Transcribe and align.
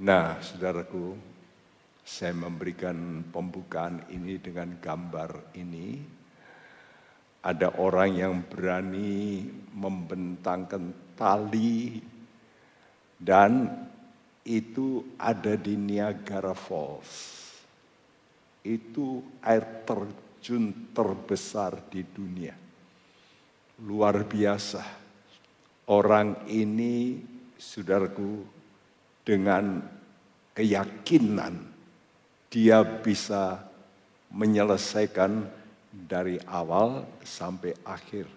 Nah, 0.00 0.40
saudaraku, 0.40 1.12
saya 2.00 2.32
memberikan 2.32 3.20
pembukaan 3.28 4.08
ini 4.08 4.40
dengan 4.40 4.80
gambar 4.80 5.52
ini. 5.52 6.00
Ada 7.42 7.76
orang 7.76 8.10
yang 8.16 8.34
berani 8.46 9.44
membentangkan 9.74 11.12
tali 11.18 11.98
dan 13.18 13.68
itu 14.46 15.02
ada 15.18 15.58
di 15.58 15.74
Niagara 15.76 16.54
Falls. 16.54 17.42
Itu 18.62 19.20
air 19.42 19.82
terjun 19.84 20.94
terbesar 20.94 21.82
di 21.90 22.00
dunia. 22.06 22.54
Luar 23.82 24.22
biasa. 24.22 24.82
Orang 25.90 26.46
ini, 26.46 27.18
saudaraku, 27.58 28.46
dengan 29.22 29.80
keyakinan 30.52 31.54
dia 32.52 32.84
bisa 32.84 33.64
menyelesaikan 34.28 35.48
dari 35.88 36.36
awal 36.48 37.04
sampai 37.24 37.72
akhir 37.84 38.28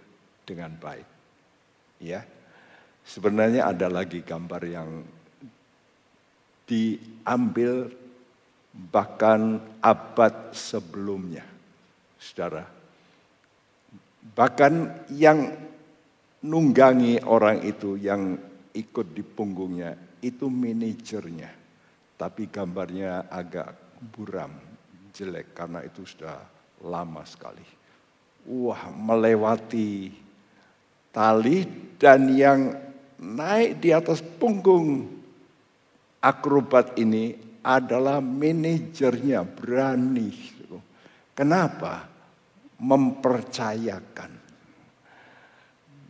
dengan 0.48 0.72
baik. 0.76 1.08
Ya. 2.00 2.24
Sebenarnya 3.06 3.70
ada 3.70 3.92
lagi 3.92 4.24
gambar 4.26 4.62
yang 4.66 4.90
diambil 6.66 7.92
bahkan 8.72 9.62
abad 9.80 10.52
sebelumnya. 10.52 11.46
Saudara. 12.18 12.66
Bahkan 14.26 14.74
yang 15.14 15.54
nunggangi 16.42 17.22
orang 17.24 17.62
itu 17.62 17.96
yang 18.02 18.36
ikut 18.74 19.08
di 19.14 19.22
punggungnya 19.22 20.05
itu 20.26 20.50
manajernya. 20.50 21.54
Tapi 22.18 22.50
gambarnya 22.50 23.30
agak 23.30 24.00
buram, 24.10 24.50
jelek 25.14 25.54
karena 25.54 25.86
itu 25.86 26.02
sudah 26.02 26.42
lama 26.82 27.22
sekali. 27.28 27.64
Wah, 28.50 28.90
melewati 28.90 30.10
tali 31.14 31.64
dan 32.02 32.34
yang 32.34 32.74
naik 33.22 33.80
di 33.80 33.94
atas 33.94 34.20
punggung 34.20 35.08
akrobat 36.20 36.98
ini 36.98 37.38
adalah 37.62 38.18
manajernya 38.22 39.46
berani. 39.46 40.30
Kenapa? 41.36 42.08
Mempercayakan. 42.80 44.32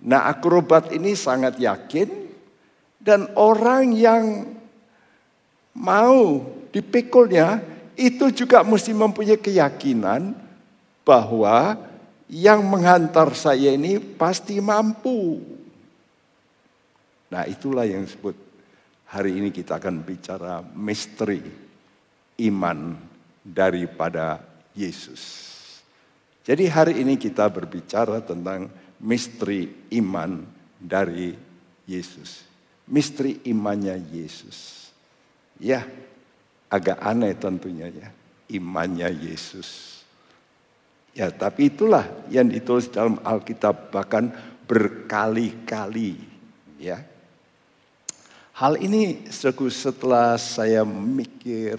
Nah 0.05 0.21
akrobat 0.29 0.93
ini 0.93 1.17
sangat 1.17 1.57
yakin 1.57 2.24
dan 3.05 3.29
orang 3.37 3.93
yang 3.93 4.49
mau 5.77 6.41
dipikulnya 6.73 7.61
itu 7.93 8.33
juga 8.33 8.65
mesti 8.65 8.97
mempunyai 8.97 9.37
keyakinan 9.37 10.33
bahwa 11.05 11.77
yang 12.25 12.65
menghantar 12.65 13.29
saya 13.37 13.77
ini 13.77 14.01
pasti 14.01 14.57
mampu. 14.57 15.37
Nah 17.29 17.45
itulah 17.45 17.85
yang 17.85 18.09
disebut 18.09 18.33
hari 19.05 19.37
ini 19.37 19.53
kita 19.53 19.77
akan 19.77 20.01
bicara 20.01 20.65
misteri 20.73 21.45
iman 22.41 22.97
daripada 23.45 24.41
Yesus. 24.73 25.53
Jadi 26.41 26.65
hari 26.73 27.05
ini 27.05 27.21
kita 27.21 27.45
berbicara 27.53 28.25
tentang 28.25 28.65
misteri 28.97 29.69
iman 29.93 30.41
dari 30.81 31.37
Yesus 31.85 32.54
misteri 32.89 33.41
imannya 33.45 33.97
Yesus. 34.13 34.89
Ya, 35.61 35.87
agak 36.69 36.99
aneh 36.99 37.33
tentunya 37.37 37.87
ya, 37.89 38.09
imannya 38.51 39.09
Yesus. 39.11 40.01
Ya, 41.15 41.31
tapi 41.31 41.71
itulah 41.71 42.03
yang 42.27 42.51
ditulis 42.51 42.91
dalam 42.91 43.15
Alkitab 43.23 43.95
bahkan 43.95 44.35
berkali-kali, 44.67 46.19
ya. 46.75 46.99
Hal 48.55 48.79
ini 48.79 49.27
setelah 49.31 50.39
saya 50.39 50.87
mikir 50.87 51.75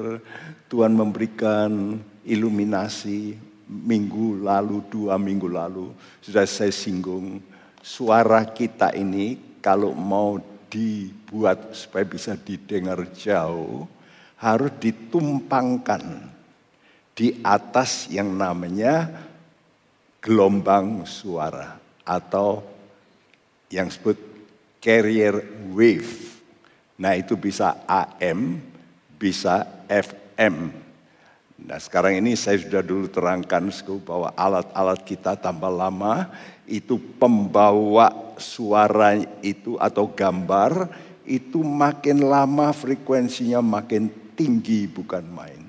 Tuhan 0.69 0.93
memberikan 0.93 1.97
iluminasi 2.25 3.37
minggu 3.67 4.45
lalu, 4.45 4.85
dua 4.89 5.17
minggu 5.17 5.49
lalu, 5.49 5.93
sudah 6.21 6.45
saya 6.45 6.73
singgung 6.73 7.41
suara 7.87 8.43
kita 8.51 8.91
ini 8.99 9.39
kalau 9.63 9.95
mau 9.95 10.43
dibuat 10.77 11.73
supaya 11.73 12.05
bisa 12.05 12.37
didengar 12.37 13.01
jauh 13.17 13.89
harus 14.37 14.69
ditumpangkan 14.77 16.05
di 17.17 17.41
atas 17.41 18.13
yang 18.13 18.37
namanya 18.37 19.09
gelombang 20.21 21.09
suara 21.09 21.81
atau 22.05 22.61
yang 23.73 23.89
disebut 23.89 24.21
carrier 24.85 25.41
wave. 25.73 26.37
Nah 27.01 27.17
itu 27.17 27.33
bisa 27.41 27.81
AM, 27.89 28.61
bisa 29.17 29.65
FM. 29.89 30.77
Nah 31.57 31.81
sekarang 31.81 32.21
ini 32.21 32.37
saya 32.37 32.61
sudah 32.61 32.85
dulu 32.85 33.09
terangkan 33.09 33.73
bahwa 34.05 34.29
alat-alat 34.37 35.01
kita 35.09 35.41
tambah 35.41 35.73
lama 35.73 36.29
itu 36.67 36.99
pembawa 37.19 38.35
suara 38.37 39.17
itu 39.41 39.79
atau 39.81 40.11
gambar 40.11 40.91
itu 41.27 41.63
makin 41.63 42.23
lama 42.23 42.71
frekuensinya 42.71 43.59
makin 43.59 44.11
tinggi 44.39 44.87
bukan 44.87 45.25
main. 45.27 45.63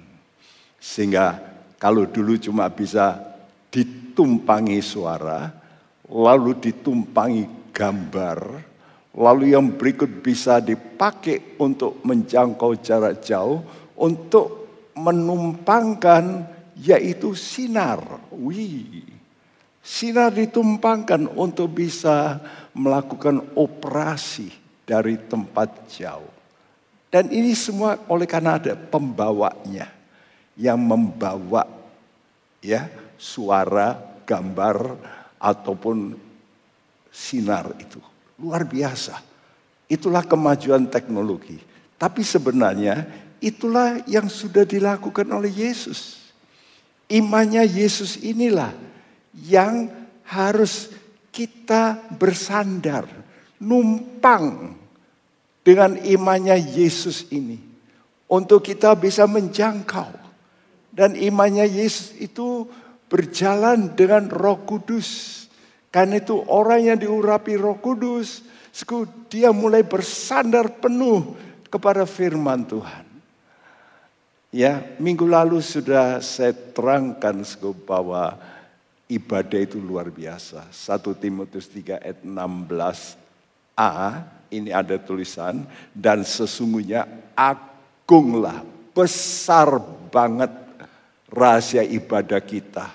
Sehingga 0.77 1.41
kalau 1.81 2.05
dulu 2.05 2.37
cuma 2.37 2.69
bisa 2.69 3.17
ditumpangi 3.73 4.77
suara, 4.81 5.49
lalu 6.09 6.57
ditumpangi 6.61 7.73
gambar, 7.73 8.39
lalu 9.17 9.57
yang 9.57 9.73
berikut 9.73 10.21
bisa 10.21 10.61
dipakai 10.61 11.57
untuk 11.57 12.05
menjangkau 12.05 12.77
jarak 12.77 13.25
jauh, 13.25 13.65
untuk 13.97 14.69
menumpangkan 14.93 16.45
yaitu 16.77 17.33
sinar. 17.33 18.01
Wih, 18.29 19.16
Sinar 19.87 20.35
ditumpangkan 20.35 21.31
untuk 21.31 21.79
bisa 21.79 22.43
melakukan 22.75 23.39
operasi 23.55 24.51
dari 24.83 25.15
tempat 25.15 25.87
jauh. 25.87 26.27
Dan 27.07 27.31
ini 27.31 27.55
semua 27.55 27.95
oleh 28.11 28.27
karena 28.27 28.59
ada 28.59 28.75
pembawanya 28.75 29.87
yang 30.59 30.75
membawa 30.75 31.63
ya 32.59 32.91
suara, 33.15 33.95
gambar 34.27 34.99
ataupun 35.39 36.19
sinar 37.07 37.71
itu. 37.79 38.03
Luar 38.43 38.67
biasa. 38.67 39.23
Itulah 39.87 40.27
kemajuan 40.27 40.91
teknologi. 40.91 41.63
Tapi 41.95 42.27
sebenarnya 42.27 43.07
itulah 43.39 44.03
yang 44.03 44.27
sudah 44.27 44.67
dilakukan 44.67 45.31
oleh 45.31 45.49
Yesus. 45.63 46.27
Imannya 47.07 47.63
Yesus 47.63 48.19
inilah 48.19 48.75
yang 49.45 49.91
harus 50.25 50.89
kita 51.29 52.01
bersandar, 52.17 53.05
numpang 53.61 54.73
dengan 55.61 55.99
imannya 56.01 56.57
Yesus 56.57 57.29
ini. 57.29 57.61
Untuk 58.27 58.65
kita 58.65 58.97
bisa 58.97 59.23
menjangkau. 59.23 60.27
Dan 60.91 61.13
imannya 61.13 61.69
Yesus 61.69 62.17
itu 62.17 62.65
berjalan 63.07 63.93
dengan 63.93 64.27
roh 64.27 64.65
kudus. 64.65 65.45
Karena 65.93 66.17
itu 66.19 66.41
orang 66.49 66.91
yang 66.91 66.97
diurapi 66.99 67.53
roh 67.55 67.77
kudus, 67.79 68.43
dia 69.31 69.53
mulai 69.53 69.85
bersandar 69.85 70.81
penuh 70.81 71.37
kepada 71.71 72.03
firman 72.03 72.65
Tuhan. 72.65 73.05
Ya, 74.51 74.81
minggu 74.97 75.27
lalu 75.27 75.59
sudah 75.59 76.23
saya 76.23 76.55
terangkan 76.55 77.43
bahwa 77.85 78.39
ibadah 79.07 79.59
itu 79.63 79.79
luar 79.79 80.11
biasa. 80.11 80.67
1 80.71 81.23
Timotius 81.23 81.67
3 81.71 82.03
ayat 82.03 82.19
16a 82.23 83.91
ini 84.51 84.71
ada 84.71 84.95
tulisan 84.99 85.63
dan 85.91 86.23
sesungguhnya 86.23 87.07
agunglah 87.35 88.63
besar 88.95 89.79
banget 90.11 90.51
rahasia 91.31 91.83
ibadah 91.83 92.39
kita. 92.43 92.87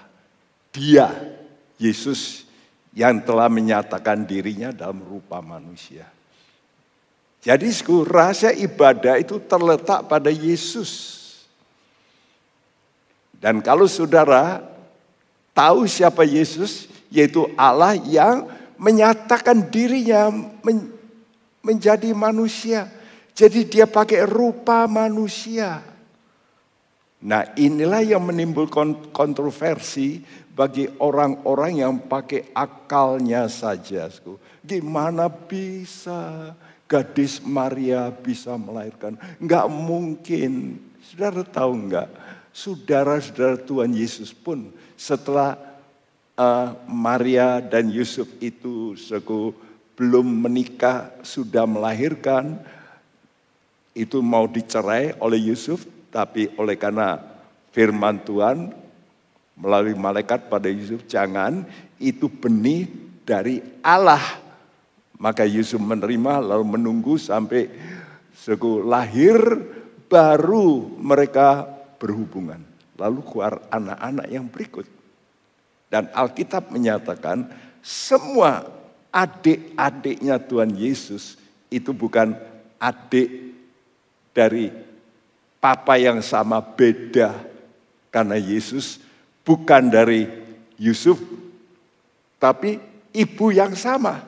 Dia 0.72 1.12
Yesus 1.76 2.48
yang 2.96 3.20
telah 3.24 3.48
menyatakan 3.48 4.24
dirinya 4.24 4.72
dalam 4.72 5.00
rupa 5.00 5.40
manusia. 5.40 6.08
Jadi 7.42 7.74
rahasia 8.06 8.54
ibadah 8.54 9.18
itu 9.18 9.42
terletak 9.42 10.06
pada 10.06 10.30
Yesus. 10.30 11.20
Dan 13.42 13.58
kalau 13.58 13.90
saudara 13.90 14.71
tahu 15.52 15.88
siapa 15.88 16.24
Yesus, 16.24 16.88
yaitu 17.12 17.48
Allah 17.56 17.96
yang 17.96 18.48
menyatakan 18.80 19.68
dirinya 19.70 20.32
men 20.64 20.90
menjadi 21.62 22.10
manusia. 22.10 22.90
Jadi 23.32 23.64
dia 23.64 23.86
pakai 23.86 24.26
rupa 24.26 24.84
manusia. 24.90 25.80
Nah 27.22 27.46
inilah 27.54 28.02
yang 28.02 28.26
menimbulkan 28.26 29.14
kontroversi 29.14 30.26
bagi 30.52 30.90
orang-orang 30.98 31.72
yang 31.80 31.94
pakai 32.02 32.50
akalnya 32.52 33.46
saja. 33.46 34.10
Gimana 34.60 35.30
bisa 35.30 36.52
gadis 36.90 37.40
Maria 37.40 38.10
bisa 38.10 38.58
melahirkan? 38.58 39.16
Enggak 39.38 39.70
mungkin. 39.70 40.82
Saudara 41.00 41.46
tahu 41.46 41.72
enggak? 41.78 42.10
Saudara-saudara 42.52 43.56
Tuhan 43.64 43.96
Yesus 43.96 44.34
pun 44.34 44.68
setelah 44.96 45.58
uh, 46.36 46.76
Maria 46.88 47.60
dan 47.60 47.88
Yusuf 47.88 48.28
itu 48.40 48.96
suku 48.96 49.52
belum 49.98 50.24
menikah 50.48 51.12
sudah 51.20 51.68
melahirkan 51.68 52.56
itu 53.92 54.24
mau 54.24 54.48
dicerai 54.48 55.14
oleh 55.20 55.52
Yusuf 55.52 55.84
tapi 56.08 56.48
oleh 56.56 56.76
karena 56.80 57.20
firman 57.72 58.20
Tuhan 58.24 58.72
melalui 59.56 59.92
malaikat 59.92 60.48
pada 60.48 60.68
Yusuf 60.72 61.04
jangan 61.04 61.64
itu 62.00 62.28
benih 62.28 62.88
dari 63.22 63.60
Allah. 63.84 64.40
Maka 65.22 65.46
Yusuf 65.46 65.78
menerima 65.78 66.42
lalu 66.42 66.64
menunggu 66.66 67.14
sampai 67.14 67.70
suku 68.34 68.82
lahir 68.82 69.38
baru 70.10 70.98
mereka 70.98 71.62
berhubungan 72.02 72.71
lalu 72.98 73.20
keluar 73.24 73.62
anak-anak 73.72 74.26
yang 74.28 74.46
berikut 74.48 74.86
dan 75.92 76.08
Alkitab 76.16 76.72
menyatakan 76.72 77.52
semua 77.84 78.64
adik-adiknya 79.12 80.40
Tuhan 80.40 80.72
Yesus 80.72 81.36
itu 81.68 81.92
bukan 81.92 82.32
adik 82.80 83.28
dari 84.32 84.72
papa 85.60 86.00
yang 86.00 86.24
sama 86.24 86.64
beda. 86.64 87.36
Karena 88.08 88.40
Yesus 88.40 89.04
bukan 89.44 89.92
dari 89.92 90.24
Yusuf, 90.80 91.20
tapi 92.40 92.80
ibu 93.12 93.52
yang 93.52 93.76
sama. 93.76 94.24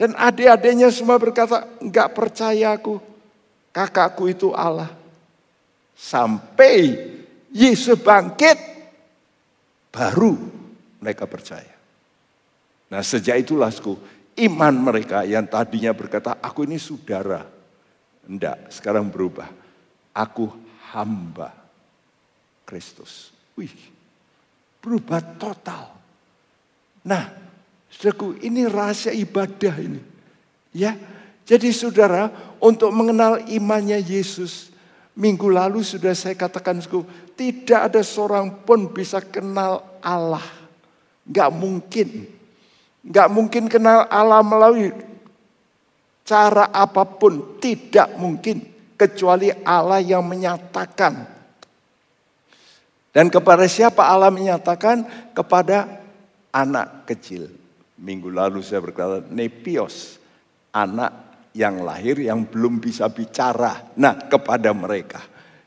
Dan 0.00 0.16
adik-adiknya 0.16 0.88
semua 0.88 1.20
berkata, 1.20 1.68
enggak 1.76 2.16
percaya 2.16 2.72
aku, 2.72 3.04
kakakku 3.68 4.32
itu 4.32 4.48
Allah. 4.56 4.88
Sampai 5.92 6.96
Yesus 7.54 7.94
bangkit, 8.02 8.58
baru 9.94 10.34
mereka 10.98 11.30
percaya. 11.30 11.70
Nah 12.90 13.00
sejak 13.06 13.46
itulah 13.46 13.70
sku, 13.70 13.94
iman 14.42 14.74
mereka 14.74 15.22
yang 15.22 15.46
tadinya 15.46 15.94
berkata 15.94 16.42
aku 16.42 16.66
ini 16.66 16.82
saudara. 16.82 17.46
Enggak, 18.26 18.74
sekarang 18.74 19.06
berubah. 19.06 19.46
Aku 20.10 20.50
hamba 20.90 21.54
Kristus. 22.66 23.30
Wih, 23.54 23.70
berubah 24.82 25.22
total. 25.38 25.94
Nah, 27.04 27.30
saudaraku, 27.92 28.40
ini 28.42 28.64
rahasia 28.66 29.12
ibadah 29.12 29.74
ini. 29.78 30.00
Ya, 30.74 30.96
jadi 31.44 31.70
saudara, 31.70 32.32
untuk 32.58 32.90
mengenal 32.90 33.44
imannya 33.46 34.00
Yesus, 34.00 34.73
minggu 35.14 35.46
lalu 35.46 35.80
sudah 35.86 36.12
saya 36.14 36.34
katakan, 36.34 36.82
tidak 37.34 37.80
ada 37.90 38.02
seorang 38.02 38.62
pun 38.62 38.90
bisa 38.90 39.22
kenal 39.22 39.82
Allah. 40.02 40.44
Gak 41.26 41.50
mungkin. 41.54 42.28
Gak 43.04 43.28
mungkin 43.30 43.70
kenal 43.70 44.06
Allah 44.10 44.42
melalui 44.44 44.92
cara 46.26 46.68
apa 46.70 47.06
pun. 47.06 47.58
Tidak 47.58 48.18
mungkin. 48.18 48.74
Kecuali 48.94 49.50
Allah 49.66 49.98
yang 49.98 50.22
menyatakan. 50.22 51.26
Dan 53.14 53.30
kepada 53.30 53.66
siapa 53.70 54.06
Allah 54.06 54.30
menyatakan? 54.30 55.06
Kepada 55.34 56.02
anak 56.50 57.06
kecil. 57.06 57.50
Minggu 57.98 58.30
lalu 58.30 58.62
saya 58.62 58.82
berkata, 58.82 59.22
Nepios. 59.30 60.18
Anak 60.74 61.23
yang 61.54 61.86
lahir 61.86 62.18
yang 62.18 62.44
belum 62.44 62.82
bisa 62.82 63.06
bicara. 63.08 63.94
Nah 63.96 64.26
kepada 64.26 64.74
mereka. 64.74 65.22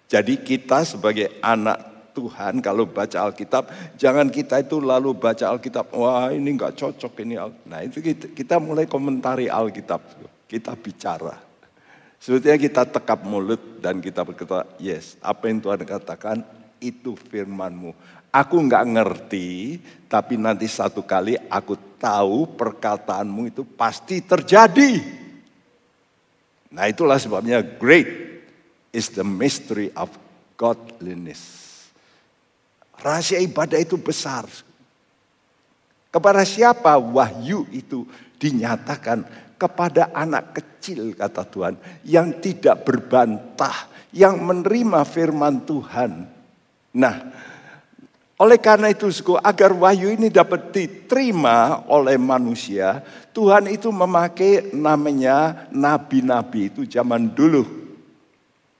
Jadi 0.07 0.39
kita 0.43 0.83
sebagai 0.83 1.39
anak 1.43 2.11
Tuhan 2.15 2.63
kalau 2.65 2.89
baca 2.89 3.29
Alkitab, 3.29 3.95
jangan 3.99 4.27
kita 4.33 4.63
itu 4.63 4.81
lalu 4.81 5.13
baca 5.13 5.53
Alkitab, 5.53 5.93
wah 5.93 6.33
ini 6.33 6.55
nggak 6.57 6.73
cocok 6.73 7.13
ini. 7.21 7.37
Nah 7.69 7.85
itu 7.85 8.01
kita, 8.01 8.33
kita 8.33 8.55
mulai 8.57 8.89
komentari 8.89 9.45
Alkitab, 9.51 10.01
kita 10.49 10.73
bicara. 10.73 11.37
Sebetulnya 12.17 12.57
kita 12.57 12.81
tekap 12.89 13.21
mulut 13.21 13.77
dan 13.77 14.01
kita 14.01 14.25
berkata, 14.25 14.65
yes, 14.81 15.21
apa 15.21 15.45
yang 15.45 15.61
Tuhan 15.61 15.85
katakan 15.85 16.41
itu 16.81 17.13
firmanmu. 17.13 17.93
Aku 18.33 18.57
nggak 18.65 18.85
ngerti, 18.97 19.77
tapi 20.09 20.41
nanti 20.41 20.65
satu 20.65 21.05
kali 21.05 21.37
aku 21.37 21.77
tahu 22.01 22.57
perkataanmu 22.57 23.53
itu 23.53 23.61
pasti 23.61 24.25
terjadi. 24.25 25.26
Nah 26.71 26.85
itulah 26.87 27.15
sebabnya 27.15 27.63
great 27.63 28.07
is 28.91 29.13
the 29.13 29.23
mystery 29.23 29.93
of 29.95 30.11
godliness. 30.59 31.65
Rahasia 32.97 33.37
ibadah 33.37 33.77
itu 33.77 33.95
besar. 33.95 34.49
Kepada 36.09 36.41
siapa 36.41 36.97
wahyu 36.97 37.69
itu 37.69 38.03
dinyatakan? 38.41 39.21
Kepada 39.57 40.13
anak 40.13 40.57
kecil 40.57 41.13
kata 41.13 41.45
Tuhan. 41.45 41.75
Yang 42.01 42.27
tidak 42.41 42.85
berbantah. 42.89 43.89
Yang 44.09 44.35
menerima 44.41 45.05
firman 45.05 45.61
Tuhan. 45.61 46.25
Nah 46.97 47.15
oleh 48.37 48.61
karena 48.61 48.93
itu 48.93 49.09
agar 49.41 49.73
wahyu 49.73 50.13
ini 50.13 50.29
dapat 50.29 50.69
diterima 50.69 51.89
oleh 51.89 52.21
manusia. 52.21 53.01
Tuhan 53.33 53.65
itu 53.65 53.89
memakai 53.89 54.77
namanya 54.77 55.65
nabi-nabi 55.73 56.69
itu 56.69 56.85
zaman 56.85 57.33
dulu 57.33 57.65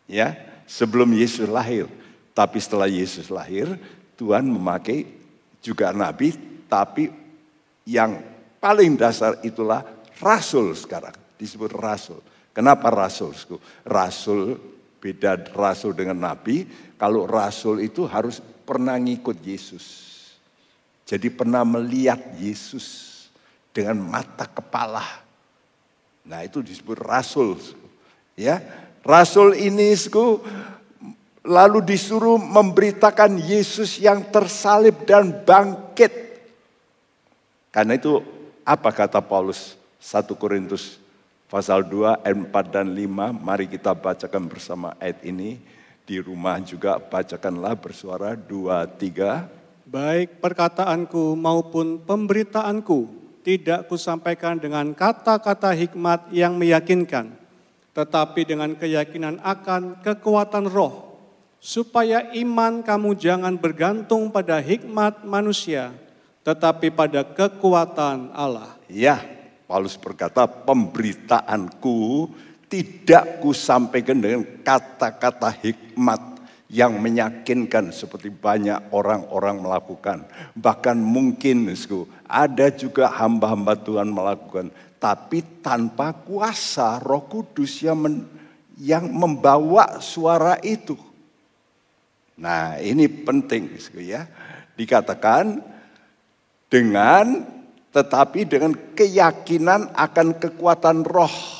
ya 0.06 0.38
sebelum 0.70 1.10
Yesus 1.10 1.50
lahir. 1.50 1.90
Tapi 2.38 2.62
setelah 2.62 2.86
Yesus 2.86 3.34
lahir, 3.34 3.66
Tuhan 4.14 4.46
memakai 4.46 5.10
juga 5.58 5.90
nabi, 5.90 6.38
tapi 6.70 7.10
yang 7.82 8.22
paling 8.62 8.94
dasar 8.94 9.42
itulah 9.42 9.82
rasul 10.22 10.78
sekarang. 10.78 11.18
Disebut 11.34 11.74
rasul. 11.74 12.22
Kenapa 12.54 12.94
rasul? 12.94 13.34
Rasul 13.82 14.54
beda 15.02 15.50
rasul 15.58 15.98
dengan 15.98 16.30
nabi. 16.30 16.66
Kalau 16.98 17.26
rasul 17.26 17.82
itu 17.82 18.06
harus 18.06 18.38
pernah 18.68 19.00
ngikut 19.00 19.40
Yesus. 19.40 19.86
Jadi 21.08 21.32
pernah 21.32 21.64
melihat 21.64 22.20
Yesus 22.36 23.16
dengan 23.72 23.96
mata 24.04 24.44
kepala. 24.44 25.24
Nah 26.28 26.44
itu 26.44 26.60
disebut 26.60 27.00
rasul. 27.00 27.56
Ya, 28.36 28.60
Rasul 29.08 29.56
ini 29.56 29.96
lalu 31.48 31.80
disuruh 31.80 32.36
memberitakan 32.36 33.40
Yesus 33.40 34.04
yang 34.04 34.28
tersalib 34.28 35.08
dan 35.08 35.32
bangkit. 35.48 36.12
Karena 37.72 37.96
itu 37.96 38.20
apa 38.68 38.92
kata 38.92 39.24
Paulus 39.24 39.80
1 40.04 40.28
Korintus 40.36 41.00
pasal 41.48 41.88
2 41.88 42.20
ayat 42.20 42.38
4 42.52 42.76
dan 42.76 42.88
5. 42.92 43.32
Mari 43.32 43.72
kita 43.72 43.96
bacakan 43.96 44.44
bersama 44.52 44.92
ayat 45.00 45.24
ini. 45.24 45.56
Di 46.08 46.24
rumah 46.24 46.64
juga 46.64 47.04
bacakanlah 47.04 47.76
bersuara 47.76 48.40
2 48.40 48.88
3. 48.96 49.92
Baik 49.92 50.40
perkataanku 50.40 51.36
maupun 51.36 52.00
pemberitaanku 52.00 53.12
tidak 53.44 53.92
kusampaikan 53.92 54.56
dengan 54.56 54.96
kata-kata 54.96 55.76
hikmat 55.76 56.32
yang 56.32 56.56
meyakinkan 56.56 57.36
tetapi 57.98 58.46
dengan 58.46 58.78
keyakinan 58.78 59.42
akan 59.42 60.06
kekuatan 60.06 60.70
roh, 60.70 61.18
supaya 61.58 62.30
iman 62.38 62.86
kamu 62.86 63.18
jangan 63.18 63.58
bergantung 63.58 64.30
pada 64.30 64.62
hikmat 64.62 65.26
manusia, 65.26 65.90
tetapi 66.46 66.94
pada 66.94 67.26
kekuatan 67.26 68.30
Allah. 68.38 68.78
Ya, 68.86 69.18
Paulus 69.66 69.98
berkata, 69.98 70.46
pemberitaanku 70.46 72.30
tidak 72.68 73.40
kusampaikan 73.40 74.20
dengan 74.20 74.44
kata-kata 74.64 75.52
hikmat 75.64 76.20
yang 76.68 77.00
meyakinkan 77.00 77.96
seperti 77.96 78.28
banyak 78.28 78.92
orang-orang 78.92 79.64
melakukan. 79.64 80.28
Bahkan 80.52 81.00
mungkin 81.00 81.72
ada 82.28 82.68
juga 82.76 83.08
hamba-hamba 83.08 83.80
Tuhan 83.80 84.12
melakukan 84.12 84.68
tapi 84.98 85.62
tanpa 85.62 86.14
kuasa 86.14 86.98
Roh 86.98 87.26
Kudus 87.30 87.86
yang 87.86 87.98
men, 87.98 88.26
yang 88.82 89.06
membawa 89.10 90.02
suara 90.02 90.58
itu. 90.66 90.98
Nah, 92.38 92.78
ini 92.78 93.10
penting 93.10 93.78
ya. 93.98 94.30
Dikatakan 94.78 95.62
dengan 96.70 97.42
tetapi 97.90 98.46
dengan 98.46 98.78
keyakinan 98.94 99.94
akan 99.98 100.38
kekuatan 100.38 101.02
roh. 101.02 101.57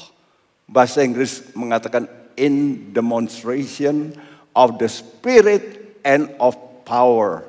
Bahasa 0.68 1.00
Inggris 1.02 1.48
mengatakan 1.56 2.12
in 2.36 2.92
demonstration 2.92 4.12
of 4.52 4.76
the 4.78 4.92
spirit 4.92 5.98
and 6.04 6.32
of 6.38 6.56
power. 6.84 7.48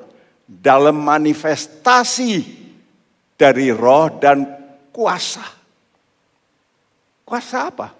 Dalam 0.49 1.05
manifestasi 1.05 2.41
dari 3.37 3.69
roh 3.69 4.09
dan 4.17 4.43
kuasa. 4.89 5.45
Kuasa 7.21 7.57
apa? 7.69 7.93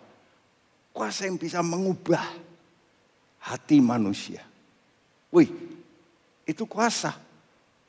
Kuasa 0.90 1.30
yang 1.30 1.38
bisa 1.38 1.62
mengubah 1.62 2.26
hati 3.46 3.78
manusia. 3.78 4.42
Wih, 5.30 5.48
itu 6.50 6.66
kuasa. 6.66 7.14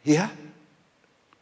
Ya, 0.05 0.29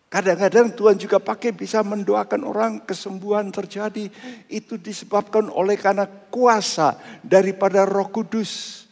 Kadang-kadang 0.08 0.72
Tuhan 0.72 0.96
juga 0.96 1.20
pakai 1.20 1.52
bisa 1.52 1.84
mendoakan 1.84 2.40
orang 2.48 2.72
kesembuhan 2.80 3.52
terjadi. 3.52 4.08
Itu 4.48 4.80
disebabkan 4.80 5.52
oleh 5.52 5.76
karena 5.76 6.08
kuasa 6.08 6.96
daripada 7.20 7.84
roh 7.84 8.08
kudus. 8.08 8.84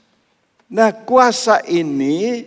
Nah 0.69 0.93
kuasa 0.93 1.65
ini 1.65 2.45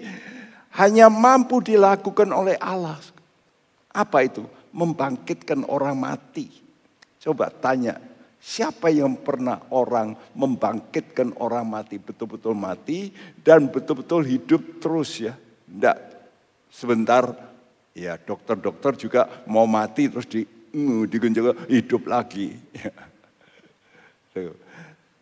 hanya 0.78 1.10
mampu 1.10 1.66
dilakukan 1.66 2.30
oleh 2.30 2.62
Allah. 2.62 3.02
Apa 3.90 4.22
itu? 4.22 4.46
Membangkitkan 4.70 5.66
orang 5.66 5.98
mati. 5.98 6.54
Coba 7.18 7.50
tanya, 7.50 7.98
siapa 8.38 8.94
yang 8.94 9.18
pernah 9.18 9.66
orang 9.74 10.14
membangkitkan 10.38 11.42
orang 11.42 11.66
mati, 11.66 11.98
betul-betul 11.98 12.54
mati 12.54 13.10
dan 13.42 13.66
betul-betul 13.66 14.22
hidup 14.30 14.78
terus 14.78 15.26
ya? 15.26 15.34
Tidak 15.66 15.98
sebentar 16.70 17.49
Ya 17.94 18.16
dokter-dokter 18.16 18.96
juga 18.96 19.28
mau 19.50 19.66
mati 19.66 20.08
terus 20.08 20.30
di 20.30 20.46
digenjot 21.10 21.66
hidup 21.68 22.06
lagi. 22.06 22.54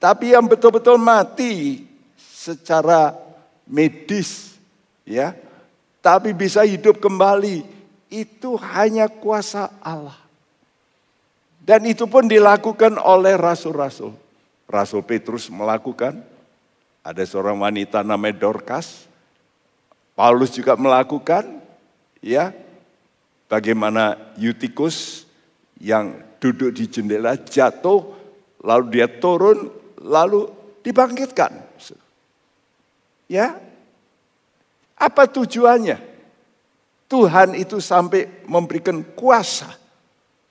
Tapi 0.03 0.35
yang 0.35 0.45
betul-betul 0.45 1.01
mati 1.01 1.81
secara 2.19 3.17
medis 3.65 4.53
ya, 5.01 5.33
tapi 6.05 6.37
bisa 6.37 6.61
hidup 6.61 7.01
kembali 7.01 7.65
itu 8.13 8.53
hanya 8.61 9.09
kuasa 9.09 9.73
Allah. 9.81 10.15
Dan 11.67 11.83
itu 11.83 12.07
pun 12.07 12.29
dilakukan 12.29 12.95
oleh 12.95 13.35
rasul-rasul. 13.35 14.15
Rasul 14.69 15.03
Petrus 15.03 15.51
melakukan, 15.51 16.23
ada 17.03 17.23
seorang 17.27 17.59
wanita 17.59 18.07
namanya 18.07 18.39
Dorcas, 18.39 19.03
Paulus 20.15 20.55
juga 20.55 20.79
melakukan, 20.79 21.43
ya 22.21 22.53
Bagaimana 23.47 24.35
Yutikus 24.35 25.23
yang 25.79 26.19
duduk 26.43 26.75
di 26.75 26.91
jendela 26.91 27.39
jatuh, 27.39 28.11
lalu 28.59 28.99
dia 28.99 29.07
turun, 29.07 29.71
lalu 30.03 30.51
dibangkitkan. 30.83 31.55
Ya, 33.31 33.55
apa 34.99 35.23
tujuannya? 35.31 35.95
Tuhan 37.07 37.55
itu 37.55 37.79
sampai 37.79 38.43
memberikan 38.51 38.99
kuasa 39.15 39.71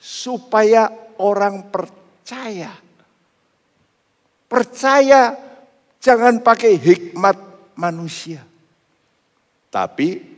supaya 0.01 0.89
orang 1.21 1.69
percaya. 1.69 2.73
Percaya 4.49 5.37
jangan 6.01 6.41
pakai 6.41 6.81
hikmat 6.81 7.37
manusia. 7.77 8.41
Tapi 9.69 10.36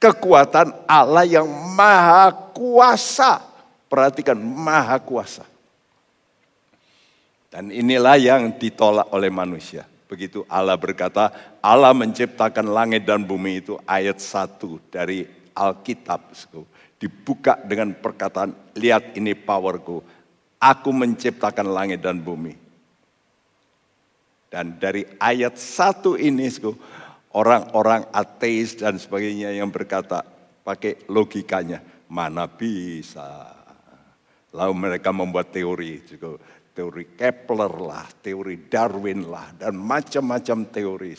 kekuatan 0.00 0.88
Allah 0.88 1.28
yang 1.28 1.46
maha 1.76 2.32
kuasa. 2.56 3.44
Perhatikan, 3.86 4.40
maha 4.40 4.96
kuasa. 4.98 5.44
Dan 7.50 7.68
inilah 7.68 8.16
yang 8.16 8.54
ditolak 8.56 9.10
oleh 9.12 9.28
manusia. 9.28 9.84
Begitu 10.06 10.42
Allah 10.50 10.74
berkata, 10.74 11.30
Allah 11.62 11.94
menciptakan 11.94 12.66
langit 12.66 13.06
dan 13.06 13.22
bumi 13.22 13.62
itu 13.62 13.78
ayat 13.86 14.18
satu 14.18 14.82
dari 14.90 15.26
Alkitab. 15.54 16.34
Dibuka 16.98 17.58
dengan 17.62 17.94
perkataan, 17.94 18.74
lihat 18.74 19.14
ini 19.18 19.34
powerku. 19.34 20.02
Aku 20.58 20.90
menciptakan 20.94 21.70
langit 21.70 22.02
dan 22.02 22.18
bumi. 22.18 22.54
Dan 24.50 24.78
dari 24.78 25.06
ayat 25.18 25.54
satu 25.54 26.18
ini, 26.18 26.46
orang-orang 27.34 28.08
ateis 28.10 28.74
dan 28.74 28.98
sebagainya 28.98 29.54
yang 29.54 29.70
berkata 29.70 30.24
pakai 30.64 31.06
logikanya 31.10 31.82
mana 32.10 32.50
bisa? 32.50 33.54
Lalu 34.50 34.74
mereka 34.74 35.14
membuat 35.14 35.54
teori 35.54 36.02
juga 36.02 36.34
teori 36.74 37.14
Kepler 37.14 37.74
lah 37.78 38.06
teori 38.18 38.66
Darwin 38.66 39.26
lah 39.26 39.54
dan 39.54 39.74
macam-macam 39.78 40.70
teori 40.70 41.12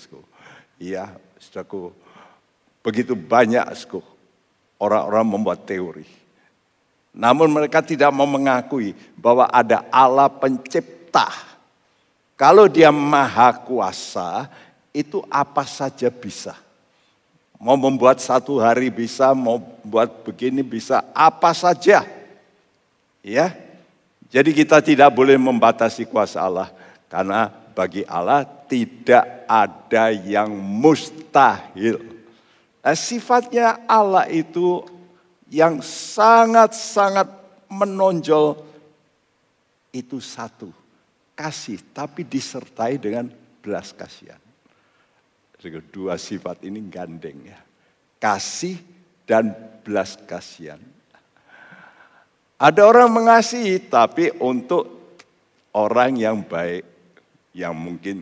iya 0.80 1.12
saudaraku 1.40 1.92
begitu 2.82 3.14
banyak 3.14 3.64
orang-orang 4.82 5.26
membuat 5.38 5.64
teori. 5.70 6.08
Namun 7.12 7.52
mereka 7.52 7.84
tidak 7.86 8.10
mau 8.10 8.26
mengakui 8.26 8.96
bahwa 9.20 9.46
ada 9.52 9.86
Allah 9.94 10.32
pencipta. 10.32 11.30
Kalau 12.40 12.66
dia 12.66 12.90
maha 12.90 13.54
kuasa 13.54 14.50
itu 14.92 15.24
apa 15.32 15.64
saja 15.64 16.12
bisa. 16.12 16.56
Mau 17.62 17.78
membuat 17.78 18.20
satu 18.20 18.58
hari 18.58 18.90
bisa, 18.90 19.32
mau 19.38 19.62
buat 19.86 20.10
begini 20.26 20.66
bisa, 20.66 21.06
apa 21.14 21.54
saja. 21.54 22.04
Ya. 23.22 23.54
Jadi 24.32 24.56
kita 24.56 24.80
tidak 24.80 25.12
boleh 25.12 25.36
membatasi 25.36 26.08
kuasa 26.08 26.40
Allah 26.40 26.72
karena 27.12 27.52
bagi 27.76 28.08
Allah 28.08 28.48
tidak 28.66 29.44
ada 29.46 30.16
yang 30.16 30.50
mustahil. 30.56 32.00
Nah, 32.82 32.96
sifatnya 32.98 33.84
Allah 33.86 34.26
itu 34.32 34.82
yang 35.52 35.84
sangat-sangat 35.84 37.28
menonjol 37.68 38.64
itu 39.92 40.24
satu, 40.24 40.72
kasih 41.36 41.84
tapi 41.92 42.24
disertai 42.24 42.96
dengan 42.96 43.28
belas 43.60 43.92
kasihan. 43.92 44.40
Dua 45.94 46.18
sifat 46.18 46.66
ini 46.66 46.82
gandeng 46.90 47.46
ya. 47.46 47.60
Kasih 48.18 48.82
dan 49.30 49.54
belas 49.86 50.18
kasihan. 50.26 50.82
Ada 52.58 52.86
orang 52.86 53.10
mengasihi 53.10 53.78
tapi 53.90 54.34
untuk 54.42 55.18
orang 55.74 56.18
yang 56.18 56.42
baik. 56.42 56.86
Yang 57.52 57.76
mungkin 57.76 58.18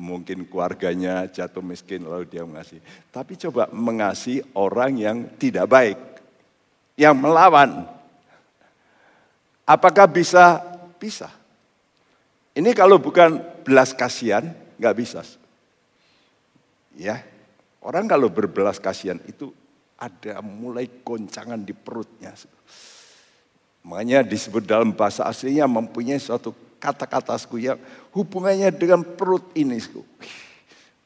mungkin 0.00 0.48
keluarganya 0.48 1.28
jatuh 1.28 1.60
miskin 1.60 2.04
lalu 2.04 2.28
dia 2.28 2.44
mengasihi. 2.44 2.80
Tapi 3.12 3.36
coba 3.36 3.68
mengasihi 3.72 4.44
orang 4.56 4.92
yang 4.96 5.16
tidak 5.40 5.68
baik. 5.68 5.98
Yang 6.96 7.16
melawan. 7.20 7.88
Apakah 9.64 10.08
bisa? 10.10 10.60
Bisa. 11.00 11.30
Ini 12.52 12.74
kalau 12.74 12.98
bukan 12.98 13.40
belas 13.62 13.94
kasihan, 13.94 14.50
nggak 14.76 14.96
bisa. 14.98 15.22
Ya, 16.96 17.22
orang 17.84 18.10
kalau 18.10 18.26
berbelas 18.26 18.82
kasihan 18.82 19.18
itu 19.28 19.54
ada 20.00 20.40
mulai 20.40 20.88
goncangan 21.04 21.60
di 21.60 21.76
perutnya. 21.76 22.32
Makanya 23.84 24.24
disebut 24.24 24.64
dalam 24.64 24.92
bahasa 24.96 25.24
aslinya 25.28 25.68
mempunyai 25.68 26.20
suatu 26.20 26.52
kata-kata 26.80 27.36
yang 27.60 27.76
hubungannya 28.16 28.72
dengan 28.72 29.04
perut 29.04 29.52
ini. 29.52 29.76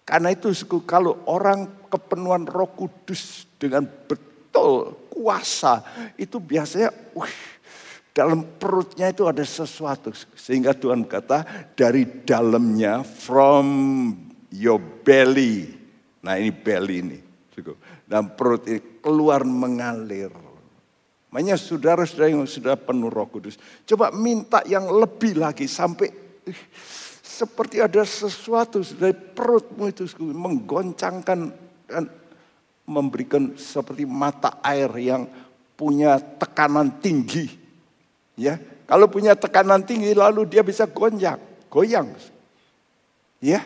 Karena 0.06 0.30
itu 0.30 0.54
kalau 0.86 1.26
orang 1.26 1.90
kepenuhan 1.90 2.46
roh 2.46 2.70
kudus 2.70 3.50
dengan 3.58 3.82
betul 3.84 4.94
kuasa 5.10 5.82
itu 6.14 6.38
biasanya 6.38 6.90
wih, 7.14 7.38
dalam 8.14 8.46
perutnya 8.58 9.10
itu 9.10 9.26
ada 9.26 9.42
sesuatu. 9.42 10.14
Sehingga 10.38 10.70
Tuhan 10.70 11.02
kata 11.02 11.72
dari 11.74 12.06
dalamnya 12.22 13.02
from 13.02 14.14
your 14.54 14.78
belly 14.78 15.84
Nah 16.24 16.40
ini 16.40 16.50
belly 16.50 16.96
ini. 17.04 17.18
Dan 18.08 18.32
perut 18.34 18.64
ini 18.66 18.80
keluar 19.04 19.44
mengalir. 19.44 20.32
Makanya 21.30 21.60
saudara-saudara 21.60 22.32
yang 22.32 22.48
sudah 22.48 22.74
penuh 22.74 23.12
roh 23.12 23.28
kudus. 23.28 23.60
Coba 23.84 24.10
minta 24.10 24.64
yang 24.64 24.88
lebih 24.88 25.38
lagi 25.38 25.68
sampai 25.68 26.10
seperti 27.22 27.82
ada 27.82 28.02
sesuatu 28.06 28.80
dari 28.96 29.14
perutmu 29.14 29.90
itu 29.90 30.06
menggoncangkan 30.18 31.38
dan 31.90 32.04
memberikan 32.86 33.54
seperti 33.58 34.06
mata 34.06 34.62
air 34.62 34.90
yang 34.98 35.26
punya 35.74 36.18
tekanan 36.18 37.02
tinggi. 37.02 37.50
Ya, 38.38 38.58
kalau 38.86 39.10
punya 39.10 39.34
tekanan 39.34 39.82
tinggi 39.82 40.14
lalu 40.14 40.46
dia 40.46 40.62
bisa 40.62 40.86
gonjang, 40.86 41.38
goyang. 41.66 42.14
Ya, 43.42 43.62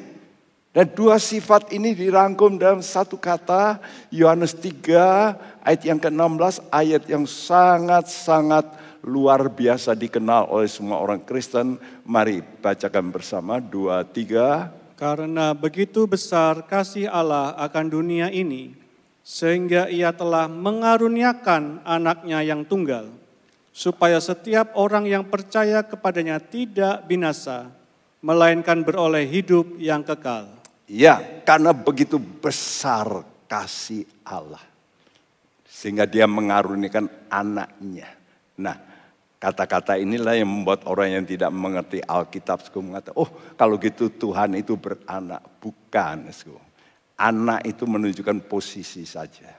dan 0.76 0.84
dua 0.92 1.16
sifat 1.16 1.72
ini 1.72 1.96
dirangkum 1.96 2.60
dalam 2.60 2.84
satu 2.84 3.16
kata 3.16 3.80
Yohanes 4.12 4.52
3 4.52 5.64
ayat 5.64 5.82
yang 5.82 5.96
ke-16 5.96 6.60
ayat 6.68 7.02
yang 7.08 7.24
sangat-sangat 7.24 8.68
luar 9.00 9.48
biasa 9.48 9.96
dikenal 9.96 10.52
oleh 10.52 10.68
semua 10.68 11.00
orang 11.00 11.24
Kristen. 11.24 11.80
Mari 12.04 12.44
bacakan 12.60 13.08
bersama 13.08 13.64
dua 13.64 14.04
tiga. 14.04 14.68
Karena 14.98 15.54
begitu 15.54 16.04
besar 16.10 16.66
kasih 16.66 17.06
Allah 17.06 17.54
akan 17.54 17.86
dunia 17.86 18.34
ini, 18.34 18.74
sehingga 19.22 19.86
ia 19.86 20.10
telah 20.10 20.50
mengaruniakan 20.50 21.86
anaknya 21.86 22.42
yang 22.42 22.66
tunggal, 22.66 23.06
supaya 23.70 24.18
setiap 24.18 24.74
orang 24.74 25.06
yang 25.06 25.22
percaya 25.22 25.86
kepadanya 25.86 26.42
tidak 26.42 27.06
binasa, 27.06 27.70
melainkan 28.18 28.82
beroleh 28.82 29.22
hidup 29.22 29.78
yang 29.78 30.02
kekal. 30.02 30.57
Ya, 30.88 31.20
karena 31.44 31.76
begitu 31.76 32.16
besar 32.16 33.20
kasih 33.44 34.08
Allah. 34.24 34.64
Sehingga 35.68 36.08
dia 36.08 36.24
mengarunikan 36.24 37.06
anaknya. 37.28 38.08
Nah, 38.56 38.74
kata-kata 39.36 40.00
inilah 40.00 40.34
yang 40.34 40.48
membuat 40.48 40.88
orang 40.88 41.20
yang 41.20 41.24
tidak 41.28 41.52
mengerti 41.52 42.00
Alkitab 42.00 42.64
mengatakan, 42.80 43.20
oh 43.20 43.28
kalau 43.54 43.76
gitu 43.76 44.08
Tuhan 44.08 44.56
itu 44.56 44.80
beranak. 44.80 45.44
Bukan. 45.60 46.32
Anak 47.20 47.60
itu 47.68 47.84
menunjukkan 47.84 48.48
posisi 48.48 49.04
saja. 49.04 49.52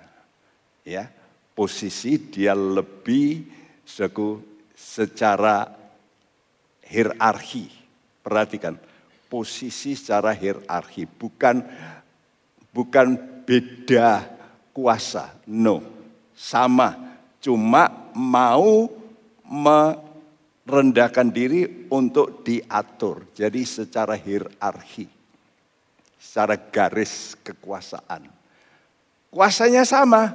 Ya, 0.81 1.05
posisi 1.53 2.17
dia 2.17 2.57
lebih 2.57 3.45
secara 4.73 5.69
hierarki. 6.89 7.69
Perhatikan, 8.19 8.75
posisi 9.29 9.93
secara 9.93 10.33
hierarki 10.33 11.05
bukan 11.05 11.61
bukan 12.73 13.07
beda 13.45 14.25
kuasa. 14.73 15.37
No 15.45 15.99
sama, 16.39 16.95
cuma 17.43 17.91
mau 18.15 18.87
merendahkan 19.43 21.27
diri 21.27 21.91
untuk 21.91 22.47
diatur. 22.47 23.27
Jadi 23.35 23.67
secara 23.67 24.15
hierarki, 24.15 25.11
secara 26.15 26.55
garis 26.55 27.35
kekuasaan. 27.43 28.31
Kuasanya 29.27 29.83
sama, 29.83 30.31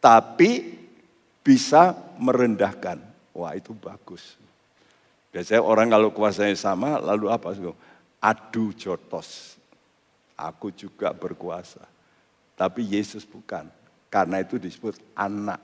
tapi 0.00 0.80
bisa 1.44 1.92
merendahkan. 2.16 2.96
Wah 3.36 3.52
itu 3.52 3.76
bagus. 3.76 4.40
Biasanya 5.30 5.62
orang 5.62 5.92
kalau 5.92 6.08
kuasanya 6.10 6.56
sama, 6.56 6.96
lalu 6.98 7.28
apa? 7.30 7.52
Adu 8.20 8.76
jotos. 8.76 9.56
Aku 10.36 10.72
juga 10.72 11.12
berkuasa. 11.12 11.84
Tapi 12.56 12.84
Yesus 12.84 13.24
bukan. 13.24 13.68
Karena 14.12 14.40
itu 14.44 14.60
disebut 14.60 15.00
anak. 15.16 15.60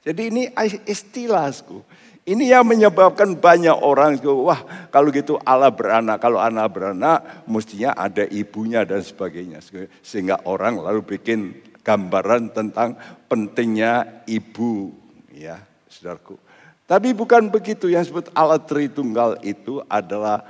Jadi 0.00 0.32
ini 0.32 0.42
istilahku. 0.88 1.84
Ini 2.24 2.52
yang 2.52 2.68
menyebabkan 2.68 3.36
banyak 3.36 3.74
orang, 3.80 4.20
wah 4.22 4.60
kalau 4.92 5.08
gitu 5.08 5.40
Allah 5.40 5.72
beranak, 5.72 6.20
kalau 6.20 6.36
anak 6.36 6.68
beranak 6.68 7.18
mestinya 7.48 7.96
ada 7.96 8.24
ibunya 8.28 8.84
dan 8.84 9.00
sebagainya. 9.00 9.60
Sehingga 10.04 10.44
orang 10.44 10.80
lalu 10.80 11.00
bikin 11.04 11.56
gambaran 11.80 12.52
tentang 12.52 12.96
pentingnya 13.26 14.24
ibu, 14.28 14.92
ya 15.32 15.58
saudaraku. 15.88 16.36
Tapi 16.84 17.16
bukan 17.16 17.48
begitu, 17.48 17.88
yang 17.88 18.04
disebut 18.04 18.30
Allah 18.36 18.60
Tritunggal 18.60 19.40
itu 19.46 19.80
adalah 19.88 20.44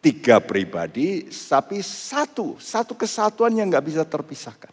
tiga 0.00 0.40
pribadi, 0.40 1.28
tapi 1.28 1.84
satu, 1.84 2.56
satu 2.56 2.96
kesatuan 2.96 3.52
yang 3.52 3.68
nggak 3.68 3.86
bisa 3.86 4.02
terpisahkan. 4.08 4.72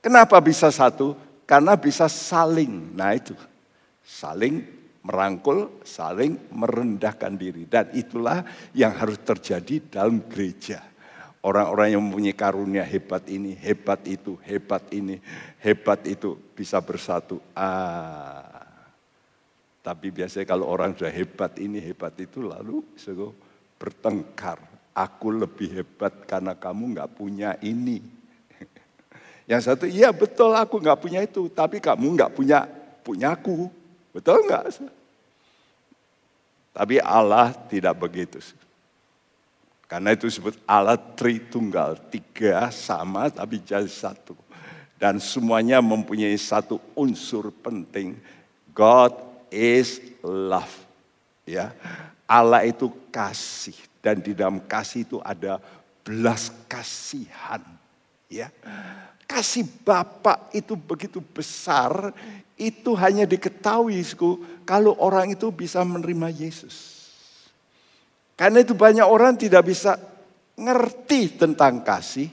Kenapa 0.00 0.40
bisa 0.40 0.72
satu? 0.72 1.12
Karena 1.44 1.76
bisa 1.76 2.08
saling. 2.08 2.96
Nah 2.96 3.12
itu, 3.12 3.36
saling 4.04 4.64
merangkul, 5.04 5.80
saling 5.84 6.36
merendahkan 6.52 7.36
diri. 7.36 7.68
Dan 7.68 7.92
itulah 7.92 8.44
yang 8.72 8.96
harus 8.96 9.20
terjadi 9.20 10.00
dalam 10.00 10.24
gereja. 10.28 10.80
Orang-orang 11.38 11.94
yang 11.94 12.02
mempunyai 12.02 12.34
karunia 12.34 12.82
hebat 12.82 13.24
ini, 13.30 13.54
hebat 13.54 14.02
itu, 14.04 14.36
hebat 14.42 14.84
ini, 14.90 15.22
hebat 15.62 16.02
itu 16.04 16.34
bisa 16.52 16.82
bersatu. 16.82 17.38
Ah, 17.54 18.68
tapi 19.80 20.12
biasanya 20.12 20.44
kalau 20.44 20.66
orang 20.68 20.92
sudah 20.98 21.14
hebat 21.14 21.56
ini, 21.62 21.78
hebat 21.78 22.12
itu, 22.20 22.42
lalu 22.44 22.84
bertengkar. 23.78 24.60
Aku 24.92 25.30
lebih 25.30 25.78
hebat 25.78 26.10
karena 26.26 26.58
kamu 26.58 26.98
nggak 26.98 27.10
punya 27.14 27.54
ini. 27.62 28.02
Yang 29.50 29.62
satu, 29.70 29.84
iya 29.86 30.10
betul 30.10 30.50
aku 30.50 30.82
nggak 30.82 30.98
punya 30.98 31.22
itu, 31.22 31.46
tapi 31.46 31.78
kamu 31.78 32.18
nggak 32.18 32.34
punya 32.34 32.66
punyaku. 33.06 33.70
Betul 34.10 34.50
nggak? 34.50 34.90
Tapi 36.74 36.98
Allah 36.98 37.54
tidak 37.70 37.94
begitu. 37.94 38.42
Karena 39.88 40.12
itu 40.12 40.28
disebut 40.28 40.58
Allah 40.68 41.00
Tritunggal, 41.00 41.96
tiga 42.12 42.68
sama 42.68 43.32
tapi 43.32 43.62
jadi 43.62 43.88
satu. 43.88 44.36
Dan 44.98 45.22
semuanya 45.22 45.78
mempunyai 45.78 46.34
satu 46.34 46.82
unsur 46.98 47.54
penting. 47.62 48.18
God 48.74 49.14
is 49.48 50.02
love. 50.20 50.74
Ya, 51.48 51.72
Allah 52.28 52.68
itu 52.68 52.92
kasih 53.08 53.74
dan 54.04 54.20
di 54.20 54.36
dalam 54.36 54.60
kasih 54.60 55.08
itu 55.08 55.18
ada 55.24 55.56
belas 56.04 56.52
kasihan. 56.68 57.64
Ya, 58.28 58.52
Kasih 59.28 59.68
Bapak 59.84 60.52
itu 60.56 60.72
begitu 60.72 61.20
besar, 61.20 62.16
itu 62.56 62.96
hanya 62.96 63.28
diketahui 63.28 64.00
kalau 64.64 64.96
orang 64.96 65.36
itu 65.36 65.52
bisa 65.52 65.84
menerima 65.84 66.32
Yesus. 66.32 66.96
Karena 68.40 68.64
itu 68.64 68.72
banyak 68.72 69.04
orang 69.04 69.36
tidak 69.36 69.68
bisa 69.68 70.00
ngerti 70.56 71.36
tentang 71.36 71.84
kasih 71.84 72.32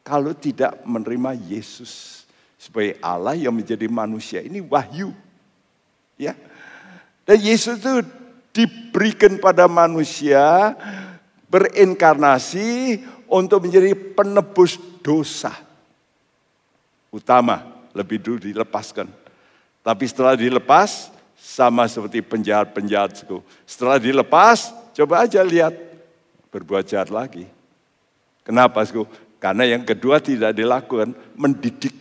kalau 0.00 0.32
tidak 0.32 0.80
menerima 0.88 1.36
Yesus 1.36 2.24
sebagai 2.56 2.96
Allah 3.04 3.36
yang 3.36 3.52
menjadi 3.52 3.84
manusia. 3.84 4.40
Ini 4.40 4.64
wahyu. 4.64 5.12
Ya. 6.16 6.32
Dan 7.28 7.36
Yesus 7.36 7.84
itu 7.84 8.00
diberikan 8.50 9.38
pada 9.38 9.70
manusia 9.70 10.74
berinkarnasi 11.50 13.00
untuk 13.30 13.66
menjadi 13.66 13.94
penebus 13.94 14.78
dosa 15.02 15.70
utama 17.10 17.66
lebih 17.90 18.22
dulu 18.22 18.38
dilepaskan. 18.38 19.10
Tapi 19.82 20.04
setelah 20.06 20.38
dilepas, 20.38 21.10
sama 21.36 21.90
seperti 21.90 22.22
penjahat-penjahat. 22.22 23.26
Setelah 23.66 23.98
dilepas, 23.98 24.70
coba 24.94 25.26
aja 25.26 25.42
lihat, 25.42 25.74
berbuat 26.54 26.86
jahat 26.86 27.10
lagi. 27.10 27.50
Kenapa? 28.46 28.86
Karena 29.42 29.64
yang 29.66 29.82
kedua 29.82 30.22
tidak 30.22 30.54
dilakukan, 30.54 31.16
mendidik. 31.34 31.94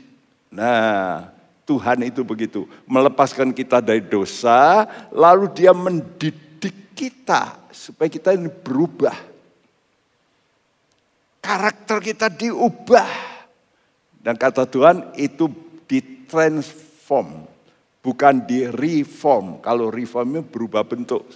Nah, 0.53 1.29
Tuhan 1.69 2.01
itu 2.01 2.25
begitu, 2.25 2.65
melepaskan 2.89 3.53
kita 3.53 3.77
dari 3.77 4.01
dosa, 4.01 4.89
lalu 5.13 5.53
dia 5.53 5.69
mendidik 5.69 6.97
kita 6.97 7.69
supaya 7.69 8.09
kita 8.09 8.33
ini 8.33 8.49
berubah. 8.49 9.13
Karakter 11.37 12.01
kita 12.01 12.25
diubah. 12.33 13.37
Dan 14.17 14.33
kata 14.33 14.65
Tuhan 14.65 15.13
itu 15.13 15.45
ditransform, 15.85 17.45
bukan 18.01 18.35
di 18.49 18.65
reform. 18.65 19.61
Kalau 19.61 19.93
reformnya 19.93 20.41
berubah 20.41 20.81
bentuk, 20.89 21.29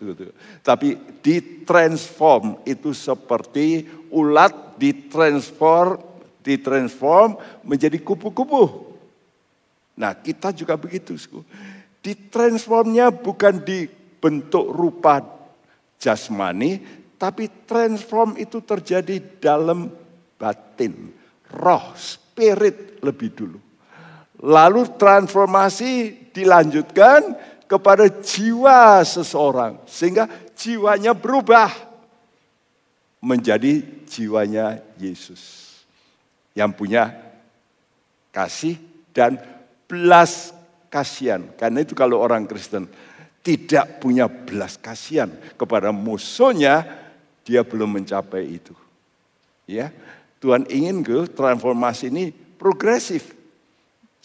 tapi 0.66 0.98
ditransform 1.22 2.66
itu 2.66 2.90
seperti 2.90 3.86
ulat 4.10 4.82
ditransform, 4.82 6.02
ditransform 6.42 7.38
menjadi 7.62 8.02
kupu-kupu. 8.02 8.93
Nah 9.98 10.18
kita 10.18 10.50
juga 10.54 10.74
begitu. 10.78 11.16
Ditransformnya 12.04 13.14
bukan 13.14 13.62
di 13.64 13.86
bentuk 14.20 14.72
rupa 14.72 15.24
jasmani, 16.00 16.80
tapi 17.16 17.48
transform 17.64 18.36
itu 18.36 18.60
terjadi 18.60 19.40
dalam 19.40 19.88
batin, 20.36 21.14
roh, 21.56 21.96
spirit 21.96 23.00
lebih 23.00 23.32
dulu. 23.32 23.60
Lalu 24.44 25.00
transformasi 25.00 25.92
dilanjutkan 26.36 27.32
kepada 27.64 28.12
jiwa 28.12 29.00
seseorang. 29.08 29.80
Sehingga 29.88 30.28
jiwanya 30.52 31.16
berubah 31.16 31.72
menjadi 33.24 33.80
jiwanya 34.04 34.84
Yesus. 35.00 35.72
Yang 36.52 36.72
punya 36.76 37.04
kasih 38.36 38.76
dan 39.16 39.40
belas 39.94 40.50
kasihan. 40.90 41.46
Karena 41.54 41.86
itu 41.86 41.94
kalau 41.94 42.18
orang 42.18 42.50
Kristen 42.50 42.90
tidak 43.46 44.02
punya 44.02 44.26
belas 44.26 44.74
kasihan 44.82 45.30
kepada 45.54 45.94
musuhnya, 45.94 46.82
dia 47.46 47.62
belum 47.62 48.02
mencapai 48.02 48.58
itu. 48.58 48.74
Ya, 49.70 49.94
Tuhan 50.42 50.66
ingin 50.66 51.06
ke 51.06 51.30
transformasi 51.30 52.10
ini 52.10 52.34
progresif. 52.34 53.38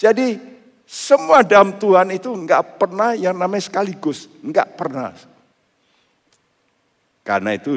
Jadi 0.00 0.58
Semua 0.88 1.44
dalam 1.44 1.76
Tuhan 1.76 2.08
itu 2.16 2.32
enggak 2.32 2.80
pernah 2.80 3.12
yang 3.12 3.36
namanya 3.36 3.60
sekaligus. 3.60 4.24
Enggak 4.40 4.72
pernah. 4.72 5.12
Karena 7.20 7.52
itu, 7.52 7.76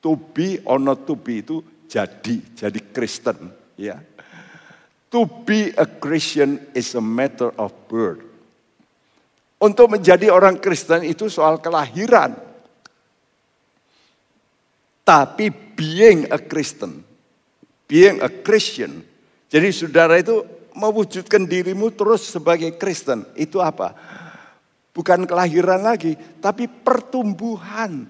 to 0.00 0.16
be 0.32 0.64
or 0.64 0.80
not 0.80 1.04
to 1.04 1.12
be 1.12 1.44
itu 1.44 1.60
jadi, 1.92 2.40
jadi 2.56 2.80
Kristen. 2.96 3.52
Ya. 3.76 4.00
To 5.10 5.26
be 5.26 5.74
a 5.74 5.86
Christian 5.86 6.70
is 6.70 6.94
a 6.94 7.02
matter 7.02 7.50
of 7.58 7.74
birth. 7.90 8.22
Untuk 9.60 9.92
menjadi 9.92 10.30
orang 10.32 10.56
Kristen 10.56 11.04
itu 11.04 11.26
soal 11.26 11.58
kelahiran. 11.58 12.32
Tapi 15.04 15.50
being 15.50 16.30
a 16.30 16.38
Christian, 16.38 17.02
being 17.90 18.22
a 18.22 18.30
Christian. 18.30 19.02
Jadi 19.50 19.68
saudara 19.74 20.14
itu 20.22 20.46
mewujudkan 20.78 21.42
dirimu 21.42 21.90
terus 21.90 22.30
sebagai 22.30 22.78
Kristen. 22.78 23.26
Itu 23.34 23.58
apa? 23.58 23.92
Bukan 24.94 25.26
kelahiran 25.26 25.82
lagi, 25.82 26.14
tapi 26.38 26.70
pertumbuhan. 26.70 28.06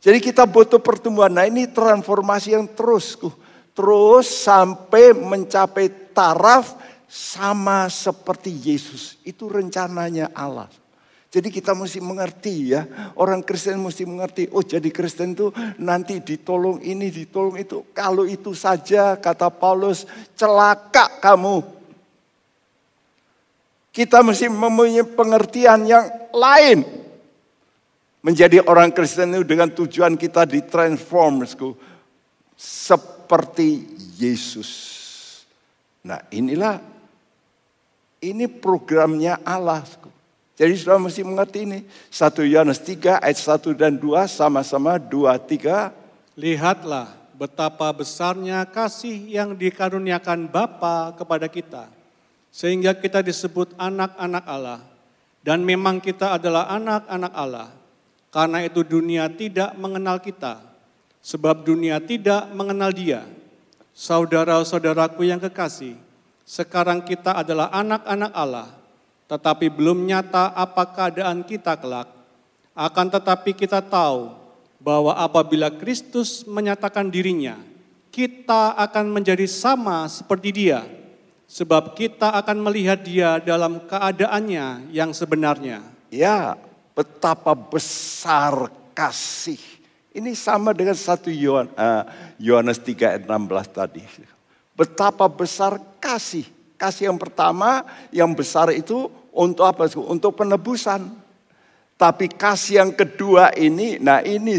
Jadi 0.00 0.18
kita 0.18 0.48
butuh 0.48 0.80
pertumbuhan. 0.80 1.30
Nah 1.30 1.46
ini 1.46 1.68
transformasi 1.68 2.56
yang 2.56 2.66
terus. 2.66 3.14
Terus 3.74 4.26
sampai 4.26 5.14
mencapai 5.14 6.10
taraf 6.10 6.74
sama 7.10 7.90
seperti 7.90 8.50
Yesus. 8.54 9.18
Itu 9.26 9.50
rencananya 9.50 10.30
Allah. 10.30 10.70
Jadi 11.30 11.46
kita 11.54 11.78
mesti 11.78 12.02
mengerti 12.02 12.74
ya, 12.74 12.82
orang 13.14 13.46
Kristen 13.46 13.78
mesti 13.78 14.02
mengerti, 14.02 14.50
oh 14.50 14.66
jadi 14.66 14.90
Kristen 14.90 15.38
itu 15.38 15.54
nanti 15.78 16.18
ditolong 16.18 16.82
ini, 16.82 17.06
ditolong 17.06 17.54
itu. 17.54 17.86
Kalau 17.94 18.26
itu 18.26 18.50
saja 18.50 19.14
kata 19.14 19.46
Paulus, 19.46 20.10
celaka 20.34 21.22
kamu. 21.22 21.62
Kita 23.94 24.26
mesti 24.26 24.50
mempunyai 24.50 25.06
pengertian 25.06 25.86
yang 25.86 26.06
lain. 26.34 26.82
Menjadi 28.26 28.66
orang 28.66 28.90
Kristen 28.90 29.30
itu 29.30 29.46
dengan 29.46 29.70
tujuan 29.70 30.18
kita 30.18 30.42
ditransform 30.50 31.46
seperti 33.30 33.86
Yesus. 34.18 34.70
Nah 36.02 36.18
inilah, 36.34 36.82
ini 38.18 38.50
programnya 38.50 39.38
Allah. 39.46 39.86
Jadi 40.58 40.74
sudah 40.74 40.98
mesti 40.98 41.22
mengerti 41.22 41.62
ini. 41.62 41.86
1 42.10 42.26
Yohanes 42.50 42.82
3 42.82 43.22
ayat 43.22 43.38
1 43.38 43.70
dan 43.78 43.94
2 43.94 44.26
sama-sama 44.26 44.98
2, 44.98 45.30
3. 45.46 45.94
Lihatlah 46.34 47.14
betapa 47.38 47.86
besarnya 47.94 48.66
kasih 48.66 49.14
yang 49.30 49.54
dikaruniakan 49.54 50.50
Bapa 50.50 51.14
kepada 51.14 51.46
kita. 51.46 51.86
Sehingga 52.50 52.98
kita 52.98 53.22
disebut 53.22 53.78
anak-anak 53.78 54.42
Allah. 54.50 54.82
Dan 55.38 55.62
memang 55.62 56.02
kita 56.02 56.34
adalah 56.34 56.66
anak-anak 56.66 57.30
Allah. 57.30 57.70
Karena 58.34 58.58
itu 58.66 58.82
dunia 58.82 59.30
tidak 59.30 59.70
mengenal 59.78 60.18
kita. 60.18 60.69
Sebab 61.20 61.62
dunia 61.64 62.00
tidak 62.00 62.48
mengenal 62.52 62.90
dia. 62.92 63.28
Saudara-saudaraku 63.92 65.28
yang 65.28 65.38
kekasih, 65.38 65.96
sekarang 66.48 67.04
kita 67.04 67.36
adalah 67.36 67.68
anak-anak 67.68 68.32
Allah 68.32 68.80
tetapi 69.30 69.70
belum 69.70 70.10
nyata 70.10 70.50
apa 70.58 70.82
keadaan 70.90 71.46
kita 71.46 71.78
kelak. 71.78 72.10
Akan 72.74 73.06
tetapi 73.06 73.54
kita 73.54 73.78
tahu 73.78 74.34
bahwa 74.82 75.14
apabila 75.14 75.70
Kristus 75.70 76.42
menyatakan 76.42 77.06
dirinya, 77.06 77.54
kita 78.10 78.74
akan 78.74 79.06
menjadi 79.14 79.46
sama 79.46 80.10
seperti 80.10 80.50
dia, 80.50 80.82
sebab 81.46 81.94
kita 81.94 82.34
akan 82.42 82.58
melihat 82.58 82.98
dia 83.06 83.38
dalam 83.38 83.86
keadaannya 83.86 84.90
yang 84.90 85.14
sebenarnya. 85.14 85.86
Ya, 86.10 86.58
betapa 86.98 87.54
besar 87.54 88.66
kasih. 88.98 89.62
Ini 90.10 90.34
sama 90.34 90.74
dengan 90.74 90.98
satu 90.98 91.30
eh, 91.30 92.02
Yohanes 92.42 92.82
3 92.82 93.14
ayat 93.14 93.22
16 93.30 93.70
tadi. 93.70 94.02
Betapa 94.74 95.30
besar 95.30 95.78
kasih. 96.02 96.46
Kasih 96.74 97.12
yang 97.12 97.18
pertama, 97.20 97.84
yang 98.10 98.32
besar 98.34 98.74
itu 98.74 99.06
untuk 99.30 99.68
apa? 99.68 99.86
Untuk 99.94 100.34
penebusan. 100.34 101.06
Tapi 102.00 102.32
kasih 102.32 102.80
yang 102.80 102.92
kedua 102.96 103.52
ini, 103.52 104.00
nah 104.00 104.24
ini 104.24 104.56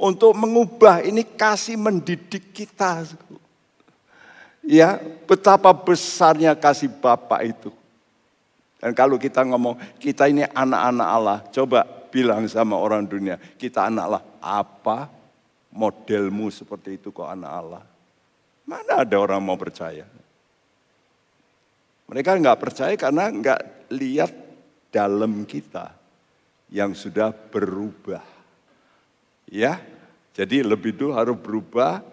untuk 0.00 0.32
mengubah, 0.32 1.04
ini 1.04 1.20
kasih 1.20 1.76
mendidik 1.76 2.48
kita. 2.56 3.04
Ya, 4.64 4.96
betapa 5.28 5.68
besarnya 5.76 6.56
kasih 6.56 6.88
Bapak 6.88 7.44
itu. 7.44 7.70
Dan 8.80 8.96
kalau 8.96 9.20
kita 9.20 9.44
ngomong, 9.44 9.76
kita 10.00 10.32
ini 10.32 10.48
anak-anak 10.48 11.08
Allah, 11.12 11.38
coba 11.52 11.84
bilang 12.08 12.48
sama 12.48 12.80
orang 12.80 13.04
dunia, 13.04 13.36
kita 13.60 13.84
anak 13.84 14.04
Allah. 14.08 14.22
Apa 14.42 15.10
modelmu 15.74 16.48
seperti 16.48 16.96
itu 16.96 17.12
kok 17.14 17.28
anak 17.28 17.52
Allah? 17.52 17.84
Mana 18.68 19.02
ada 19.04 19.16
orang 19.16 19.40
mau 19.40 19.56
percaya? 19.56 20.04
Mereka 22.08 22.40
nggak 22.40 22.60
percaya 22.60 22.94
karena 22.96 23.28
nggak 23.28 23.60
lihat 23.92 24.32
dalam 24.88 25.44
kita 25.44 25.92
yang 26.72 26.92
sudah 26.92 27.32
berubah. 27.32 28.24
Ya, 29.48 29.80
jadi 30.36 30.60
lebih 30.64 30.96
dulu 30.96 31.16
harus 31.16 31.36
berubah 31.36 32.04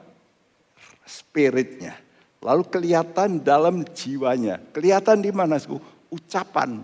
spiritnya. 1.04 2.00
Lalu 2.44 2.64
kelihatan 2.68 3.44
dalam 3.44 3.84
jiwanya. 3.84 4.60
Kelihatan 4.72 5.24
di 5.24 5.32
mana? 5.32 5.60
Ucapan. 6.12 6.84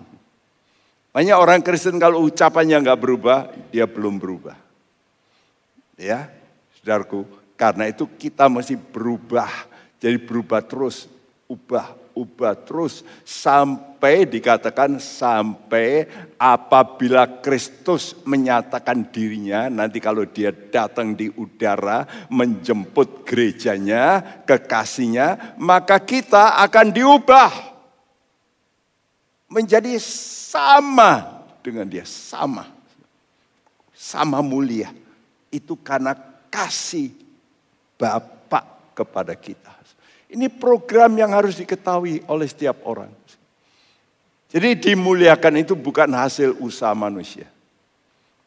Banyak 1.12 1.38
orang 1.38 1.60
Kristen 1.60 2.00
kalau 2.00 2.24
ucapannya 2.24 2.80
nggak 2.80 3.00
berubah, 3.00 3.52
dia 3.68 3.84
belum 3.84 4.16
berubah. 4.16 4.56
Ya, 6.02 6.34
saudaraku, 6.82 7.30
karena 7.54 7.86
itu 7.86 8.10
kita 8.10 8.50
masih 8.50 8.74
berubah. 8.74 9.70
Jadi 10.02 10.18
berubah 10.18 10.66
terus, 10.66 11.06
ubah, 11.46 11.94
ubah 12.18 12.58
terus 12.58 13.06
sampai 13.22 14.26
dikatakan 14.26 14.98
sampai 14.98 16.10
apabila 16.42 17.40
Kristus 17.46 18.18
menyatakan 18.26 19.14
dirinya 19.14 19.70
nanti 19.70 20.02
kalau 20.02 20.26
dia 20.26 20.50
datang 20.50 21.14
di 21.14 21.30
udara 21.38 22.10
menjemput 22.34 23.22
gerejanya, 23.22 24.42
kekasihnya, 24.42 25.54
maka 25.62 26.02
kita 26.02 26.58
akan 26.66 26.90
diubah 26.90 27.52
menjadi 29.54 30.02
sama 30.02 31.46
dengan 31.62 31.86
dia, 31.86 32.10
sama. 32.10 32.66
Sama 33.94 34.42
mulia. 34.42 35.01
Itu 35.52 35.78
karena 35.78 36.16
kasih 36.50 37.14
Bapak 38.00 38.96
kepada 38.98 39.38
kita. 39.38 39.82
Ini 40.32 40.48
program 40.48 41.12
yang 41.20 41.36
harus 41.36 41.60
diketahui 41.60 42.24
oleh 42.32 42.48
setiap 42.48 42.88
orang. 42.88 43.12
Jadi 44.52 44.80
dimuliakan 44.80 45.60
itu 45.60 45.76
bukan 45.76 46.08
hasil 46.12 46.56
usaha 46.64 46.96
manusia. 46.96 47.52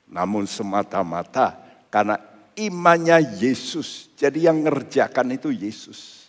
Namun 0.09 0.49
semata-mata 0.49 1.61
karena 1.93 2.17
imannya 2.57 3.37
Yesus. 3.37 4.09
Jadi 4.17 4.49
yang 4.49 4.65
ngerjakan 4.65 5.37
itu 5.37 5.53
Yesus. 5.53 6.29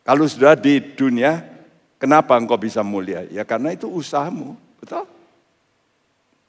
Kalau 0.00 0.24
sudah 0.24 0.56
di 0.56 0.80
dunia, 0.96 1.44
kenapa 2.00 2.40
engkau 2.40 2.56
bisa 2.56 2.80
mulia? 2.80 3.28
Ya 3.28 3.44
karena 3.44 3.76
itu 3.76 3.84
usahamu, 3.84 4.56
betul? 4.80 5.04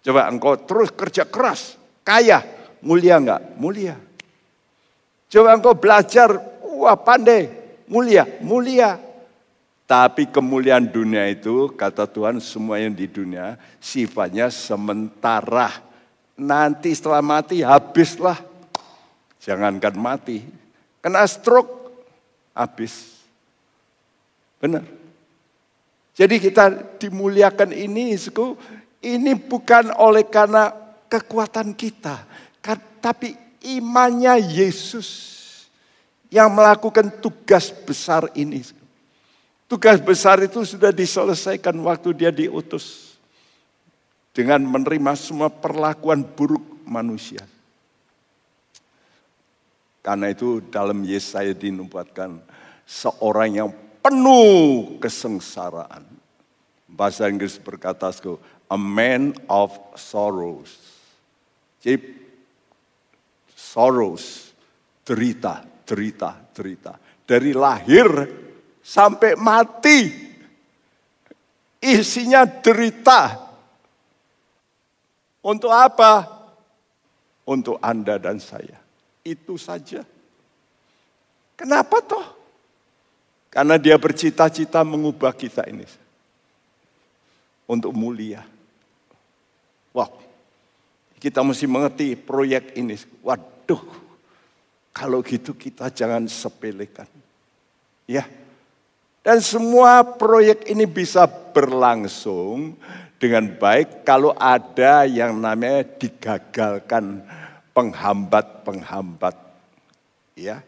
Coba 0.01 0.31
engkau 0.31 0.55
terus 0.55 0.89
kerja 0.91 1.27
keras, 1.27 1.75
kaya, 2.01 2.41
mulia 2.81 3.17
enggak? 3.17 3.41
Mulia. 3.55 3.95
Coba 5.31 5.55
engkau 5.55 5.71
belajar, 5.71 6.27
wah 6.75 6.97
pandai, 6.99 7.47
mulia, 7.87 8.27
mulia. 8.43 8.99
Tapi 9.87 10.27
kemuliaan 10.27 10.87
dunia 10.87 11.27
itu, 11.27 11.71
kata 11.71 12.07
Tuhan, 12.07 12.39
semua 12.43 12.79
yang 12.79 12.91
di 12.91 13.07
dunia 13.07 13.55
sifatnya 13.79 14.51
sementara. 14.51 15.83
Nanti 16.35 16.91
setelah 16.95 17.23
mati 17.23 17.63
habislah. 17.63 18.39
Jangankan 19.39 19.95
mati. 19.99 20.43
Kena 21.03 21.27
stroke, 21.27 21.91
habis. 22.55 23.19
Benar. 24.63 24.83
Jadi 26.15 26.35
kita 26.39 26.95
dimuliakan 26.99 27.71
ini, 27.75 28.15
ini 29.03 29.31
bukan 29.35 29.91
oleh 29.95 30.23
karena 30.27 30.71
kekuatan 31.11 31.75
kita. 31.75 32.30
Tapi 33.01 33.33
imannya 33.65 34.37
Yesus 34.37 35.09
yang 36.29 36.53
melakukan 36.53 37.09
tugas 37.19 37.73
besar 37.73 38.29
ini. 38.37 38.61
Tugas 39.65 39.99
besar 39.99 40.39
itu 40.43 40.63
sudah 40.63 40.93
diselesaikan 40.93 41.75
waktu 41.83 42.13
dia 42.15 42.31
diutus. 42.31 43.17
Dengan 44.31 44.63
menerima 44.63 45.11
semua 45.19 45.51
perlakuan 45.51 46.23
buruk 46.23 46.63
manusia. 46.87 47.43
Karena 50.01 50.31
itu 50.31 50.63
dalam 50.71 51.03
Yesaya 51.03 51.51
dinubuatkan 51.51 52.39
seorang 52.87 53.49
yang 53.51 53.69
penuh 54.01 54.97
kesengsaraan. 54.97 56.03
Bahasa 56.87 57.27
Inggris 57.27 57.55
berkata, 57.59 58.11
a 58.71 58.77
man 58.79 59.35
of 59.47 59.71
sorrows. 59.95 60.79
Jadi, 61.83 62.20
sorrows, 63.71 64.51
derita, 65.07 65.63
derita, 65.87 66.35
derita. 66.51 66.99
Dari 67.23 67.55
lahir 67.55 68.11
sampai 68.83 69.39
mati, 69.39 70.11
isinya 71.79 72.43
derita. 72.43 73.47
Untuk 75.41 75.71
apa? 75.71 76.27
Untuk 77.47 77.79
Anda 77.79 78.19
dan 78.19 78.43
saya. 78.43 78.75
Itu 79.23 79.55
saja. 79.55 80.03
Kenapa 81.55 82.03
toh? 82.03 82.27
Karena 83.47 83.79
dia 83.79 83.95
bercita-cita 83.95 84.83
mengubah 84.83 85.31
kita 85.31 85.65
ini 85.67 85.83
untuk 87.67 87.91
mulia. 87.95 88.43
Wah, 89.91 90.07
kita 91.19 91.45
mesti 91.45 91.65
mengerti 91.67 92.17
proyek 92.17 92.73
ini. 92.79 92.95
Waduh, 93.71 93.87
kalau 94.91 95.23
gitu 95.23 95.55
kita 95.55 95.87
jangan 95.87 96.27
sepelekan. 96.27 97.07
Ya, 98.03 98.27
dan 99.23 99.39
semua 99.39 100.03
proyek 100.03 100.67
ini 100.67 100.83
bisa 100.83 101.23
berlangsung 101.29 102.75
dengan 103.15 103.47
baik 103.55 104.03
kalau 104.03 104.35
ada 104.35 105.07
yang 105.07 105.39
namanya 105.39 105.87
digagalkan 105.87 107.23
penghambat-penghambat. 107.71 109.39
Ya. 110.35 110.67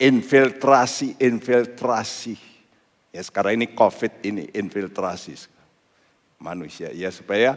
Infiltrasi-infiltrasi. 0.00 2.34
Ya 3.14 3.22
sekarang 3.22 3.62
ini 3.62 3.70
COVID 3.70 4.26
ini 4.26 4.50
infiltrasi 4.50 5.38
manusia 6.40 6.88
ya 6.90 7.12
supaya 7.12 7.54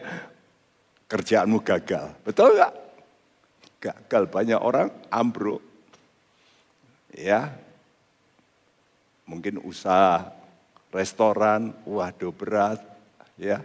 kerjaanmu 1.07 1.63
gagal. 1.63 2.11
Betul 2.27 2.59
nggak? 2.59 2.82
Gagal 3.83 4.31
banyak 4.31 4.55
orang 4.55 4.87
ambruk. 5.11 5.59
Ya. 7.11 7.51
Mungkin 9.27 9.59
usaha 9.59 10.31
restoran, 10.95 11.75
waduh 11.83 12.31
berat, 12.31 12.79
ya. 13.35 13.59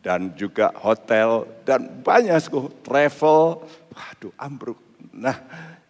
Dan 0.00 0.36
juga 0.36 0.72
hotel 0.80 1.48
dan 1.64 1.88
banyak 2.04 2.36
sih 2.40 2.52
travel, 2.84 3.64
waduh 3.92 4.32
ambruk. 4.36 4.80
Nah, 5.12 5.36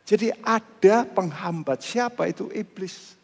jadi 0.07 0.35
ada 0.43 1.07
penghambat. 1.07 1.83
Siapa 1.83 2.31
itu 2.31 2.51
iblis? 2.51 3.15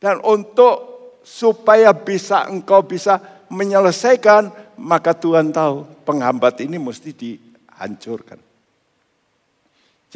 Dan 0.00 0.20
untuk 0.20 0.96
supaya 1.24 1.92
bisa 1.92 2.48
engkau 2.48 2.84
bisa 2.84 3.20
menyelesaikan, 3.52 4.48
maka 4.80 5.12
Tuhan 5.16 5.52
tahu 5.52 5.84
penghambat 6.08 6.64
ini 6.64 6.80
mesti 6.80 7.12
dihancurkan. 7.12 8.40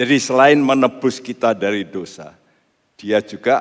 Jadi 0.00 0.16
selain 0.16 0.56
menebus 0.56 1.20
kita 1.20 1.52
dari 1.52 1.84
dosa, 1.84 2.32
dia 2.96 3.20
juga 3.20 3.60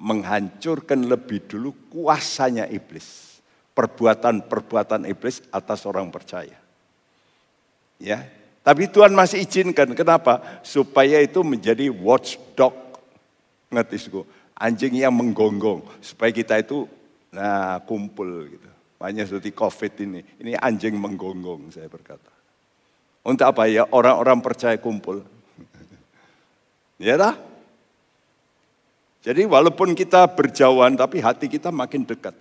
menghancurkan 0.00 1.04
lebih 1.04 1.44
dulu 1.44 1.76
kuasanya 1.92 2.64
iblis. 2.72 3.36
Perbuatan-perbuatan 3.76 5.04
iblis 5.04 5.44
atas 5.52 5.84
orang 5.84 6.08
percaya. 6.08 6.56
Ya, 8.00 8.24
tapi 8.64 8.88
Tuhan 8.88 9.12
masih 9.12 9.44
izinkan. 9.44 9.92
Kenapa? 9.92 10.40
Supaya 10.64 11.20
itu 11.20 11.44
menjadi 11.44 11.92
watchdog. 11.92 12.72
Ngerti 13.68 14.08
Anjing 14.56 15.04
yang 15.04 15.12
menggonggong. 15.12 15.84
Supaya 16.00 16.32
kita 16.32 16.64
itu 16.64 16.88
nah 17.28 17.82
kumpul 17.84 18.48
gitu. 18.48 18.68
Hanya 19.04 19.28
seperti 19.28 19.52
COVID 19.52 19.92
ini. 20.00 20.24
Ini 20.40 20.56
anjing 20.56 20.96
menggonggong 20.96 21.68
saya 21.68 21.92
berkata. 21.92 22.32
Untuk 23.20 23.44
apa 23.44 23.68
ya? 23.68 23.84
Orang-orang 23.92 24.40
percaya 24.40 24.80
kumpul. 24.80 25.33
Ya 27.04 27.20
dah? 27.20 27.36
Jadi 29.24 29.44
walaupun 29.48 29.92
kita 29.92 30.24
berjauhan 30.32 30.96
tapi 30.96 31.20
hati 31.20 31.48
kita 31.48 31.68
makin 31.68 32.04
dekat. 32.04 32.36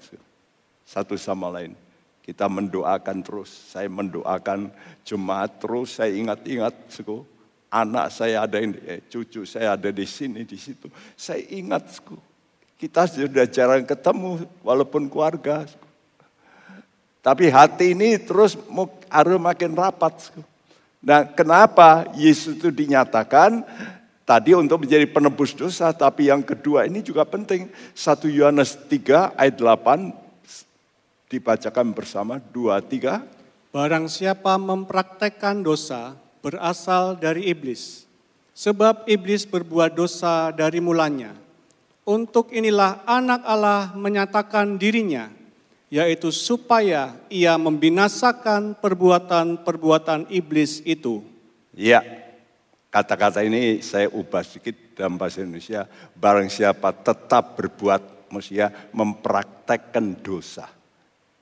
Satu 0.84 1.16
sama 1.20 1.48
lain. 1.52 1.76
Kita 2.24 2.48
mendoakan 2.48 3.24
terus. 3.24 3.52
Saya 3.72 3.92
mendoakan 3.92 4.72
jemaat 5.04 5.60
terus. 5.60 6.00
Saya 6.00 6.16
ingat-ingat. 6.16 6.76
Anak 7.74 8.14
saya 8.14 8.46
ada 8.46 8.62
ini, 8.62 8.78
eh, 8.86 9.02
cucu 9.10 9.50
saya 9.50 9.74
ada 9.74 9.90
di 9.90 10.06
sini, 10.06 10.46
di 10.46 10.60
situ. 10.60 10.92
Saya 11.16 11.42
ingat. 11.52 12.04
Kita 12.78 13.08
sudah 13.08 13.48
jarang 13.48 13.88
ketemu 13.88 14.44
walaupun 14.62 15.08
keluarga. 15.08 15.64
Tapi 17.24 17.48
hati 17.48 17.96
ini 17.96 18.20
terus 18.20 18.60
harus 19.08 19.40
makin 19.40 19.72
rapat. 19.72 20.36
Nah 21.00 21.24
kenapa 21.32 22.12
Yesus 22.20 22.60
itu 22.60 22.68
dinyatakan 22.68 23.64
tadi 24.24 24.56
untuk 24.56 24.84
menjadi 24.84 25.08
penebus 25.08 25.56
dosa. 25.56 25.92
Tapi 25.92 26.32
yang 26.32 26.44
kedua 26.44 26.88
ini 26.88 27.04
juga 27.04 27.24
penting. 27.28 27.70
1 27.96 28.28
Yohanes 28.28 28.76
3 28.88 29.36
ayat 29.38 29.56
8 29.60 30.12
dibacakan 31.32 31.88
bersama. 31.96 32.40
2, 32.52 32.80
3. 32.82 33.22
Barang 33.74 34.06
siapa 34.06 34.56
mempraktekkan 34.60 35.64
dosa 35.64 36.14
berasal 36.44 37.18
dari 37.18 37.50
iblis. 37.50 38.06
Sebab 38.54 39.10
iblis 39.10 39.50
berbuat 39.50 39.98
dosa 39.98 40.54
dari 40.54 40.78
mulanya. 40.78 41.34
Untuk 42.04 42.52
inilah 42.52 43.02
anak 43.08 43.42
Allah 43.48 43.96
menyatakan 43.96 44.76
dirinya 44.76 45.32
yaitu 45.94 46.34
supaya 46.34 47.14
ia 47.30 47.54
membinasakan 47.54 48.74
perbuatan-perbuatan 48.82 50.26
iblis 50.34 50.82
itu. 50.90 51.22
Ya, 51.70 52.02
kata-kata 52.94 53.42
ini 53.42 53.82
saya 53.82 54.06
ubah 54.14 54.46
sedikit 54.46 54.94
dalam 54.94 55.18
bahasa 55.18 55.42
Indonesia. 55.42 55.90
Barang 56.14 56.46
siapa 56.46 56.94
tetap 56.94 57.58
berbuat, 57.58 58.30
maksudnya 58.30 58.70
mempraktekkan 58.94 60.22
dosa. 60.22 60.70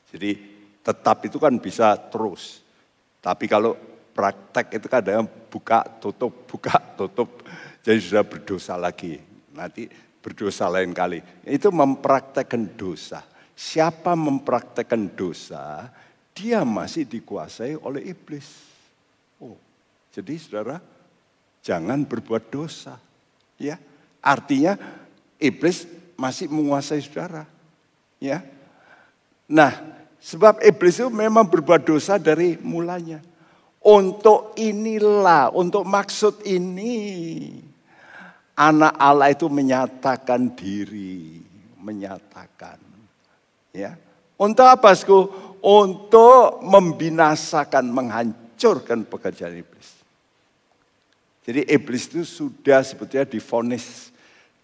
Jadi 0.08 0.40
tetap 0.80 1.28
itu 1.28 1.36
kan 1.36 1.52
bisa 1.60 2.00
terus. 2.08 2.64
Tapi 3.20 3.52
kalau 3.52 3.76
praktek 4.16 4.80
itu 4.80 4.88
kadang 4.88 5.28
buka 5.52 5.84
tutup, 6.00 6.48
buka 6.48 6.80
tutup. 6.96 7.44
Jadi 7.84 8.00
sudah 8.00 8.24
berdosa 8.24 8.80
lagi. 8.80 9.20
Nanti 9.52 9.92
berdosa 10.24 10.72
lain 10.72 10.96
kali. 10.96 11.20
Itu 11.44 11.68
mempraktekkan 11.76 12.80
dosa. 12.80 13.28
Siapa 13.52 14.16
mempraktekkan 14.16 15.12
dosa, 15.14 15.92
dia 16.32 16.64
masih 16.64 17.06
dikuasai 17.06 17.78
oleh 17.78 18.10
iblis. 18.10 18.48
Oh, 19.38 19.60
jadi 20.10 20.34
saudara, 20.42 20.82
jangan 21.62 22.06
berbuat 22.06 22.50
dosa. 22.50 22.98
Ya, 23.62 23.78
artinya 24.22 24.78
iblis 25.38 25.86
masih 26.18 26.50
menguasai 26.50 27.02
saudara. 27.02 27.46
Ya, 28.22 28.46
nah, 29.50 29.74
sebab 30.22 30.62
iblis 30.62 31.02
itu 31.02 31.10
memang 31.10 31.46
berbuat 31.46 31.86
dosa 31.86 32.22
dari 32.22 32.58
mulanya. 32.62 33.22
Untuk 33.82 34.54
inilah, 34.62 35.50
untuk 35.58 35.82
maksud 35.90 36.46
ini, 36.46 37.58
anak 38.54 38.94
Allah 38.94 39.34
itu 39.34 39.50
menyatakan 39.50 40.54
diri, 40.54 41.42
menyatakan. 41.82 42.78
Ya. 43.74 43.98
Untuk 44.38 44.70
apa, 44.70 44.94
Sku? 44.94 45.30
Untuk 45.62 46.62
membinasakan, 46.62 47.90
menghancurkan 47.90 49.06
pekerjaan 49.10 49.58
iblis. 49.66 50.01
Jadi 51.42 51.66
iblis 51.66 52.06
itu 52.06 52.22
sudah 52.22 52.86
sebetulnya 52.86 53.26
difonis, 53.26 54.14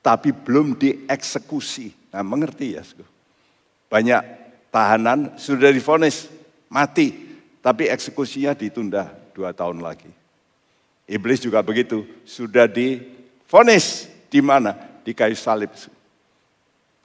tapi 0.06 0.30
belum 0.30 0.78
dieksekusi. 0.78 2.14
Nah 2.14 2.22
mengerti 2.22 2.78
ya? 2.78 2.86
Banyak 3.90 4.22
tahanan 4.70 5.34
sudah 5.42 5.74
difonis, 5.74 6.30
mati, 6.70 7.14
tapi 7.66 7.90
eksekusinya 7.90 8.54
ditunda 8.54 9.10
dua 9.34 9.52
tahun 9.58 9.82
lagi. 9.82 10.10
Iblis 11.08 11.42
juga 11.42 11.64
begitu, 11.66 12.06
sudah 12.28 12.70
difonis 12.70 14.06
di 14.30 14.44
mana? 14.44 14.76
Di 15.02 15.16
kayu 15.16 15.40
salib. 15.40 15.72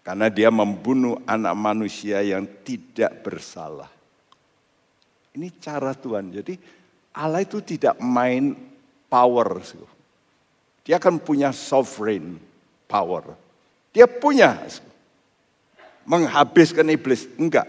Karena 0.03 0.27
dia 0.27 0.51
membunuh 0.51 1.23
anak 1.23 1.55
manusia 1.55 2.19
yang 2.27 2.43
tidak 2.67 3.23
bersalah. 3.23 3.87
Ini 5.33 5.49
cara 5.63 5.95
Tuhan. 5.95 6.35
Jadi 6.35 6.59
Allah 7.15 7.47
itu 7.47 7.63
tidak 7.63 7.97
main 8.03 8.72
power. 9.13 9.61
Dia 10.89 10.97
akan 10.97 11.21
punya 11.21 11.53
sovereign 11.53 12.41
power. 12.89 13.37
Dia 13.93 14.09
punya 14.09 14.57
menghabiskan 16.09 16.89
iblis. 16.89 17.29
Enggak. 17.37 17.69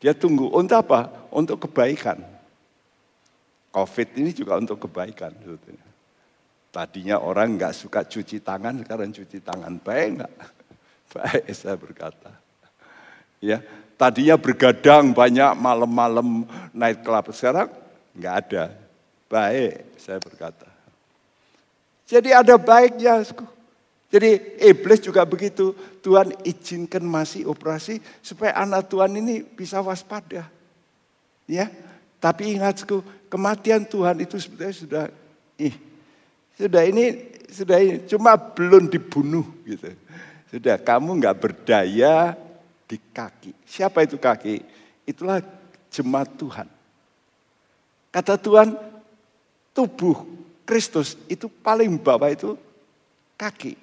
Dia 0.00 0.16
tunggu 0.16 0.48
untuk 0.48 0.80
apa? 0.80 1.12
Untuk 1.28 1.68
kebaikan. 1.68 2.24
Covid 3.68 4.08
ini 4.16 4.32
juga 4.32 4.56
untuk 4.56 4.88
kebaikan. 4.88 5.36
Tadinya 6.72 7.20
orang 7.20 7.60
nggak 7.60 7.76
suka 7.76 8.00
cuci 8.08 8.40
tangan, 8.40 8.80
sekarang 8.80 9.12
cuci 9.12 9.38
tangan. 9.44 9.76
Baik 9.84 10.06
enggak? 10.16 10.32
Baik 11.12 11.44
saya 11.52 11.76
berkata. 11.76 12.32
Ya, 13.38 13.62
tadinya 13.94 14.34
bergadang 14.34 15.14
banyak 15.14 15.54
malam-malam 15.54 16.42
night 16.74 17.04
club, 17.06 17.30
sekarang 17.30 17.70
nggak 18.16 18.34
ada. 18.48 18.87
Baik, 19.28 19.84
saya 20.00 20.16
berkata. 20.18 20.64
Jadi 22.08 22.32
ada 22.32 22.56
baiknya. 22.56 23.20
Jadi 24.08 24.56
iblis 24.64 25.04
juga 25.04 25.28
begitu. 25.28 25.76
Tuhan 26.00 26.32
izinkan 26.48 27.04
masih 27.04 27.44
operasi 27.44 28.00
supaya 28.24 28.56
anak 28.56 28.88
Tuhan 28.88 29.12
ini 29.20 29.44
bisa 29.44 29.84
waspada. 29.84 30.48
Ya, 31.44 31.68
tapi 32.16 32.56
ingatku 32.56 33.04
kematian 33.28 33.84
Tuhan 33.84 34.24
itu 34.24 34.40
sebetulnya 34.40 34.72
sudah 34.72 35.04
ih, 35.60 35.76
sudah 36.56 36.82
ini 36.88 37.04
sudah 37.52 37.76
ini 37.80 38.04
cuma 38.08 38.36
belum 38.36 38.88
dibunuh 38.88 39.44
gitu. 39.68 39.92
Sudah 40.48 40.80
kamu 40.80 41.20
nggak 41.20 41.36
berdaya 41.36 42.32
di 42.88 42.96
kaki. 42.96 43.52
Siapa 43.68 44.08
itu 44.08 44.16
kaki? 44.16 44.64
Itulah 45.04 45.44
jemaat 45.92 46.32
Tuhan. 46.40 46.68
Kata 48.08 48.40
Tuhan, 48.40 48.72
tubuh 49.78 50.26
Kristus 50.66 51.14
itu 51.30 51.46
paling 51.46 51.94
bawah 51.94 52.26
itu 52.26 52.58
kaki. 53.38 53.78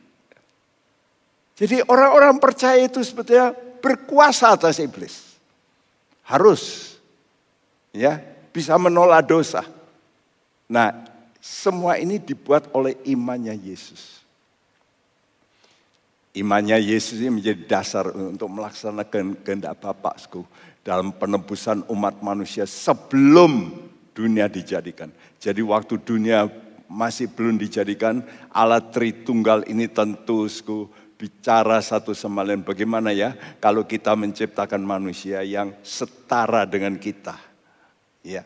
Jadi 1.56 1.80
orang-orang 1.88 2.36
percaya 2.36 2.84
itu 2.84 3.00
sebetulnya 3.00 3.56
berkuasa 3.80 4.60
atas 4.60 4.84
iblis. 4.84 5.40
Harus 6.28 6.96
ya 7.96 8.20
bisa 8.52 8.76
menolak 8.76 9.24
dosa. 9.24 9.64
Nah, 10.68 10.92
semua 11.40 11.96
ini 11.96 12.20
dibuat 12.20 12.68
oleh 12.76 13.00
imannya 13.08 13.56
Yesus. 13.56 14.20
Imannya 16.36 16.76
Yesus 16.84 17.24
ini 17.24 17.40
menjadi 17.40 17.64
dasar 17.64 18.12
untuk 18.12 18.52
melaksanakan 18.52 19.40
kehendak 19.40 19.80
Bapakku 19.80 20.44
dalam 20.84 21.16
penebusan 21.16 21.88
umat 21.88 22.20
manusia 22.20 22.68
sebelum 22.68 23.85
dunia 24.16 24.48
dijadikan. 24.48 25.12
Jadi 25.38 25.60
waktu 25.60 26.00
dunia 26.00 26.48
masih 26.88 27.28
belum 27.28 27.60
dijadikan, 27.60 28.24
Allah 28.50 28.80
Tritunggal 28.80 29.68
ini 29.68 29.92
tentu 29.92 30.48
bicara 31.20 31.84
satu 31.84 32.16
sama 32.16 32.42
lain. 32.42 32.64
Bagaimana 32.64 33.12
ya 33.12 33.36
kalau 33.60 33.84
kita 33.84 34.16
menciptakan 34.16 34.80
manusia 34.82 35.44
yang 35.44 35.76
setara 35.84 36.64
dengan 36.64 36.96
kita. 36.96 37.36
Ya, 38.26 38.42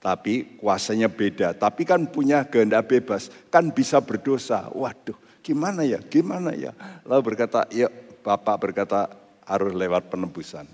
tapi 0.00 0.56
kuasanya 0.56 1.12
beda. 1.12 1.52
Tapi 1.52 1.84
kan 1.84 2.08
punya 2.08 2.46
kehendak 2.48 2.88
bebas, 2.88 3.28
kan 3.52 3.68
bisa 3.68 4.00
berdosa. 4.00 4.72
Waduh, 4.72 5.16
Gimana 5.44 5.84
ya? 5.84 6.00
Gimana 6.00 6.56
ya? 6.56 6.72
Lalu 7.04 7.36
berkata, 7.36 7.68
ya 7.68 7.92
Bapak 8.24 8.56
berkata 8.56 9.12
harus 9.44 9.76
lewat 9.76 10.08
penebusan. 10.08 10.64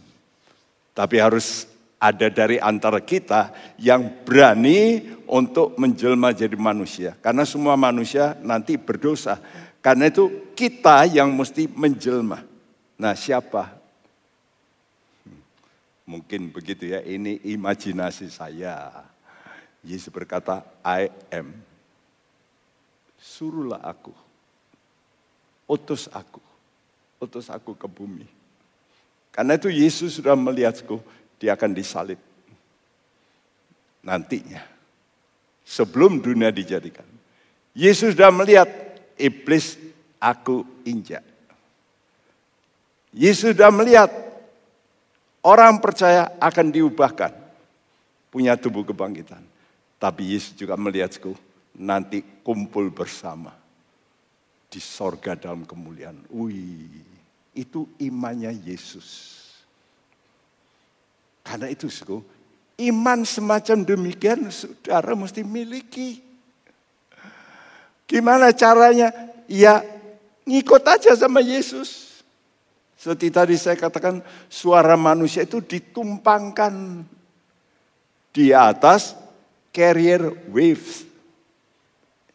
Tapi 0.95 1.19
harus 1.19 1.67
ada 2.01 2.27
dari 2.33 2.57
antara 2.57 3.05
kita 3.05 3.53
yang 3.77 4.25
berani 4.25 5.05
untuk 5.29 5.77
menjelma 5.77 6.33
jadi 6.33 6.57
manusia. 6.57 7.13
Karena 7.21 7.45
semua 7.45 7.77
manusia 7.77 8.35
nanti 8.41 8.81
berdosa. 8.81 9.37
Karena 9.85 10.09
itu 10.09 10.51
kita 10.57 11.05
yang 11.07 11.31
mesti 11.37 11.69
menjelma. 11.69 12.41
Nah 12.97 13.13
siapa? 13.13 13.77
Mungkin 16.09 16.51
begitu 16.51 16.91
ya, 16.91 17.05
ini 17.05 17.39
imajinasi 17.45 18.27
saya. 18.33 18.91
Yesus 19.85 20.11
berkata, 20.11 20.67
I 20.83 21.13
am. 21.31 21.55
Suruhlah 23.21 23.79
aku 23.85 24.11
utus 25.71 26.11
aku. 26.11 26.43
Utus 27.23 27.47
aku 27.47 27.79
ke 27.79 27.87
bumi. 27.87 28.27
Karena 29.31 29.55
itu 29.55 29.71
Yesus 29.71 30.19
sudah 30.19 30.35
melihatku, 30.35 30.99
dia 31.41 31.57
akan 31.57 31.73
disalib. 31.73 32.21
Nantinya. 34.05 34.61
Sebelum 35.65 36.21
dunia 36.21 36.53
dijadikan. 36.53 37.07
Yesus 37.73 38.13
sudah 38.13 38.29
melihat 38.29 38.69
iblis 39.17 39.81
aku 40.21 40.69
injak. 40.85 41.25
Yesus 43.17 43.57
sudah 43.57 43.73
melihat 43.73 44.13
orang 45.41 45.81
percaya 45.81 46.29
akan 46.37 46.69
diubahkan. 46.69 47.33
Punya 48.29 48.55
tubuh 48.61 48.85
kebangkitan. 48.85 49.43
Tapi 49.97 50.37
Yesus 50.37 50.53
juga 50.55 50.77
melihatku 50.77 51.35
nanti 51.81 52.21
kumpul 52.45 52.93
bersama 52.93 53.53
di 54.71 54.79
sorga 54.79 55.35
dalam 55.35 55.67
kemuliaan. 55.67 56.21
Wih, 56.31 57.03
itu 57.57 57.89
imannya 57.99 58.55
Yesus. 58.55 59.40
Karena 61.51 61.67
itu, 61.67 61.91
suku, 61.91 62.23
iman 62.87 63.27
semacam 63.27 63.83
demikian 63.83 64.47
saudara 64.55 65.19
mesti 65.19 65.43
miliki. 65.43 66.23
Gimana 68.07 68.55
caranya? 68.55 69.11
Ya 69.51 69.83
ngikut 70.47 70.87
aja 70.87 71.11
sama 71.19 71.43
Yesus. 71.43 72.23
Seperti 72.95 73.35
tadi 73.35 73.55
saya 73.59 73.75
katakan 73.75 74.23
suara 74.47 74.95
manusia 74.95 75.43
itu 75.43 75.59
ditumpangkan 75.59 77.03
di 78.31 78.55
atas 78.55 79.19
carrier 79.75 80.31
waves. 80.55 81.03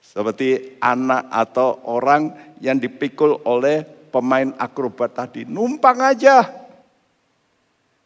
Seperti 0.03 0.75
anak 0.83 1.27
atau 1.31 1.79
orang 1.87 2.35
yang 2.59 2.75
dipikul 2.75 3.39
oleh 3.47 3.83
pemain 4.11 4.51
akrobat 4.59 5.11
tadi. 5.15 5.47
Numpang 5.47 6.03
aja. 6.03 6.47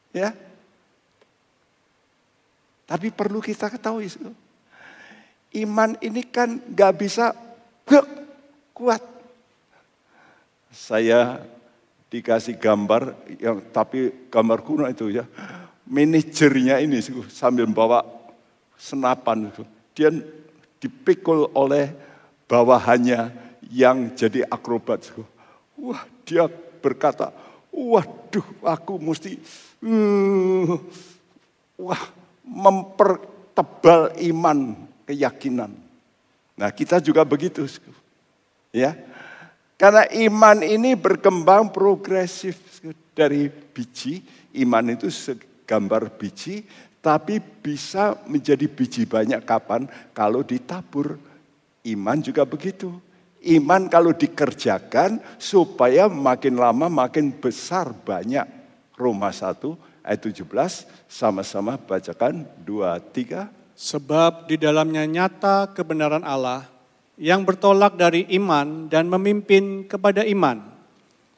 Ya. 0.09 0.33
Tapi 2.89 3.13
perlu 3.13 3.37
kita 3.37 3.69
ketahui. 3.69 4.09
Iman 5.53 5.93
ini 6.01 6.25
kan 6.25 6.57
gak 6.73 6.93
bisa 6.97 7.37
kuat. 8.73 9.01
Saya 10.73 11.45
dikasih 12.09 12.57
gambar 12.57 13.13
yang 13.37 13.61
tapi 13.69 14.29
gambar 14.33 14.65
kuno 14.65 14.89
itu 14.89 15.13
ya. 15.13 15.29
Manajernya 15.85 16.81
ini 16.81 16.97
sambil 17.29 17.69
bawa 17.69 18.01
senapan. 18.73 19.53
Dia 19.93 20.09
dipikul 20.81 21.53
oleh 21.53 21.93
bawahannya 22.49 23.29
yang 23.69 24.17
jadi 24.17 24.49
akrobat. 24.49 25.13
Wah, 25.77 26.01
dia 26.25 26.49
berkata, 26.81 27.29
waduh 27.69 28.45
aku 28.65 28.97
mesti 28.97 29.37
uh, 29.85 30.77
wah 31.77 32.03
mempertebal 32.49 34.17
iman, 34.17 34.73
keyakinan. 35.05 35.69
Nah 36.57 36.69
kita 36.73 36.97
juga 36.97 37.21
begitu. 37.21 37.69
Ya, 38.73 38.97
karena 39.79 40.03
iman 40.27 40.59
ini 40.65 40.97
berkembang 40.97 41.71
progresif 41.71 42.57
dari 43.15 43.47
biji. 43.47 44.25
Iman 44.49 44.97
itu 44.97 45.07
segambar 45.13 46.09
biji 46.09 46.65
tapi 46.99 47.39
bisa 47.39 48.19
menjadi 48.27 48.67
biji 48.67 49.07
banyak 49.07 49.39
kapan? 49.47 49.87
Kalau 50.11 50.43
ditabur. 50.43 51.15
Iman 51.87 52.19
juga 52.19 52.43
begitu. 52.43 52.91
Iman 53.39 53.87
kalau 53.87 54.11
dikerjakan 54.11 55.23
supaya 55.39 56.11
makin 56.11 56.59
lama 56.59 56.91
makin 56.91 57.31
besar 57.31 57.95
banyak. 57.95 58.43
Roma 58.99 59.31
1 59.31 59.55
ayat 60.09 60.25
17 60.25 60.49
sama-sama 61.05 61.77
bacakan 61.77 62.49
2 62.65 62.97
3 63.13 63.45
Sebab 63.79 64.49
di 64.49 64.59
dalamnya 64.59 65.05
nyata 65.07 65.71
kebenaran 65.71 66.25
Allah 66.25 66.67
yang 67.15 67.45
bertolak 67.45 67.95
dari 67.95 68.25
iman 68.35 68.89
dan 68.89 69.07
memimpin 69.07 69.87
kepada 69.87 70.25
iman 70.27 70.79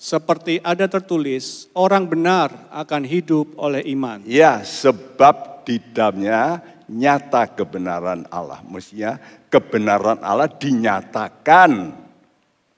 seperti 0.01 0.57
ada 0.65 0.89
tertulis, 0.89 1.69
orang 1.77 2.09
benar 2.09 2.49
akan 2.73 3.05
hidup 3.05 3.53
oleh 3.53 3.85
iman. 3.93 4.25
Ya, 4.25 4.65
sebab 4.65 5.61
di 5.61 5.77
dalamnya 5.77 6.57
nyata 6.89 7.45
kebenaran 7.53 8.25
Allah. 8.33 8.65
Mestinya 8.65 9.21
kebenaran 9.45 10.17
Allah 10.25 10.49
dinyatakan. 10.49 11.93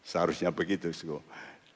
Seharusnya 0.03 0.51
begitu. 0.51 0.91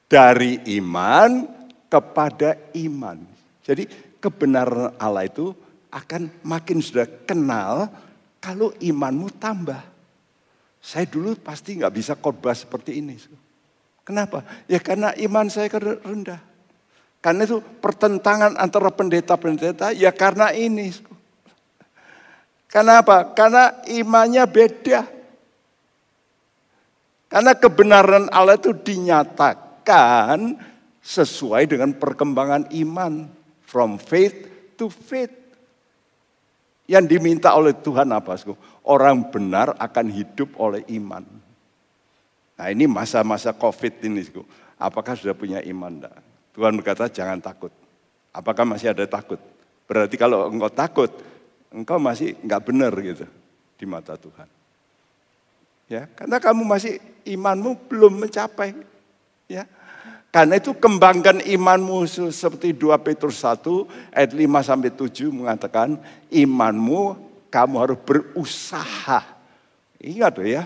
Dari 0.04 0.60
iman 0.76 1.48
kepada 1.88 2.52
iman. 2.76 3.16
Jadi 3.64 3.88
kebenaran 4.18 4.94
Allah 4.98 5.26
itu 5.26 5.54
akan 5.88 6.30
makin 6.44 6.78
sudah 6.82 7.08
kenal 7.24 7.88
kalau 8.38 8.74
imanmu 8.78 9.32
tambah. 9.40 9.80
Saya 10.78 11.08
dulu 11.10 11.34
pasti 11.40 11.78
nggak 11.78 11.94
bisa 11.94 12.12
khotbah 12.14 12.54
seperti 12.54 13.02
ini. 13.02 13.18
Kenapa? 14.06 14.46
Ya 14.70 14.78
karena 14.80 15.12
iman 15.16 15.50
saya 15.50 15.68
rendah. 15.78 16.40
Karena 17.18 17.44
itu 17.44 17.58
pertentangan 17.82 18.54
antara 18.54 18.94
pendeta-pendeta 18.94 19.90
ya 19.90 20.14
karena 20.14 20.54
ini. 20.54 20.94
Karena 22.70 23.02
apa? 23.02 23.34
Karena 23.34 23.74
imannya 23.90 24.44
beda. 24.46 25.02
Karena 27.28 27.52
kebenaran 27.52 28.32
Allah 28.32 28.56
itu 28.56 28.72
dinyatakan 28.72 30.56
sesuai 31.04 31.68
dengan 31.68 31.92
perkembangan 31.92 32.72
iman 32.72 33.37
from 33.68 34.00
faith 34.00 34.48
to 34.80 34.88
faith. 34.88 35.36
Yang 36.88 37.20
diminta 37.20 37.52
oleh 37.52 37.76
Tuhan 37.76 38.08
apa? 38.16 38.32
Orang 38.88 39.28
benar 39.28 39.76
akan 39.76 40.08
hidup 40.08 40.56
oleh 40.56 40.80
iman. 40.96 41.20
Nah 42.56 42.66
ini 42.72 42.88
masa-masa 42.88 43.52
COVID 43.52 44.08
ini. 44.08 44.24
Apakah 44.80 45.12
sudah 45.12 45.36
punya 45.36 45.60
iman? 45.68 46.00
Enggak? 46.00 46.16
Tuhan 46.56 46.72
berkata 46.80 47.12
jangan 47.12 47.44
takut. 47.44 47.68
Apakah 48.32 48.64
masih 48.64 48.96
ada 48.96 49.04
takut? 49.04 49.36
Berarti 49.84 50.16
kalau 50.16 50.48
engkau 50.48 50.72
takut, 50.72 51.12
engkau 51.68 52.00
masih 52.00 52.40
enggak 52.40 52.64
benar 52.64 52.92
gitu 52.96 53.28
di 53.76 53.84
mata 53.84 54.16
Tuhan. 54.16 54.48
Ya, 55.92 56.08
karena 56.16 56.40
kamu 56.40 56.64
masih 56.64 57.00
imanmu 57.28 57.88
belum 57.88 58.24
mencapai. 58.24 58.72
Ya. 59.44 59.68
Karena 60.28 60.60
itu 60.60 60.76
kembangkan 60.76 61.40
imanmu 61.40 62.04
seperti 62.28 62.76
2 62.76 62.92
Petrus 63.00 63.40
1 63.40 64.12
ayat 64.12 64.32
5 64.36 64.68
sampai 64.68 64.90
7 64.92 65.32
mengatakan 65.32 65.96
imanmu 66.28 67.16
kamu 67.48 67.74
harus 67.80 67.98
berusaha. 68.04 69.24
Ingat 69.98 70.34
ya. 70.44 70.64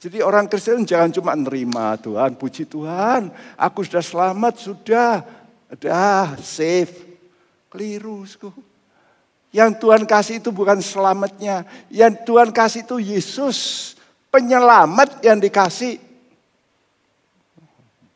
Jadi 0.00 0.20
orang 0.24 0.48
Kristen 0.48 0.84
jangan 0.88 1.12
cuma 1.12 1.32
nerima 1.36 1.96
Tuhan, 2.00 2.36
puji 2.36 2.68
Tuhan, 2.68 3.32
aku 3.56 3.80
sudah 3.84 4.04
selamat, 4.04 4.54
sudah, 4.60 5.24
ada 5.66 6.32
safe. 6.40 7.04
Keliru. 7.66 8.22
Yang 9.50 9.70
Tuhan 9.82 10.02
kasih 10.06 10.38
itu 10.38 10.54
bukan 10.54 10.78
selamatnya. 10.80 11.66
Yang 11.90 12.22
Tuhan 12.24 12.54
kasih 12.54 12.86
itu 12.86 12.96
Yesus. 13.02 13.58
Penyelamat 14.30 15.20
yang 15.24 15.40
dikasih. 15.42 15.98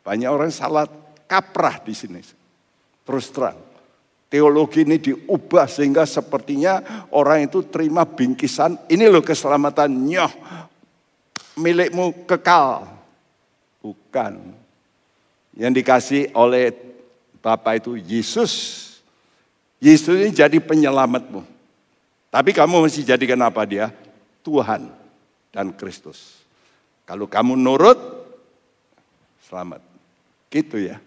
Banyak 0.01 0.29
orang 0.29 0.49
salah 0.49 0.89
kaprah 1.29 1.81
di 1.85 1.93
sini. 1.93 2.21
Terus 3.05 3.29
terang. 3.29 3.57
Teologi 4.31 4.87
ini 4.87 4.95
diubah 4.95 5.67
sehingga 5.67 6.07
sepertinya 6.07 7.05
orang 7.11 7.51
itu 7.51 7.67
terima 7.67 8.07
bingkisan. 8.07 8.79
Ini 8.87 9.11
loh 9.11 9.19
keselamatan 9.19 9.91
nyoh. 9.91 10.31
Milikmu 11.59 12.23
kekal. 12.23 12.87
Bukan. 13.83 14.39
Yang 15.51 15.71
dikasih 15.83 16.21
oleh 16.31 16.71
Bapak 17.43 17.83
itu 17.83 17.99
Yesus. 17.99 18.53
Yesus 19.83 20.15
ini 20.15 20.31
jadi 20.31 20.57
penyelamatmu. 20.63 21.43
Tapi 22.31 22.55
kamu 22.55 22.87
mesti 22.87 23.03
jadikan 23.03 23.43
apa 23.43 23.67
dia? 23.67 23.91
Tuhan 24.47 24.87
dan 25.51 25.75
Kristus. 25.75 26.39
Kalau 27.03 27.27
kamu 27.27 27.59
nurut, 27.59 27.99
selamat. 29.43 29.90
Gitu 30.51 30.91
ya. 30.91 30.99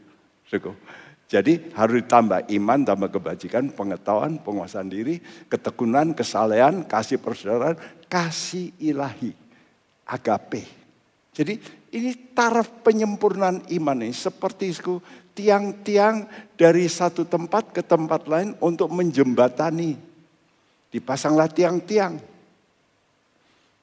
Jadi 1.29 1.73
harus 1.77 2.01
ditambah 2.01 2.49
iman, 2.49 2.79
tambah 2.87 3.11
kebajikan, 3.13 3.69
pengetahuan, 3.75 4.41
penguasaan 4.41 4.89
diri, 4.89 5.21
ketekunan, 5.53 6.17
kesalehan, 6.17 6.89
kasih 6.89 7.21
persaudaraan, 7.21 7.77
kasih 8.09 8.73
ilahi, 8.81 9.35
agape. 10.09 10.65
Jadi 11.35 11.59
ini 11.91 12.15
taraf 12.33 12.87
penyempurnaan 12.87 13.67
iman 13.67 13.99
ini 14.07 14.15
seperti 14.15 14.71
tiang-tiang 15.35 16.31
dari 16.55 16.87
satu 16.87 17.27
tempat 17.27 17.75
ke 17.75 17.83
tempat 17.83 18.31
lain 18.31 18.55
untuk 18.63 18.95
menjembatani. 18.95 19.99
Dipasanglah 20.95 21.51
tiang-tiang. 21.51 22.15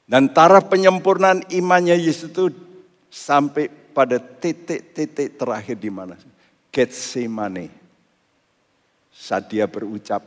Dan 0.08 0.32
taraf 0.32 0.72
penyempurnaan 0.72 1.52
imannya 1.52 2.00
Yesus 2.00 2.32
itu 2.32 2.48
sampai 3.12 3.81
pada 3.92 4.18
titik-titik 4.18 5.38
terakhir 5.38 5.78
di 5.78 5.92
mana? 5.92 6.16
Getsemane. 6.72 7.68
Saat 9.12 9.52
dia 9.52 9.68
berucap, 9.68 10.24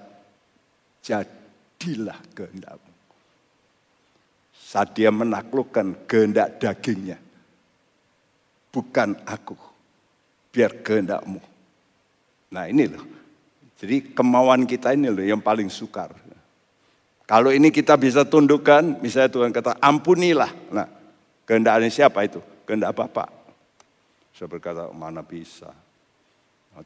jadilah 1.01 2.21
kehendakmu. 2.37 2.93
Saat 4.55 4.97
dia 4.97 5.09
menaklukkan 5.09 6.07
kehendak 6.09 6.61
dagingnya. 6.61 7.19
Bukan 8.71 9.15
aku, 9.23 9.55
biar 10.51 10.83
kehendakmu. 10.83 11.39
Nah 12.51 12.65
ini 12.71 12.91
loh. 12.91 13.05
Jadi 13.79 14.15
kemauan 14.15 14.67
kita 14.67 14.95
ini 14.95 15.11
loh 15.11 15.23
yang 15.23 15.43
paling 15.43 15.71
sukar. 15.71 16.15
Kalau 17.25 17.49
ini 17.49 17.73
kita 17.73 17.97
bisa 17.97 18.23
tundukkan, 18.27 19.01
misalnya 19.01 19.33
Tuhan 19.33 19.51
kata 19.51 19.81
ampunilah. 19.81 20.53
Nah 20.71 20.87
kehendaknya 21.49 21.89
siapa 21.89 22.25
itu? 22.27 22.43
Kehendak 22.69 22.93
Bapak. 22.97 23.44
Saya 24.35 24.51
berkata, 24.51 24.91
mana 24.91 25.23
bisa. 25.23 25.71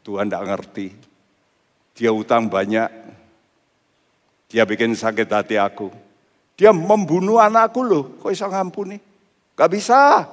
Tuhan 0.04 0.28
tidak 0.28 0.44
ngerti. 0.44 0.92
Dia 1.96 2.12
utang 2.12 2.44
banyak. 2.44 2.92
Dia 4.52 4.68
bikin 4.68 4.92
sakit 4.92 5.28
hati 5.32 5.56
aku. 5.56 5.88
Dia 6.60 6.76
membunuh 6.76 7.40
anakku 7.40 7.80
loh. 7.80 8.20
Kok 8.20 8.28
bisa 8.28 8.52
ngampuni? 8.52 9.00
Gak 9.56 9.72
bisa. 9.72 10.28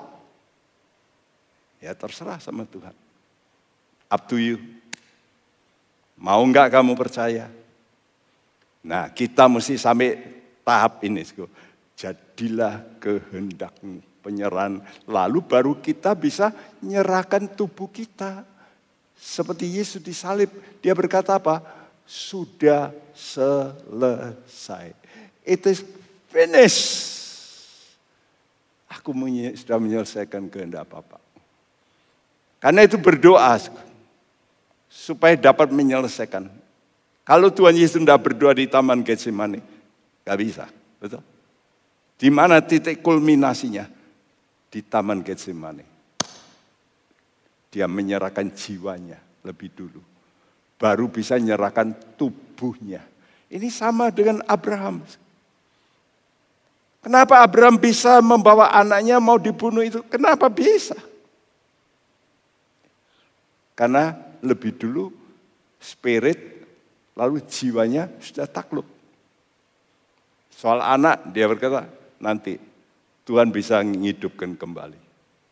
Ya 1.80 1.96
terserah 1.96 2.44
sama 2.44 2.68
Tuhan. 2.68 2.94
Up 4.12 4.22
to 4.28 4.36
you. 4.36 4.60
Mau 6.16 6.44
nggak 6.48 6.72
kamu 6.72 6.96
percaya? 6.96 7.52
Nah 8.82 9.12
kita 9.12 9.48
mesti 9.52 9.76
sampai 9.76 10.16
tahap 10.64 11.04
ini. 11.04 11.22
Jadilah 11.96 12.82
kehendakmu 13.00 14.15
penyerahan. 14.26 14.82
Lalu 15.06 15.46
baru 15.46 15.78
kita 15.78 16.18
bisa 16.18 16.50
nyerahkan 16.82 17.46
tubuh 17.54 17.86
kita. 17.94 18.42
Seperti 19.14 19.78
Yesus 19.78 20.02
disalib, 20.02 20.50
dia 20.82 20.98
berkata 20.98 21.38
apa? 21.38 21.62
Sudah 22.10 22.90
selesai. 23.14 24.98
It 25.46 25.62
is 25.70 25.86
finished. 26.34 27.14
Aku 28.90 29.14
sudah 29.54 29.78
menyelesaikan 29.78 30.50
kehendak 30.50 30.90
Bapak. 30.90 31.22
Karena 32.58 32.82
itu 32.82 32.98
berdoa 32.98 33.62
supaya 34.90 35.38
dapat 35.38 35.70
menyelesaikan. 35.70 36.50
Kalau 37.26 37.50
Tuhan 37.50 37.78
Yesus 37.78 38.02
tidak 38.02 38.22
berdoa 38.22 38.54
di 38.54 38.70
Taman 38.70 39.02
Getsemani, 39.02 39.62
gak 40.22 40.38
bisa, 40.38 40.66
betul? 41.02 41.22
Di 42.16 42.30
mana 42.30 42.62
titik 42.62 43.02
kulminasinya? 43.02 43.95
Di 44.76 44.84
Taman 44.84 45.24
Getsemani. 45.24 45.88
Dia 47.72 47.88
menyerahkan 47.88 48.52
jiwanya 48.52 49.16
lebih 49.48 49.72
dulu. 49.72 50.04
Baru 50.76 51.08
bisa 51.08 51.40
menyerahkan 51.40 51.96
tubuhnya. 52.20 53.00
Ini 53.48 53.72
sama 53.72 54.12
dengan 54.12 54.44
Abraham. 54.44 55.00
Kenapa 57.00 57.40
Abraham 57.40 57.80
bisa 57.80 58.20
membawa 58.20 58.68
anaknya 58.76 59.16
mau 59.24 59.40
dibunuh 59.40 59.80
itu? 59.80 60.04
Kenapa 60.12 60.52
bisa? 60.52 61.00
Karena 63.80 64.12
lebih 64.44 64.76
dulu 64.76 65.08
spirit 65.80 66.68
lalu 67.16 67.40
jiwanya 67.48 68.12
sudah 68.20 68.44
takluk. 68.44 68.88
Soal 70.52 70.84
anak 70.84 71.32
dia 71.32 71.48
berkata 71.48 71.88
nanti 72.20 72.75
Tuhan 73.26 73.50
bisa 73.50 73.82
menghidupkan 73.82 74.54
kembali. 74.54 75.02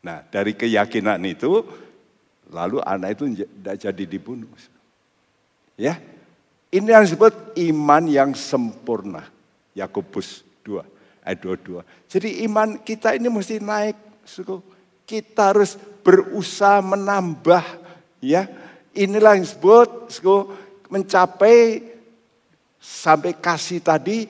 Nah 0.06 0.22
dari 0.30 0.54
keyakinan 0.54 1.20
itu, 1.26 1.66
lalu 2.54 2.80
anak 2.86 3.18
itu 3.18 3.44
tidak 3.44 3.76
jadi 3.82 4.04
dibunuh. 4.06 4.50
Ya, 5.74 5.98
ini 6.70 6.94
yang 6.94 7.02
disebut 7.02 7.58
iman 7.58 8.04
yang 8.06 8.32
sempurna. 8.38 9.26
Yakobus 9.74 10.46
2 10.62 10.82
ayat 11.26 11.40
22. 11.42 11.82
Jadi 12.10 12.30
iman 12.46 12.78
kita 12.78 13.18
ini 13.18 13.30
mesti 13.30 13.58
naik. 13.58 13.98
Suku. 14.24 14.62
Kita 15.04 15.52
harus 15.52 15.76
berusaha 16.06 16.80
menambah. 16.80 17.66
Ya, 18.24 18.48
inilah 18.96 19.36
yang 19.36 19.44
disebut 19.44 20.14
suku, 20.14 20.48
mencapai 20.88 21.84
sampai 22.80 23.36
kasih 23.36 23.84
tadi 23.84 24.26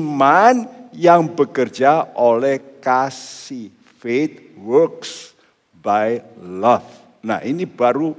iman 0.00 0.66
yang 0.96 1.28
bekerja 1.36 2.16
oleh 2.16 2.80
kasih. 2.80 3.68
Faith 4.00 4.56
works 4.56 5.36
by 5.76 6.24
love. 6.40 6.88
Nah 7.20 7.44
ini 7.44 7.68
baru 7.68 8.16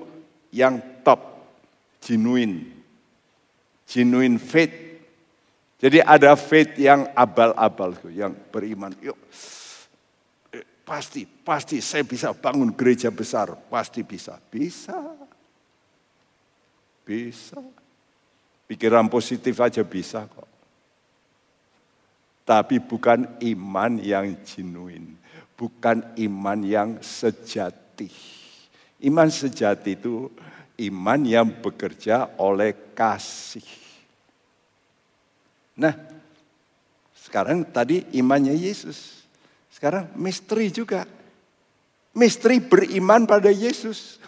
yang 0.54 0.80
top. 1.02 1.42
Genuine. 1.98 2.64
Genuine 3.90 4.38
faith. 4.38 4.74
Jadi 5.78 6.00
ada 6.02 6.38
faith 6.38 6.78
yang 6.78 7.10
abal-abal. 7.18 7.98
Yang 8.14 8.34
beriman. 8.54 8.94
Yuk 9.02 9.18
pasti, 10.88 11.28
pasti 11.28 11.84
saya 11.84 12.08
bisa 12.08 12.32
bangun 12.32 12.72
gereja 12.72 13.12
besar. 13.12 13.52
Pasti 13.68 14.08
bisa. 14.08 14.40
Bisa. 14.48 14.96
Bisa. 17.04 17.60
Pikiran 18.68 19.12
positif 19.12 19.60
aja 19.60 19.84
bisa 19.84 20.28
kok 20.28 20.47
tapi 22.48 22.80
bukan 22.80 23.28
iman 23.44 24.00
yang 24.00 24.40
genuine, 24.48 25.20
bukan 25.60 26.00
iman 26.16 26.60
yang 26.64 26.90
sejati. 27.04 28.08
Iman 29.04 29.28
sejati 29.28 30.00
itu 30.00 30.32
iman 30.88 31.20
yang 31.28 31.52
bekerja 31.60 32.40
oleh 32.40 32.96
kasih. 32.96 33.68
Nah, 35.76 35.92
sekarang 37.20 37.68
tadi 37.68 38.08
imannya 38.16 38.56
Yesus. 38.56 39.28
Sekarang 39.68 40.08
misteri 40.16 40.72
juga. 40.72 41.04
Misteri 42.16 42.64
beriman 42.64 43.28
pada 43.28 43.52
Yesus. 43.52 44.24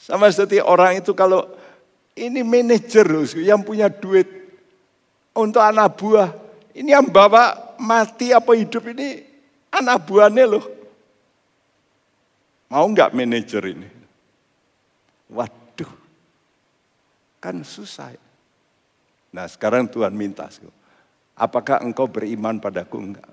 Sama 0.00 0.32
seperti 0.32 0.64
orang 0.64 1.02
itu 1.02 1.12
kalau 1.12 1.44
ini 2.16 2.40
manajer 2.40 3.04
yang 3.36 3.60
punya 3.60 3.92
duit 3.92 4.39
untuk 5.34 5.62
anak 5.62 5.98
buah. 5.98 6.30
Ini 6.74 6.94
yang 6.94 7.10
bawa 7.10 7.74
mati 7.82 8.30
apa 8.30 8.54
hidup 8.54 8.90
ini 8.94 9.22
anak 9.74 10.06
buahnya 10.06 10.44
loh. 10.46 10.64
Mau 12.70 12.86
nggak 12.86 13.10
manajer 13.14 13.62
ini? 13.74 13.88
Waduh, 15.30 15.90
kan 17.42 17.62
susah. 17.66 18.14
Nah 19.34 19.46
sekarang 19.50 19.90
Tuhan 19.90 20.14
minta, 20.14 20.46
apakah 21.34 21.82
engkau 21.82 22.06
beriman 22.06 22.62
padaku 22.62 22.98
enggak? 22.98 23.30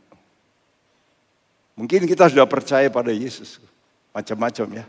Mungkin 1.78 2.10
kita 2.10 2.26
sudah 2.34 2.50
percaya 2.50 2.90
pada 2.90 3.14
Yesus, 3.14 3.62
macam-macam 4.10 4.82
ya. 4.82 4.86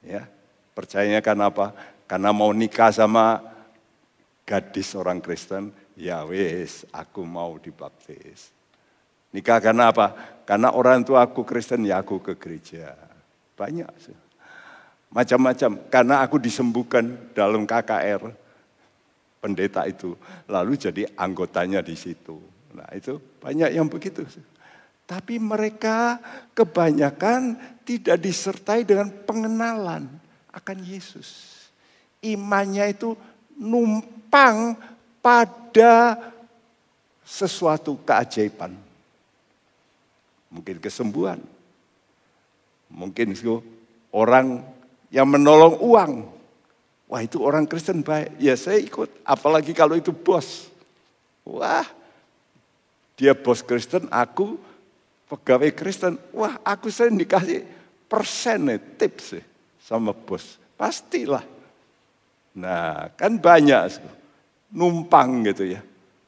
Ya, 0.00 0.22
percayanya 0.72 1.18
karena 1.18 1.50
apa? 1.50 1.74
Karena 2.06 2.30
mau 2.30 2.54
nikah 2.54 2.94
sama 2.94 3.42
gadis 4.50 4.98
orang 4.98 5.22
Kristen, 5.22 5.70
ya 5.94 6.26
wes, 6.26 6.82
aku 6.90 7.22
mau 7.22 7.54
dibaptis. 7.62 8.50
Nikah 9.30 9.62
karena 9.62 9.94
apa? 9.94 10.10
Karena 10.42 10.74
orang 10.74 11.06
tua 11.06 11.22
aku 11.22 11.46
Kristen, 11.46 11.86
ya 11.86 12.02
aku 12.02 12.18
ke 12.18 12.34
gereja. 12.34 12.98
Banyak. 13.54 13.86
Macam-macam. 15.14 15.70
Karena 15.86 16.26
aku 16.26 16.42
disembuhkan 16.42 17.30
dalam 17.30 17.62
KKR. 17.62 18.26
Pendeta 19.38 19.86
itu. 19.86 20.18
Lalu 20.50 20.74
jadi 20.74 21.06
anggotanya 21.14 21.78
di 21.78 21.94
situ. 21.94 22.42
Nah 22.74 22.90
itu 22.90 23.22
banyak 23.38 23.70
yang 23.70 23.86
begitu. 23.86 24.26
Tapi 25.06 25.38
mereka 25.38 26.18
kebanyakan 26.58 27.54
tidak 27.86 28.18
disertai 28.18 28.82
dengan 28.82 29.14
pengenalan 29.22 30.10
akan 30.50 30.78
Yesus. 30.82 31.54
Imannya 32.20 32.90
itu 32.90 33.14
numpang 34.30 34.78
pada 35.18 36.14
sesuatu 37.26 37.98
keajaiban. 38.06 38.78
Mungkin 40.54 40.78
kesembuhan. 40.78 41.42
Mungkin 42.86 43.34
orang 44.14 44.62
yang 45.10 45.26
menolong 45.26 45.82
uang. 45.82 46.12
Wah 47.10 47.22
itu 47.26 47.42
orang 47.42 47.66
Kristen 47.66 48.06
baik. 48.06 48.38
Ya 48.38 48.54
saya 48.54 48.78
ikut. 48.78 49.10
Apalagi 49.26 49.74
kalau 49.74 49.98
itu 49.98 50.14
bos. 50.14 50.70
Wah 51.42 51.86
dia 53.18 53.34
bos 53.34 53.66
Kristen, 53.66 54.06
aku 54.14 54.56
pegawai 55.26 55.74
Kristen, 55.74 56.16
wah 56.32 56.56
aku 56.62 56.88
sering 56.88 57.18
dikasih 57.18 57.66
persen 58.06 58.78
tips 58.94 59.42
sama 59.82 60.14
bos. 60.14 60.54
Pastilah. 60.78 61.42
Nah 62.54 63.10
kan 63.18 63.36
banyak 63.36 64.19
numpang 64.70 65.46
gitu 65.46 65.66
ya. 65.76 65.80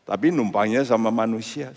Tapi 0.03 0.35
numpangnya 0.35 0.83
sama 0.83 1.09
manusia. 1.15 1.71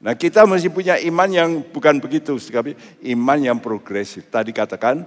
Nah 0.00 0.16
kita 0.16 0.44
masih 0.48 0.72
punya 0.72 0.96
iman 1.00 1.28
yang 1.28 1.50
bukan 1.64 2.00
begitu. 2.00 2.36
Tapi 2.36 2.76
iman 3.12 3.38
yang 3.40 3.58
progresif. 3.60 4.28
Tadi 4.28 4.52
katakan 4.52 5.04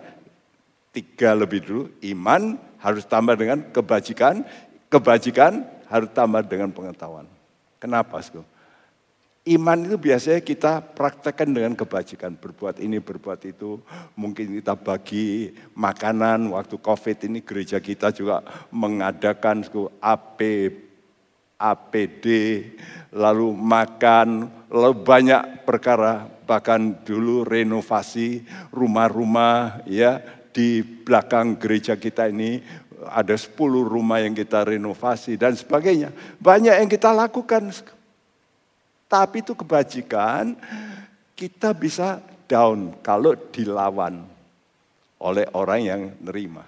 tiga 0.93 1.33
lebih 1.37 1.65
dulu. 1.65 1.83
Iman 2.05 2.57
harus 2.81 3.05
tambah 3.05 3.37
dengan 3.37 3.61
kebajikan. 3.69 4.45
Kebajikan 4.89 5.65
harus 5.89 6.09
tambah 6.13 6.45
dengan 6.45 6.69
pengetahuan. 6.69 7.25
Kenapa? 7.81 8.21
Sku? 8.21 8.41
Iman 9.43 9.83
itu 9.83 9.99
biasanya 9.99 10.39
kita 10.39 10.79
praktekkan 10.79 11.51
dengan 11.51 11.75
kebajikan. 11.75 12.31
Berbuat 12.39 12.79
ini, 12.79 13.03
berbuat 13.03 13.43
itu. 13.43 13.75
Mungkin 14.15 14.55
kita 14.55 14.79
bagi 14.79 15.51
makanan. 15.75 16.47
Waktu 16.47 16.79
COVID 16.79 17.27
ini 17.27 17.43
gereja 17.43 17.83
kita 17.83 18.15
juga 18.15 18.39
mengadakan 18.71 19.67
AP, 19.99 20.39
APD, 21.59 22.25
lalu 23.11 23.51
makan, 23.51 24.47
lalu 24.71 24.95
banyak 25.03 25.67
perkara. 25.67 26.23
Bahkan 26.23 27.03
dulu 27.03 27.43
renovasi 27.43 28.47
rumah-rumah 28.71 29.83
ya 29.91 30.23
di 30.55 30.79
belakang 30.79 31.59
gereja 31.59 31.99
kita 31.99 32.31
ini 32.31 32.63
ada 33.11 33.35
10 33.35 33.59
rumah 33.83 34.23
yang 34.23 34.31
kita 34.31 34.63
renovasi 34.63 35.35
dan 35.35 35.51
sebagainya. 35.51 36.15
Banyak 36.39 36.79
yang 36.79 36.87
kita 36.87 37.11
lakukan. 37.11 37.75
Tapi 39.13 39.45
itu 39.45 39.53
kebajikan, 39.53 40.57
kita 41.37 41.69
bisa 41.77 42.17
down 42.49 42.97
kalau 43.05 43.37
dilawan 43.53 44.25
oleh 45.21 45.45
orang 45.53 45.81
yang 45.85 46.01
nerima. 46.17 46.65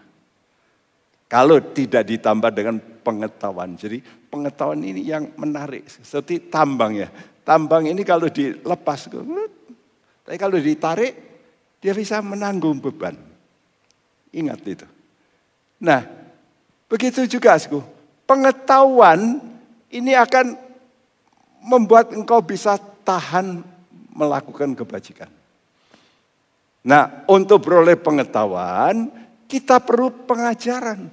Kalau 1.26 1.58
tidak 1.74 2.06
ditambah 2.06 2.54
dengan 2.54 2.78
pengetahuan. 2.78 3.74
Jadi 3.74 3.98
pengetahuan 4.30 4.78
ini 4.86 5.10
yang 5.10 5.34
menarik. 5.42 5.90
Seperti 5.90 6.54
tambang 6.54 6.94
ya. 6.94 7.10
Tambang 7.42 7.90
ini 7.90 8.06
kalau 8.06 8.30
dilepas, 8.30 9.10
tapi 10.26 10.38
kalau 10.42 10.58
ditarik, 10.58 11.14
dia 11.78 11.94
bisa 11.94 12.22
menanggung 12.22 12.82
beban. 12.82 13.14
Ingat 14.34 14.60
itu. 14.66 14.88
Nah, 15.82 16.02
begitu 16.90 17.26
juga, 17.30 17.58
pengetahuan 18.26 19.38
ini 19.94 20.18
akan 20.18 20.65
membuat 21.66 22.14
engkau 22.14 22.46
bisa 22.46 22.78
tahan 22.78 23.66
melakukan 24.14 24.78
kebajikan. 24.78 25.28
Nah, 26.86 27.26
untuk 27.26 27.66
beroleh 27.66 27.98
pengetahuan, 27.98 29.10
kita 29.50 29.82
perlu 29.82 30.14
pengajaran. 30.30 31.10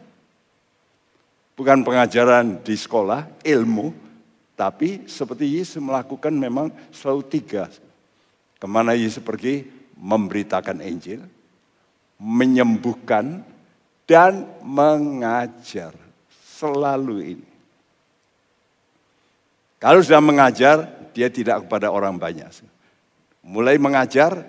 Bukan 1.57 1.79
pengajaran 1.81 2.61
di 2.61 2.77
sekolah, 2.77 3.41
ilmu, 3.41 3.93
tapi 4.53 5.09
seperti 5.09 5.57
Yesus 5.57 5.81
melakukan 5.81 6.33
memang 6.37 6.69
selalu 6.93 7.23
tiga. 7.33 7.73
Ke 8.61 8.69
mana 8.69 8.93
Yesus 8.93 9.25
pergi? 9.25 9.65
Memberitakan 9.97 10.83
Injil, 10.83 11.25
menyembuhkan, 12.21 13.41
dan 14.05 14.45
mengajar. 14.61 15.95
Selalu 16.43 17.17
ini. 17.39 17.52
Kalau 19.83 19.99
sudah 19.99 20.23
mengajar, 20.23 20.87
dia 21.11 21.27
tidak 21.27 21.67
kepada 21.67 21.91
orang 21.91 22.15
banyak. 22.15 22.47
Mulai 23.43 23.83
mengajar, 23.83 24.47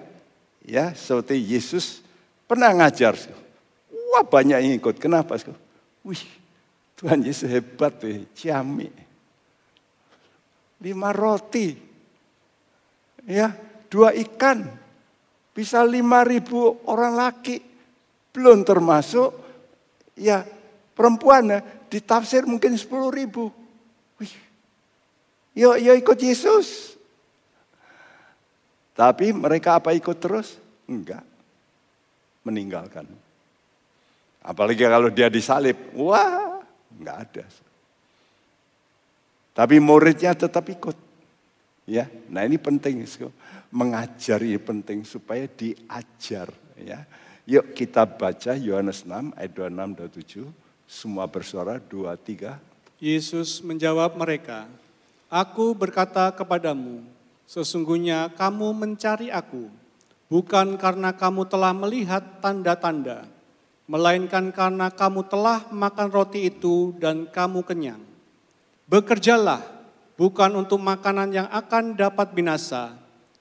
ya 0.62 0.94
seperti 0.94 1.42
Yesus 1.42 2.06
pernah 2.46 2.70
ngajar. 2.70 3.18
Wah 4.14 4.22
banyak 4.22 4.62
yang 4.62 4.78
ikut. 4.78 5.02
Kenapa? 5.02 5.34
Wih, 6.06 6.22
Tuhan 6.94 7.26
Yesus 7.26 7.50
hebat 7.50 7.98
tuh, 7.98 8.30
ciami. 8.38 8.94
Lima 10.86 11.10
roti, 11.10 11.74
ya 13.26 13.58
dua 13.90 14.14
ikan, 14.14 14.70
bisa 15.50 15.82
lima 15.82 16.22
ribu 16.22 16.78
orang 16.86 17.18
laki. 17.18 17.58
Belum 18.30 18.62
termasuk 18.62 19.34
ya 20.14 20.46
perempuan 20.94 21.58
ya, 21.58 21.60
ditafsir 21.90 22.46
mungkin 22.46 22.78
sepuluh 22.78 23.10
ribu. 23.10 23.63
Yuk, 25.54 25.78
yuk 25.78 25.96
ikut 26.02 26.20
Yesus. 26.22 26.98
Tapi 28.94 29.34
mereka 29.34 29.78
apa 29.78 29.94
ikut 29.94 30.18
terus? 30.18 30.58
Enggak. 30.86 31.26
Meninggalkan. 32.46 33.10
Apalagi 34.44 34.84
kalau 34.86 35.10
dia 35.10 35.32
disalib. 35.32 35.78
Wah, 35.98 36.62
enggak 36.94 37.18
ada. 37.30 37.46
Tapi 39.54 39.78
muridnya 39.78 40.34
tetap 40.34 40.66
ikut. 40.66 40.98
Ya, 41.86 42.08
nah 42.32 42.48
ini 42.48 42.58
penting, 42.58 43.06
mengajari 43.70 44.56
penting 44.58 45.06
supaya 45.06 45.46
diajar. 45.46 46.50
Ya, 46.80 47.06
yuk 47.46 47.76
kita 47.78 48.08
baca 48.08 48.58
Yohanes 48.58 49.06
6 49.06 49.36
ayat 49.38 49.52
26 49.52 50.48
27. 50.48 50.64
Semua 50.90 51.26
bersuara 51.26 51.82
dua 51.82 52.14
tiga. 52.16 52.60
Yesus 53.04 53.60
menjawab 53.66 54.16
mereka, 54.16 54.70
Aku 55.34 55.74
berkata 55.74 56.30
kepadamu, 56.30 57.02
sesungguhnya 57.50 58.30
kamu 58.38 58.70
mencari 58.70 59.34
aku, 59.34 59.66
bukan 60.30 60.78
karena 60.78 61.10
kamu 61.10 61.50
telah 61.50 61.74
melihat 61.74 62.22
tanda-tanda, 62.38 63.26
melainkan 63.90 64.54
karena 64.54 64.94
kamu 64.94 65.26
telah 65.26 65.66
makan 65.74 66.14
roti 66.14 66.54
itu 66.54 66.94
dan 67.02 67.26
kamu 67.26 67.66
kenyang. 67.66 68.06
Bekerjalah 68.86 69.66
bukan 70.22 70.54
untuk 70.54 70.78
makanan 70.78 71.34
yang 71.34 71.50
akan 71.50 71.98
dapat 71.98 72.30
binasa, 72.38 72.94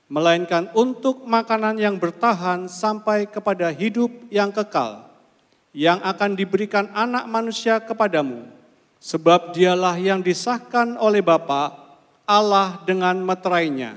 melainkan 0.08 0.72
untuk 0.72 1.28
makanan 1.28 1.76
yang 1.76 2.00
bertahan 2.00 2.72
sampai 2.72 3.28
kepada 3.28 3.68
hidup 3.68 4.08
yang 4.32 4.48
kekal, 4.48 5.12
yang 5.76 6.00
akan 6.00 6.40
diberikan 6.40 6.88
anak 6.96 7.28
manusia 7.28 7.84
kepadamu, 7.84 8.48
sebab 8.96 9.52
dialah 9.52 10.00
yang 10.00 10.24
disahkan 10.24 10.96
oleh 10.96 11.20
Bapa 11.20 11.81
Allah 12.32 12.80
dengan 12.88 13.20
meterainya. 13.20 13.92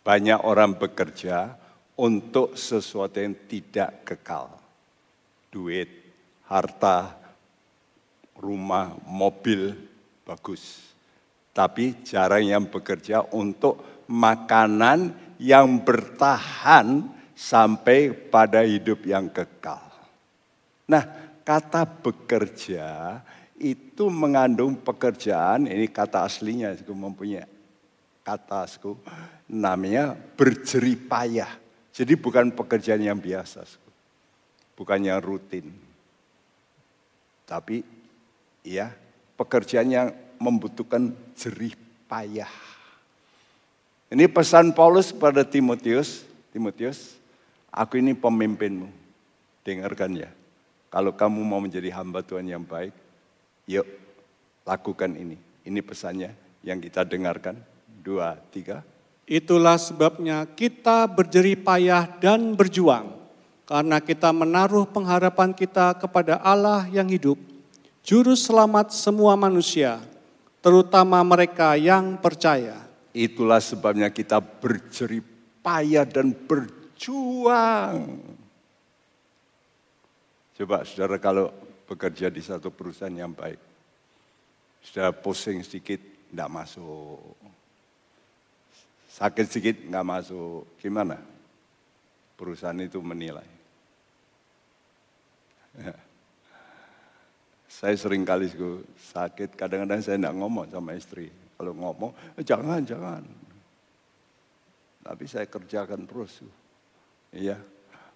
Banyak 0.00 0.40
orang 0.48 0.80
bekerja 0.80 1.52
untuk 2.00 2.56
sesuatu 2.56 3.20
yang 3.20 3.36
tidak 3.44 4.08
kekal. 4.08 4.48
Duit, 5.52 5.88
harta, 6.48 7.12
rumah, 8.40 8.96
mobil, 9.04 9.76
bagus. 10.24 10.80
Tapi 11.52 12.04
jarang 12.04 12.44
yang 12.44 12.64
bekerja 12.68 13.28
untuk 13.32 14.04
makanan 14.08 15.12
yang 15.36 15.84
bertahan 15.84 17.04
sampai 17.36 18.12
pada 18.12 18.64
hidup 18.64 19.04
yang 19.04 19.28
kekal. 19.28 19.84
Nah, 20.88 21.04
kata 21.44 21.84
bekerja 21.84 23.20
itu 23.56 24.12
mengandung 24.12 24.76
pekerjaan, 24.76 25.64
ini 25.68 25.88
kata 25.88 26.24
aslinya, 26.28 26.76
aku 26.76 26.92
mempunyai 26.92 27.48
kata 28.26 28.66
aku, 28.66 28.98
namanya 29.46 30.18
berjeripayah. 30.34 31.48
Jadi 31.94 32.18
bukan 32.18 32.50
pekerjaan 32.52 33.00
yang 33.00 33.16
biasa, 33.16 33.62
bukan 34.74 35.00
yang 35.06 35.22
rutin. 35.22 35.70
Tapi 37.46 37.86
ya 38.66 38.90
pekerjaan 39.38 39.88
yang 39.88 40.08
membutuhkan 40.42 41.14
jerih 41.38 41.72
payah. 42.10 42.50
Ini 44.10 44.26
pesan 44.26 44.74
Paulus 44.74 45.14
kepada 45.14 45.46
Timotius, 45.46 46.26
Timotius, 46.50 47.14
aku 47.70 48.02
ini 48.02 48.12
pemimpinmu. 48.12 48.90
Dengarkan 49.62 50.18
ya. 50.18 50.30
Kalau 50.90 51.14
kamu 51.14 51.42
mau 51.42 51.58
menjadi 51.58 51.90
hamba 51.94 52.22
Tuhan 52.22 52.46
yang 52.46 52.62
baik, 52.62 53.05
yuk 53.66 53.86
lakukan 54.66 55.14
ini. 55.14 55.36
Ini 55.66 55.80
pesannya 55.82 56.30
yang 56.62 56.78
kita 56.78 57.02
dengarkan. 57.02 57.58
Dua, 57.86 58.38
tiga. 58.54 58.86
Itulah 59.26 59.74
sebabnya 59.82 60.46
kita 60.46 61.10
berjerih 61.10 61.58
payah 61.58 62.06
dan 62.22 62.54
berjuang. 62.54 63.18
Karena 63.66 63.98
kita 63.98 64.30
menaruh 64.30 64.86
pengharapan 64.86 65.50
kita 65.50 65.98
kepada 65.98 66.38
Allah 66.38 66.86
yang 66.86 67.10
hidup, 67.10 67.34
Juru 68.06 68.38
selamat 68.38 68.94
semua 68.94 69.34
manusia, 69.34 69.98
terutama 70.62 71.18
mereka 71.26 71.74
yang 71.74 72.14
percaya. 72.14 72.86
Itulah 73.10 73.58
sebabnya 73.58 74.06
kita 74.14 74.38
berjerih 74.38 75.26
payah 75.58 76.06
dan 76.06 76.30
berjuang. 76.30 78.22
Coba 80.54 80.86
saudara 80.86 81.18
kalau 81.18 81.50
bekerja 81.86 82.26
di 82.28 82.42
satu 82.42 82.74
perusahaan 82.74 83.14
yang 83.14 83.32
baik. 83.32 83.58
Sudah 84.82 85.14
pusing 85.14 85.62
sedikit, 85.62 86.02
tidak 86.30 86.50
masuk. 86.50 87.18
Sakit 89.10 89.46
sedikit, 89.48 89.76
nggak 89.86 90.06
masuk. 90.06 90.66
Gimana? 90.82 91.16
Perusahaan 92.36 92.76
itu 92.82 93.00
menilai. 93.00 93.48
Ya. 95.80 95.96
Saya 97.68 97.92
sering 97.96 98.24
kali 98.24 98.48
sakit, 98.96 99.52
kadang-kadang 99.56 100.00
saya 100.00 100.16
tidak 100.16 100.36
ngomong 100.36 100.68
sama 100.72 100.96
istri. 100.96 101.28
Kalau 101.56 101.72
ngomong, 101.76 102.12
eh, 102.36 102.44
jangan, 102.44 102.80
jangan. 102.84 103.24
Tapi 105.04 105.24
saya 105.28 105.44
kerjakan 105.44 106.08
terus. 106.08 106.40
Iya, 107.36 107.60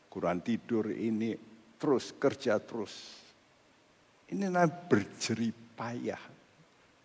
kurang 0.08 0.40
tidur 0.40 0.88
ini 0.88 1.36
terus, 1.76 2.12
kerja 2.16 2.56
terus. 2.56 3.19
Ini 4.30 4.46
namanya 4.46 4.70
berjerih 4.70 5.50
payah. 5.74 6.22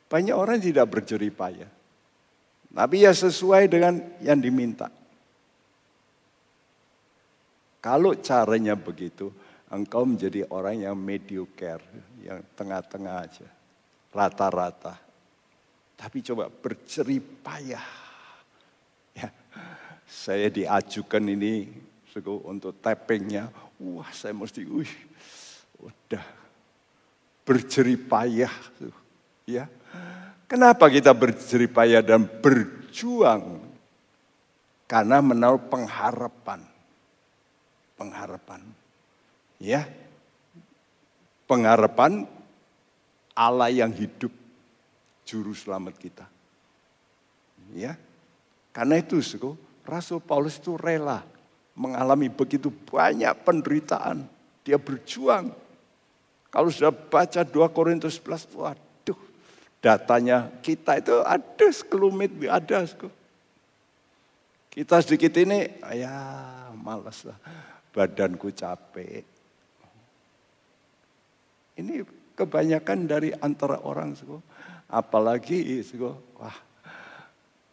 Banyak 0.05 0.35
orang 0.37 0.61
tidak 0.61 0.85
berjerih 0.93 1.33
payah. 1.33 1.71
Tapi 2.75 2.95
ya 3.01 3.11
sesuai 3.15 3.65
dengan 3.71 3.97
yang 4.21 4.37
diminta. 4.37 4.91
Kalau 7.81 8.17
caranya 8.17 8.77
begitu, 8.77 9.33
engkau 9.69 10.05
menjadi 10.05 10.45
orang 10.49 10.85
yang 10.85 10.97
mediocre, 10.97 11.81
yang 12.21 12.41
tengah-tengah 12.53 13.15
aja, 13.25 13.47
rata-rata. 14.13 14.97
Tapi 15.95 16.17
coba 16.25 16.49
bercerih 16.49 17.21
payah. 17.21 17.87
Ya, 19.15 19.29
saya 20.05 20.51
diajukan 20.51 21.23
ini 21.25 21.71
untuk 22.45 22.75
tappingnya. 22.81 23.49
Wah 23.79 24.09
saya 24.11 24.35
mesti, 24.35 24.65
wih, 24.67 24.91
udah 25.79 26.44
berjerih 27.45 28.01
payah. 28.01 28.51
Ya, 29.45 29.69
kenapa 30.49 30.89
kita 30.89 31.13
berjerih 31.13 31.69
payah 31.69 32.01
dan 32.01 32.25
berjuang? 32.25 33.61
Karena 34.89 35.21
menaruh 35.21 35.61
pengharapan. 35.69 36.65
Pengharapan. 37.95 38.61
Ya, 39.61 39.87
pengharapan 41.45 42.27
Allah 43.37 43.69
yang 43.69 43.93
hidup 43.93 44.33
juru 45.25 45.53
selamat 45.53 45.95
kita. 45.97 46.25
Ya. 47.73 47.97
Karena 48.75 48.99
itu, 48.99 49.23
suku, 49.23 49.55
Rasul 49.87 50.19
Paulus 50.19 50.59
itu 50.59 50.75
rela 50.75 51.23
mengalami 51.75 52.31
begitu 52.31 52.71
banyak 52.71 53.31
penderitaan. 53.43 54.27
Dia 54.63 54.79
berjuang. 54.79 55.51
Kalau 56.55 56.71
sudah 56.71 56.95
baca 56.95 57.43
2 57.43 57.51
Korintus 57.75 58.15
11, 58.23 58.55
waduh, 58.55 59.19
datanya 59.83 60.47
kita 60.63 61.03
itu 61.03 61.19
ada 61.27 61.67
sekelumit, 61.67 62.31
ada. 62.47 62.79
Suku. 62.87 63.11
Kita 64.71 65.03
sedikit 65.03 65.35
ini, 65.35 65.67
ya 65.99 66.15
malas 66.79 67.27
lah, 67.27 67.35
badanku 67.91 68.55
capek. 68.55 69.27
Ini 71.75 72.07
kebanyakan 72.39 72.99
dari 73.03 73.35
antara 73.35 73.83
orang, 73.83 74.15
suku 74.15 74.39
Apalagi 74.87 75.83
itu, 75.83 76.07
wah, 76.39 76.55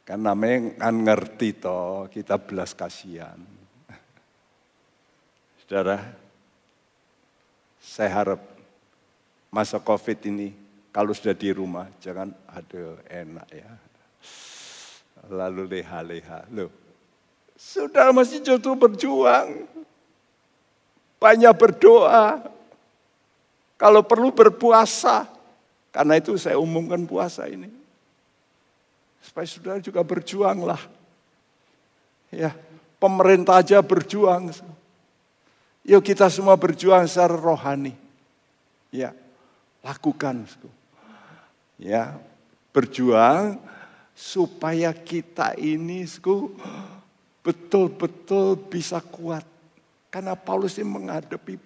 kan 0.03 0.19
namanya 0.19 0.75
kan 0.75 0.97
ngerti 1.07 1.55
toh, 1.55 2.11
kita 2.11 2.35
belas 2.35 2.75
kasihan. 2.75 3.39
Saudara, 5.63 6.03
saya 7.79 8.11
harap 8.11 8.52
masa 9.53 9.77
COVID 9.77 10.19
ini 10.33 10.57
kalau 10.89 11.13
sudah 11.13 11.37
di 11.37 11.53
rumah 11.53 11.87
jangan 12.01 12.33
ada 12.49 12.85
enak 13.13 13.49
ya. 13.53 13.71
Lalu 15.31 15.79
leha-leha. 15.79 16.49
Loh, 16.51 16.73
sudah 17.55 18.11
masih 18.11 18.43
justru 18.43 18.75
berjuang. 18.75 19.69
Banyak 21.23 21.55
berdoa. 21.55 22.43
Kalau 23.79 24.03
perlu 24.03 24.35
berpuasa. 24.35 25.31
Karena 25.95 26.19
itu 26.19 26.35
saya 26.41 26.59
umumkan 26.59 27.07
puasa 27.07 27.47
ini. 27.47 27.71
Supaya 29.23 29.47
saudara 29.47 29.79
juga 29.79 30.03
berjuanglah. 30.03 30.81
Ya, 32.35 32.57
pemerintah 32.99 33.63
aja 33.63 33.79
berjuang. 33.79 34.51
Yuk 35.87 36.03
kita 36.03 36.27
semua 36.33 36.59
berjuang 36.59 37.07
secara 37.07 37.39
rohani. 37.39 37.95
Ya, 38.91 39.15
lakukan. 39.83 40.47
Ya, 41.77 42.17
berjuang 42.71 43.59
supaya 44.15 44.95
kita 44.95 45.59
ini 45.59 46.07
betul-betul 47.43 48.55
bisa 48.71 49.03
kuat. 49.03 49.43
Karena 50.13 50.39
Paulus 50.39 50.79
ini 50.79 50.87
menghadapi 50.87 51.59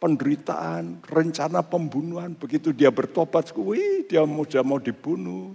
penderitaan, 0.00 1.02
rencana 1.04 1.60
pembunuhan. 1.60 2.32
Begitu 2.32 2.72
dia 2.72 2.88
bertobat, 2.88 3.52
wih, 3.52 4.06
dia 4.08 4.24
sudah 4.24 4.64
mau 4.64 4.80
dibunuh. 4.80 5.52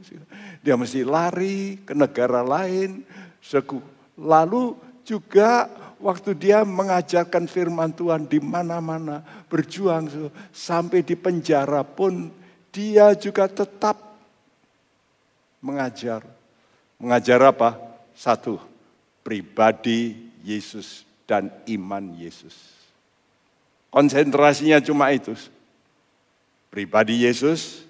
Dia 0.61 0.77
mesti 0.77 1.01
lari 1.01 1.81
ke 1.81 1.97
negara 1.97 2.45
lain. 2.45 3.01
Lalu 4.19 4.77
juga 5.01 5.71
waktu 6.01 6.33
dia 6.33 6.65
mengajarkan 6.65 7.45
firman 7.45 7.93
Tuhan 7.93 8.25
di 8.25 8.41
mana-mana, 8.41 9.21
berjuang 9.47 10.33
sampai 10.49 11.05
di 11.05 11.13
penjara 11.13 11.85
pun 11.85 12.33
dia 12.73 13.13
juga 13.13 13.45
tetap 13.45 13.95
mengajar. 15.61 16.25
Mengajar 16.97 17.39
apa? 17.45 17.77
Satu, 18.17 18.57
pribadi 19.21 20.29
Yesus 20.41 21.05
dan 21.29 21.53
iman 21.69 22.17
Yesus. 22.17 22.57
Konsentrasinya 23.93 24.81
cuma 24.81 25.13
itu. 25.13 25.37
Pribadi 26.73 27.27
Yesus 27.27 27.83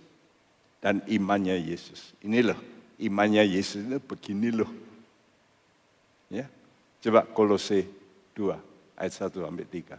dan 0.82 1.00
imannya 1.06 1.56
Yesus. 1.62 2.18
Ini 2.26 2.52
loh, 2.52 2.60
imannya 2.98 3.46
Yesus 3.46 3.86
ini 3.86 4.02
begini 4.02 4.50
loh. 4.50 4.72
Ya. 6.32 6.50
Coba 7.02 7.26
Kolose 7.30 8.01
2 8.36 9.00
ayat 9.00 9.14
1 9.14 9.34
sampai 9.34 9.66
3. 9.66 9.98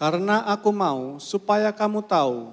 Karena 0.00 0.48
aku 0.48 0.72
mau 0.72 1.20
supaya 1.20 1.70
kamu 1.70 2.04
tahu 2.08 2.50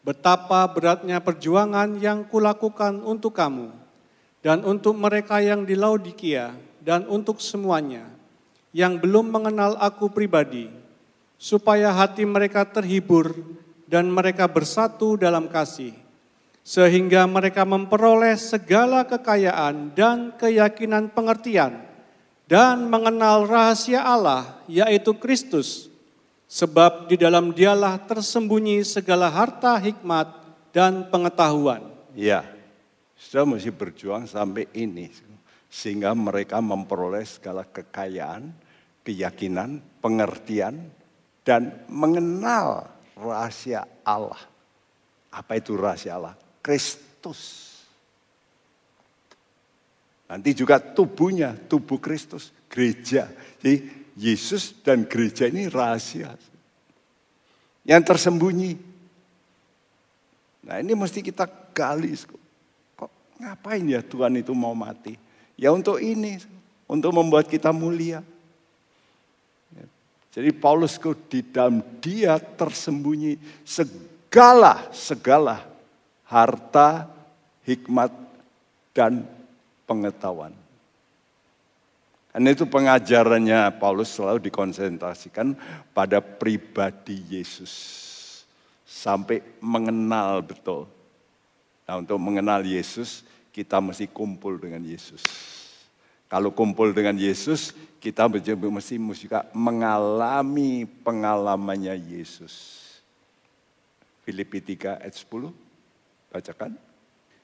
betapa 0.00 0.64
beratnya 0.68 1.20
perjuangan 1.20 1.96
yang 2.00 2.24
kulakukan 2.28 3.00
untuk 3.04 3.36
kamu 3.36 3.72
dan 4.40 4.64
untuk 4.64 4.96
mereka 4.96 5.40
yang 5.40 5.64
di 5.64 5.76
Laodikia 5.76 6.56
dan 6.80 7.04
untuk 7.08 7.40
semuanya 7.40 8.08
yang 8.70 9.02
belum 9.02 9.34
mengenal 9.34 9.74
aku 9.82 10.06
pribadi, 10.08 10.70
supaya 11.34 11.90
hati 11.90 12.22
mereka 12.22 12.62
terhibur 12.62 13.34
dan 13.90 14.06
mereka 14.06 14.46
bersatu 14.46 15.18
dalam 15.18 15.50
kasih, 15.50 15.90
sehingga 16.62 17.26
mereka 17.26 17.66
memperoleh 17.66 18.38
segala 18.38 19.02
kekayaan 19.02 19.90
dan 19.98 20.30
keyakinan 20.38 21.10
pengertian 21.10 21.89
dan 22.50 22.90
mengenal 22.90 23.46
rahasia 23.46 24.02
Allah, 24.02 24.58
yaitu 24.66 25.14
Kristus, 25.14 25.86
sebab 26.50 27.06
di 27.06 27.14
dalam 27.14 27.54
dialah 27.54 28.02
tersembunyi 28.10 28.82
segala 28.82 29.30
harta 29.30 29.78
hikmat 29.78 30.26
dan 30.74 31.06
pengetahuan. 31.06 31.86
Ya, 32.10 32.42
sudah 33.14 33.46
mesti 33.46 33.70
berjuang 33.70 34.26
sampai 34.26 34.66
ini 34.74 35.14
sehingga 35.70 36.10
mereka 36.10 36.58
memperoleh 36.58 37.22
segala 37.22 37.62
kekayaan, 37.62 38.50
keyakinan, 39.06 39.78
pengertian, 40.02 40.90
dan 41.46 41.86
mengenal 41.86 42.90
rahasia 43.14 43.86
Allah. 44.02 44.42
Apa 45.30 45.62
itu 45.62 45.78
rahasia 45.78 46.18
Allah? 46.18 46.34
Kristus. 46.58 47.69
Nanti 50.30 50.54
juga 50.54 50.78
tubuhnya, 50.78 51.58
tubuh 51.66 51.98
Kristus, 51.98 52.54
gereja. 52.70 53.26
Jadi 53.58 53.82
Yesus 54.14 54.78
dan 54.86 55.02
gereja 55.02 55.50
ini 55.50 55.66
rahasia. 55.66 56.38
Yang 57.82 58.02
tersembunyi. 58.14 58.78
Nah 60.70 60.78
ini 60.78 60.94
mesti 60.94 61.18
kita 61.18 61.50
gali. 61.74 62.14
Kok 62.94 63.42
ngapain 63.42 63.82
ya 63.82 64.06
Tuhan 64.06 64.38
itu 64.38 64.54
mau 64.54 64.70
mati? 64.70 65.18
Ya 65.58 65.74
untuk 65.74 65.98
ini, 65.98 66.38
untuk 66.86 67.10
membuat 67.10 67.50
kita 67.50 67.74
mulia. 67.74 68.22
Jadi 70.30 70.54
Paulus 70.54 70.94
di 71.26 71.42
dalam 71.42 71.82
dia 71.98 72.38
tersembunyi 72.38 73.34
segala, 73.66 74.86
segala 74.94 75.66
harta, 76.22 77.10
hikmat, 77.66 78.14
dan 78.94 79.26
pengetahuan. 79.90 80.54
Karena 82.30 82.54
itu 82.54 82.62
pengajarannya 82.62 83.74
Paulus 83.82 84.14
selalu 84.14 84.38
dikonsentrasikan 84.46 85.58
pada 85.90 86.22
pribadi 86.22 87.18
Yesus. 87.26 87.98
Sampai 88.86 89.42
mengenal 89.58 90.38
betul. 90.46 90.86
Nah 91.90 91.98
untuk 91.98 92.22
mengenal 92.22 92.62
Yesus, 92.62 93.26
kita 93.50 93.82
mesti 93.82 94.06
kumpul 94.06 94.62
dengan 94.62 94.78
Yesus. 94.86 95.26
Kalau 96.30 96.54
kumpul 96.54 96.94
dengan 96.94 97.18
Yesus, 97.18 97.74
kita 97.98 98.30
mesti 98.30 98.94
juga 98.94 99.50
mengalami 99.50 100.86
pengalamannya 100.86 101.98
Yesus. 101.98 102.78
Filipi 104.22 104.62
3 104.62 105.02
ayat 105.02 105.18
10, 105.18 105.50
bacakan. 106.30 106.89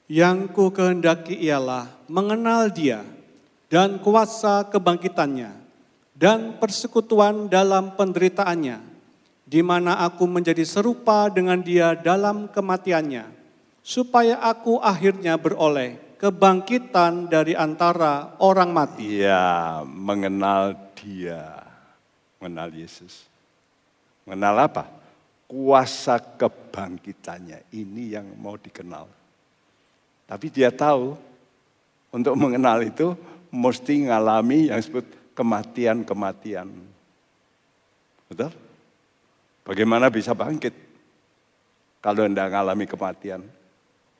Yang 0.07 0.55
ku 0.55 0.71
kehendaki 0.71 1.35
ialah 1.35 1.91
mengenal 2.07 2.71
dia 2.71 3.03
dan 3.67 3.99
kuasa 3.99 4.63
kebangkitannya 4.71 5.51
dan 6.15 6.55
persekutuan 6.57 7.51
dalam 7.51 7.91
penderitaannya, 7.93 8.79
di 9.43 9.59
mana 9.59 9.99
aku 10.07 10.23
menjadi 10.23 10.63
serupa 10.63 11.27
dengan 11.27 11.59
dia 11.59 11.91
dalam 11.91 12.47
kematiannya, 12.47 13.27
supaya 13.83 14.39
aku 14.39 14.79
akhirnya 14.79 15.35
beroleh 15.35 15.99
kebangkitan 16.17 17.27
dari 17.27 17.53
antara 17.53 18.33
orang 18.39 18.71
mati. 18.71 19.21
Iya, 19.21 19.83
mengenal 19.85 20.73
dia. 20.97 21.67
Mengenal 22.41 22.73
Yesus. 22.73 23.27
Mengenal 24.25 24.71
apa? 24.71 24.83
Kuasa 25.51 26.17
kebangkitannya. 26.17 27.67
Ini 27.75 28.19
yang 28.19 28.27
mau 28.39 28.57
dikenal. 28.57 29.16
Tapi 30.27 30.51
dia 30.51 30.67
tahu 30.69 31.15
untuk 32.11 32.35
mengenal 32.35 32.83
itu 32.83 33.15
mesti 33.47 34.11
ngalami 34.11 34.67
yang 34.67 34.77
disebut 34.77 35.07
kematian-kematian. 35.31 36.67
Betul? 38.27 38.51
Bagaimana 39.63 40.11
bisa 40.11 40.35
bangkit 40.35 40.75
kalau 42.03 42.27
tidak 42.27 42.51
ngalami 42.51 42.83
kematian? 42.83 43.41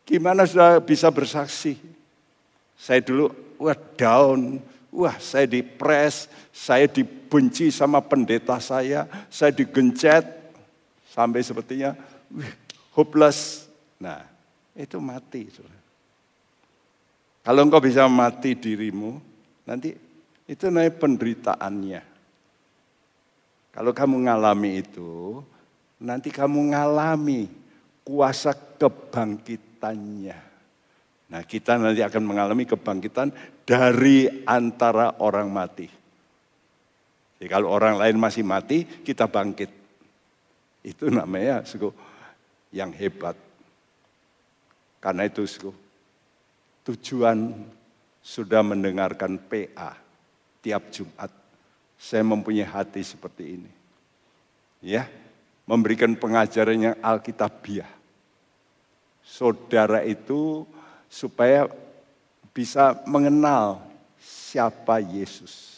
Gimana 0.07 0.47
sudah 0.47 0.79
bisa 0.79 1.11
bersaksi? 1.11 1.75
Saya 2.79 3.03
dulu, 3.03 3.27
wah 3.59 3.75
down, 3.99 4.63
wah 4.87 5.19
saya 5.19 5.43
dipres, 5.43 6.31
saya 6.55 6.87
dibenci 6.87 7.67
sama 7.67 7.99
pendeta 7.99 8.55
saya, 8.63 9.03
saya 9.27 9.51
digencet, 9.51 10.23
sampai 11.11 11.43
sepertinya 11.43 11.91
hopeless. 12.95 13.67
Nah, 13.99 14.23
itu 14.77 15.01
mati. 15.01 15.49
Kalau 17.47 17.63
engkau 17.63 17.79
bisa 17.79 18.11
mati 18.11 18.59
dirimu, 18.59 19.23
nanti 19.63 19.95
itu 20.51 20.67
naik 20.67 20.99
penderitaannya. 20.99 22.03
Kalau 23.71 23.95
kamu 23.95 24.27
ngalami 24.27 24.83
itu, 24.83 25.39
nanti 26.03 26.27
kamu 26.27 26.75
ngalami 26.75 27.47
kuasa 28.03 28.51
kebangkitan 28.51 29.67
kebangkitannya. 29.77 30.37
Nah 31.27 31.41
kita 31.45 31.77
nanti 31.77 32.01
akan 32.01 32.23
mengalami 32.25 32.65
kebangkitan 32.65 33.29
dari 33.61 34.25
antara 34.47 35.21
orang 35.21 35.53
mati. 35.53 35.85
Jadi 37.37 37.47
kalau 37.51 37.69
orang 37.69 38.01
lain 38.01 38.17
masih 38.17 38.41
mati, 38.41 38.81
kita 39.05 39.29
bangkit. 39.29 39.69
Itu 40.81 41.13
namanya 41.13 41.61
suku 41.61 41.93
yang 42.73 42.89
hebat. 42.95 43.37
Karena 44.97 45.29
itu 45.29 45.45
suku, 45.45 45.69
tujuan 46.87 47.51
sudah 48.23 48.63
mendengarkan 48.63 49.35
PA 49.35 49.99
tiap 50.63 50.87
Jumat. 50.89 51.31
Saya 51.99 52.23
mempunyai 52.23 52.63
hati 52.63 53.03
seperti 53.03 53.43
ini. 53.59 53.71
Ya, 54.79 55.09
memberikan 55.67 56.15
pengajaran 56.15 56.79
yang 56.79 56.95
alkitabiah 57.03 57.97
saudara 59.27 60.07
itu 60.07 60.63
supaya 61.11 61.67
bisa 62.55 62.95
mengenal 63.03 63.83
siapa 64.17 65.03
Yesus. 65.03 65.75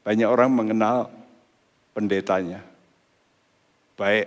Banyak 0.00 0.28
orang 0.28 0.50
mengenal 0.52 1.12
pendetanya. 1.92 2.64
Baik, 3.94 4.26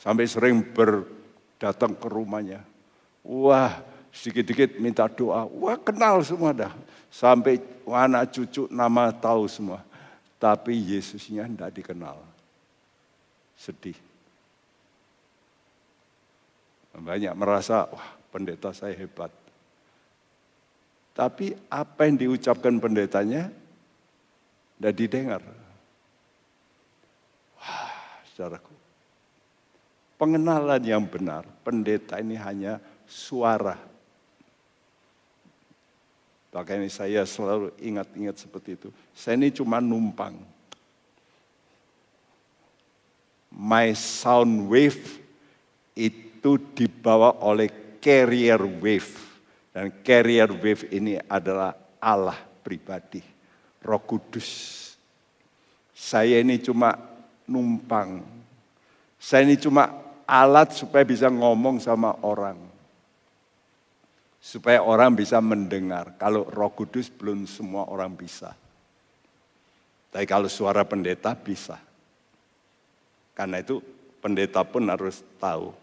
sampai 0.00 0.26
sering 0.26 0.64
berdatang 0.64 1.94
ke 1.94 2.08
rumahnya. 2.08 2.69
Wah, 3.24 3.82
sedikit-sedikit 4.10 4.80
minta 4.80 5.06
doa. 5.06 5.46
Wah, 5.46 5.76
kenal 5.76 6.20
semua 6.24 6.50
dah. 6.56 6.72
Sampai 7.10 7.60
anak 7.86 8.32
cucu 8.32 8.70
nama 8.70 9.10
tahu 9.10 9.46
semua. 9.50 9.82
Tapi 10.40 10.72
Yesusnya 10.72 11.44
tidak 11.44 11.74
dikenal. 11.76 12.16
Sedih. 13.58 13.98
Banyak 16.96 17.32
merasa, 17.36 17.86
wah 17.92 18.08
pendeta 18.32 18.72
saya 18.72 18.96
hebat. 18.96 19.30
Tapi 21.12 21.52
apa 21.68 22.08
yang 22.08 22.16
diucapkan 22.16 22.80
pendetanya 22.80 23.52
tidak 24.80 24.94
didengar. 24.96 25.42
Wah, 27.60 27.92
saudaraku. 28.32 28.72
Pengenalan 30.16 30.80
yang 30.84 31.04
benar, 31.04 31.44
pendeta 31.64 32.20
ini 32.20 32.36
hanya 32.36 32.80
suara. 33.10 33.74
Makanya 36.54 36.86
saya 36.86 37.26
selalu 37.26 37.74
ingat-ingat 37.82 38.38
seperti 38.38 38.78
itu. 38.78 38.88
Saya 39.10 39.34
ini 39.34 39.50
cuma 39.50 39.82
numpang. 39.82 40.38
My 43.50 43.90
sound 43.98 44.70
wave 44.70 45.18
itu 45.98 46.30
itu 46.40 46.56
dibawa 46.72 47.36
oleh 47.44 47.68
carrier 48.00 48.64
wave. 48.64 49.12
Dan 49.76 49.92
carrier 50.00 50.48
wave 50.48 50.88
ini 50.88 51.20
adalah 51.28 51.76
Allah 52.00 52.40
pribadi, 52.64 53.20
roh 53.84 54.00
kudus. 54.00 54.48
Saya 55.92 56.40
ini 56.40 56.56
cuma 56.56 56.96
numpang. 57.44 58.24
Saya 59.20 59.44
ini 59.44 59.60
cuma 59.60 59.92
alat 60.24 60.72
supaya 60.72 61.04
bisa 61.04 61.28
ngomong 61.28 61.76
sama 61.76 62.16
orang. 62.24 62.56
Supaya 64.40 64.80
orang 64.80 65.12
bisa 65.12 65.36
mendengar. 65.44 66.16
Kalau 66.16 66.48
roh 66.48 66.72
kudus 66.72 67.12
belum 67.12 67.44
semua 67.44 67.84
orang 67.92 68.16
bisa. 68.16 68.56
Tapi 70.10 70.24
kalau 70.24 70.48
suara 70.48 70.82
pendeta 70.82 71.36
bisa. 71.36 71.76
Karena 73.36 73.60
itu 73.60 73.84
pendeta 74.24 74.64
pun 74.64 74.88
harus 74.88 75.20
tahu. 75.36 75.76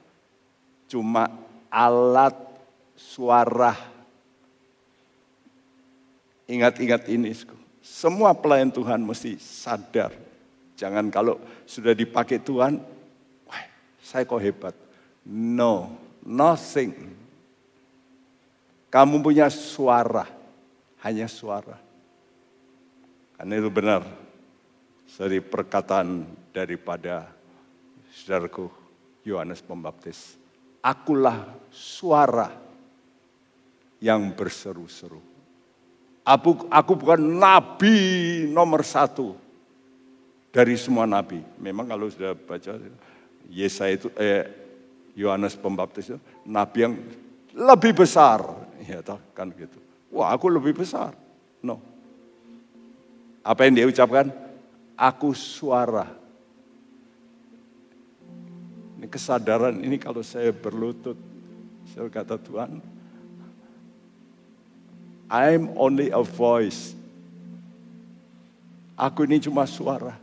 Cuma 0.89 1.29
alat 1.69 2.35
suara. 2.97 3.77
Ingat-ingat 6.49 7.05
ini. 7.13 7.31
Semua 7.85 8.33
pelayan 8.35 8.73
Tuhan 8.73 8.99
mesti 9.05 9.37
sadar. 9.39 10.11
Jangan 10.77 11.09
kalau 11.09 11.41
sudah 11.65 11.97
dipakai 11.97 12.37
Tuhan, 12.37 12.77
wah 13.47 13.63
saya 14.03 14.27
kok 14.27 14.43
hebat. 14.43 14.75
No, 15.25 15.97
nothing. 16.21 16.93
Kamu 18.97 19.21
punya 19.21 19.45
suara, 19.53 20.25
hanya 21.05 21.29
suara. 21.29 21.77
Karena 23.37 23.53
itu 23.61 23.69
benar. 23.69 24.01
Dari 25.05 25.37
perkataan 25.37 26.25
daripada 26.49 27.29
saudaraku 28.09 28.73
Yohanes 29.21 29.61
Pembaptis. 29.61 30.41
Akulah 30.81 31.45
suara 31.69 32.49
yang 34.01 34.33
berseru-seru. 34.33 35.21
Aku, 36.25 36.65
aku 36.65 36.91
bukan 36.97 37.21
nabi 37.21 38.49
nomor 38.49 38.81
satu 38.81 39.37
dari 40.49 40.73
semua 40.73 41.05
nabi. 41.05 41.37
Memang 41.61 41.85
kalau 41.85 42.09
sudah 42.09 42.33
baca 42.33 42.81
Yesaya 43.45 43.93
itu, 43.93 44.09
eh, 44.17 44.41
Yohanes 45.13 45.53
Pembaptis 45.53 46.09
itu 46.09 46.19
nabi 46.49 46.77
yang 46.81 46.93
lebih 47.53 47.93
besar, 48.01 48.66
ya 48.87 49.03
kan 49.35 49.51
gitu. 49.51 49.79
Wah, 50.07 50.31
aku 50.31 50.47
lebih 50.47 50.79
besar. 50.79 51.11
No. 51.59 51.83
Apa 53.43 53.67
yang 53.67 53.75
dia 53.75 53.87
ucapkan? 53.91 54.31
Aku 54.95 55.35
suara. 55.35 56.07
Ini 58.97 59.05
kesadaran 59.11 59.77
ini 59.83 59.99
kalau 60.01 60.25
saya 60.25 60.49
berlutut, 60.49 61.19
saya 61.93 62.09
kata 62.09 62.39
Tuhan, 62.41 62.81
I'm 65.27 65.75
only 65.75 66.09
a 66.09 66.23
voice. 66.23 66.95
Aku 68.97 69.27
ini 69.29 69.37
cuma 69.43 69.67
suara. 69.69 70.17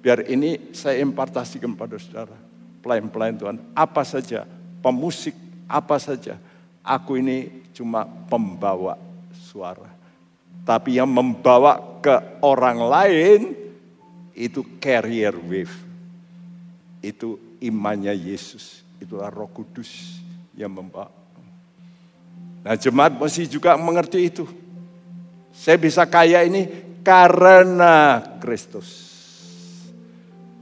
Biar 0.00 0.24
ini 0.24 0.72
saya 0.72 1.04
impartasikan 1.04 1.76
pada 1.76 2.00
saudara. 2.00 2.38
Pelayan-pelayan 2.80 3.36
Tuhan, 3.36 3.56
apa 3.76 4.04
saja, 4.04 4.48
pemusik, 4.80 5.36
apa 5.68 5.96
saja. 6.00 6.40
Aku 6.84 7.16
ini 7.16 7.64
cuma 7.72 8.04
pembawa 8.04 9.00
suara. 9.32 9.88
Tapi 10.68 11.00
yang 11.00 11.08
membawa 11.08 11.80
ke 12.04 12.44
orang 12.44 12.78
lain 12.84 13.40
itu 14.36 14.60
carrier 14.76 15.32
wave. 15.32 15.72
Itu 17.00 17.40
imannya 17.64 18.12
Yesus. 18.12 18.84
Itulah 19.00 19.32
roh 19.32 19.48
kudus 19.48 20.20
yang 20.52 20.76
membawa. 20.76 21.08
Nah 22.64 22.76
jemaat 22.76 23.16
mesti 23.16 23.48
juga 23.48 23.80
mengerti 23.80 24.28
itu. 24.28 24.44
Saya 25.52 25.80
bisa 25.80 26.04
kaya 26.04 26.44
ini 26.44 26.68
karena 27.00 28.20
Kristus. 28.40 29.12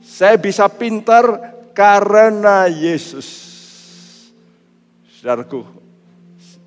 Saya 0.02 0.38
bisa 0.38 0.68
pintar 0.68 1.24
karena 1.72 2.68
Yesus. 2.68 3.50
Saudaraku, 5.18 5.81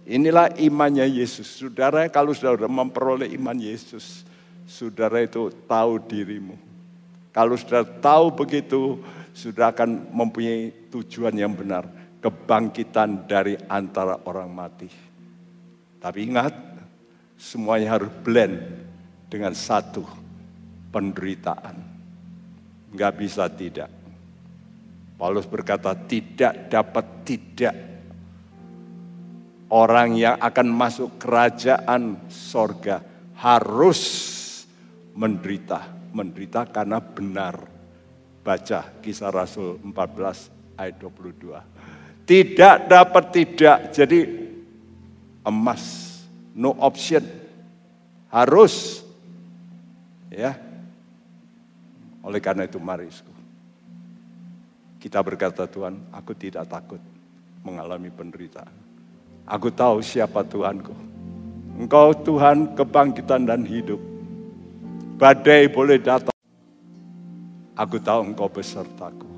inilah 0.06 0.54
imannya 0.62 1.06
Yesus. 1.10 1.60
Saudara, 1.60 2.06
kalau 2.08 2.32
saudara 2.32 2.70
memperoleh 2.70 3.34
iman 3.36 3.58
Yesus, 3.58 4.24
saudara 4.70 5.22
itu 5.22 5.50
tahu 5.66 6.00
dirimu. 6.02 6.56
Kalau 7.34 7.58
saudara 7.60 7.84
tahu 7.84 8.32
begitu, 8.32 9.02
sudah 9.36 9.76
akan 9.76 10.08
mempunyai 10.16 10.72
tujuan 10.94 11.36
yang 11.36 11.52
benar. 11.52 11.84
Kebangkitan 12.24 13.28
dari 13.30 13.60
antara 13.70 14.18
orang 14.26 14.50
mati. 14.50 14.90
Tapi 16.02 16.26
ingat, 16.26 16.56
semuanya 17.38 18.00
harus 18.00 18.10
blend 18.24 18.58
dengan 19.30 19.54
satu 19.54 20.02
penderitaan. 20.90 21.76
Enggak 22.96 23.14
bisa 23.20 23.46
tidak. 23.52 23.92
Paulus 25.20 25.48
berkata 25.48 25.96
tidak 25.96 26.72
dapat 26.72 27.06
tidak 27.28 27.95
orang 29.70 30.18
yang 30.18 30.36
akan 30.38 30.68
masuk 30.70 31.18
kerajaan 31.18 32.30
sorga 32.30 33.02
harus 33.40 34.02
menderita. 35.16 35.94
Menderita 36.16 36.68
karena 36.70 37.00
benar. 37.02 37.60
Baca 38.46 38.80
kisah 39.02 39.34
Rasul 39.34 39.82
14 39.82 40.78
ayat 40.78 40.96
22. 41.02 42.26
Tidak 42.30 42.76
dapat 42.86 43.26
tidak. 43.34 43.78
Jadi 43.90 44.20
emas. 45.42 45.84
No 46.54 46.78
option. 46.78 47.26
Harus. 48.30 49.02
Ya. 50.30 50.56
Oleh 52.22 52.42
karena 52.42 52.70
itu 52.70 52.78
mari. 52.78 53.10
Kita 55.02 55.22
berkata 55.22 55.70
Tuhan, 55.70 56.10
aku 56.10 56.34
tidak 56.34 56.66
takut 56.66 56.98
mengalami 57.62 58.10
penderitaan. 58.10 58.85
Aku 59.46 59.70
tahu 59.70 60.02
siapa 60.02 60.42
Tuhanku. 60.42 60.90
Engkau 61.78 62.18
Tuhan 62.18 62.74
kebangkitan 62.74 63.46
dan 63.46 63.62
hidup. 63.62 64.02
Badai 65.22 65.70
boleh 65.70 66.02
datang. 66.02 66.34
Aku 67.78 68.02
tahu 68.02 68.34
engkau 68.34 68.50
besertaku. 68.50 69.35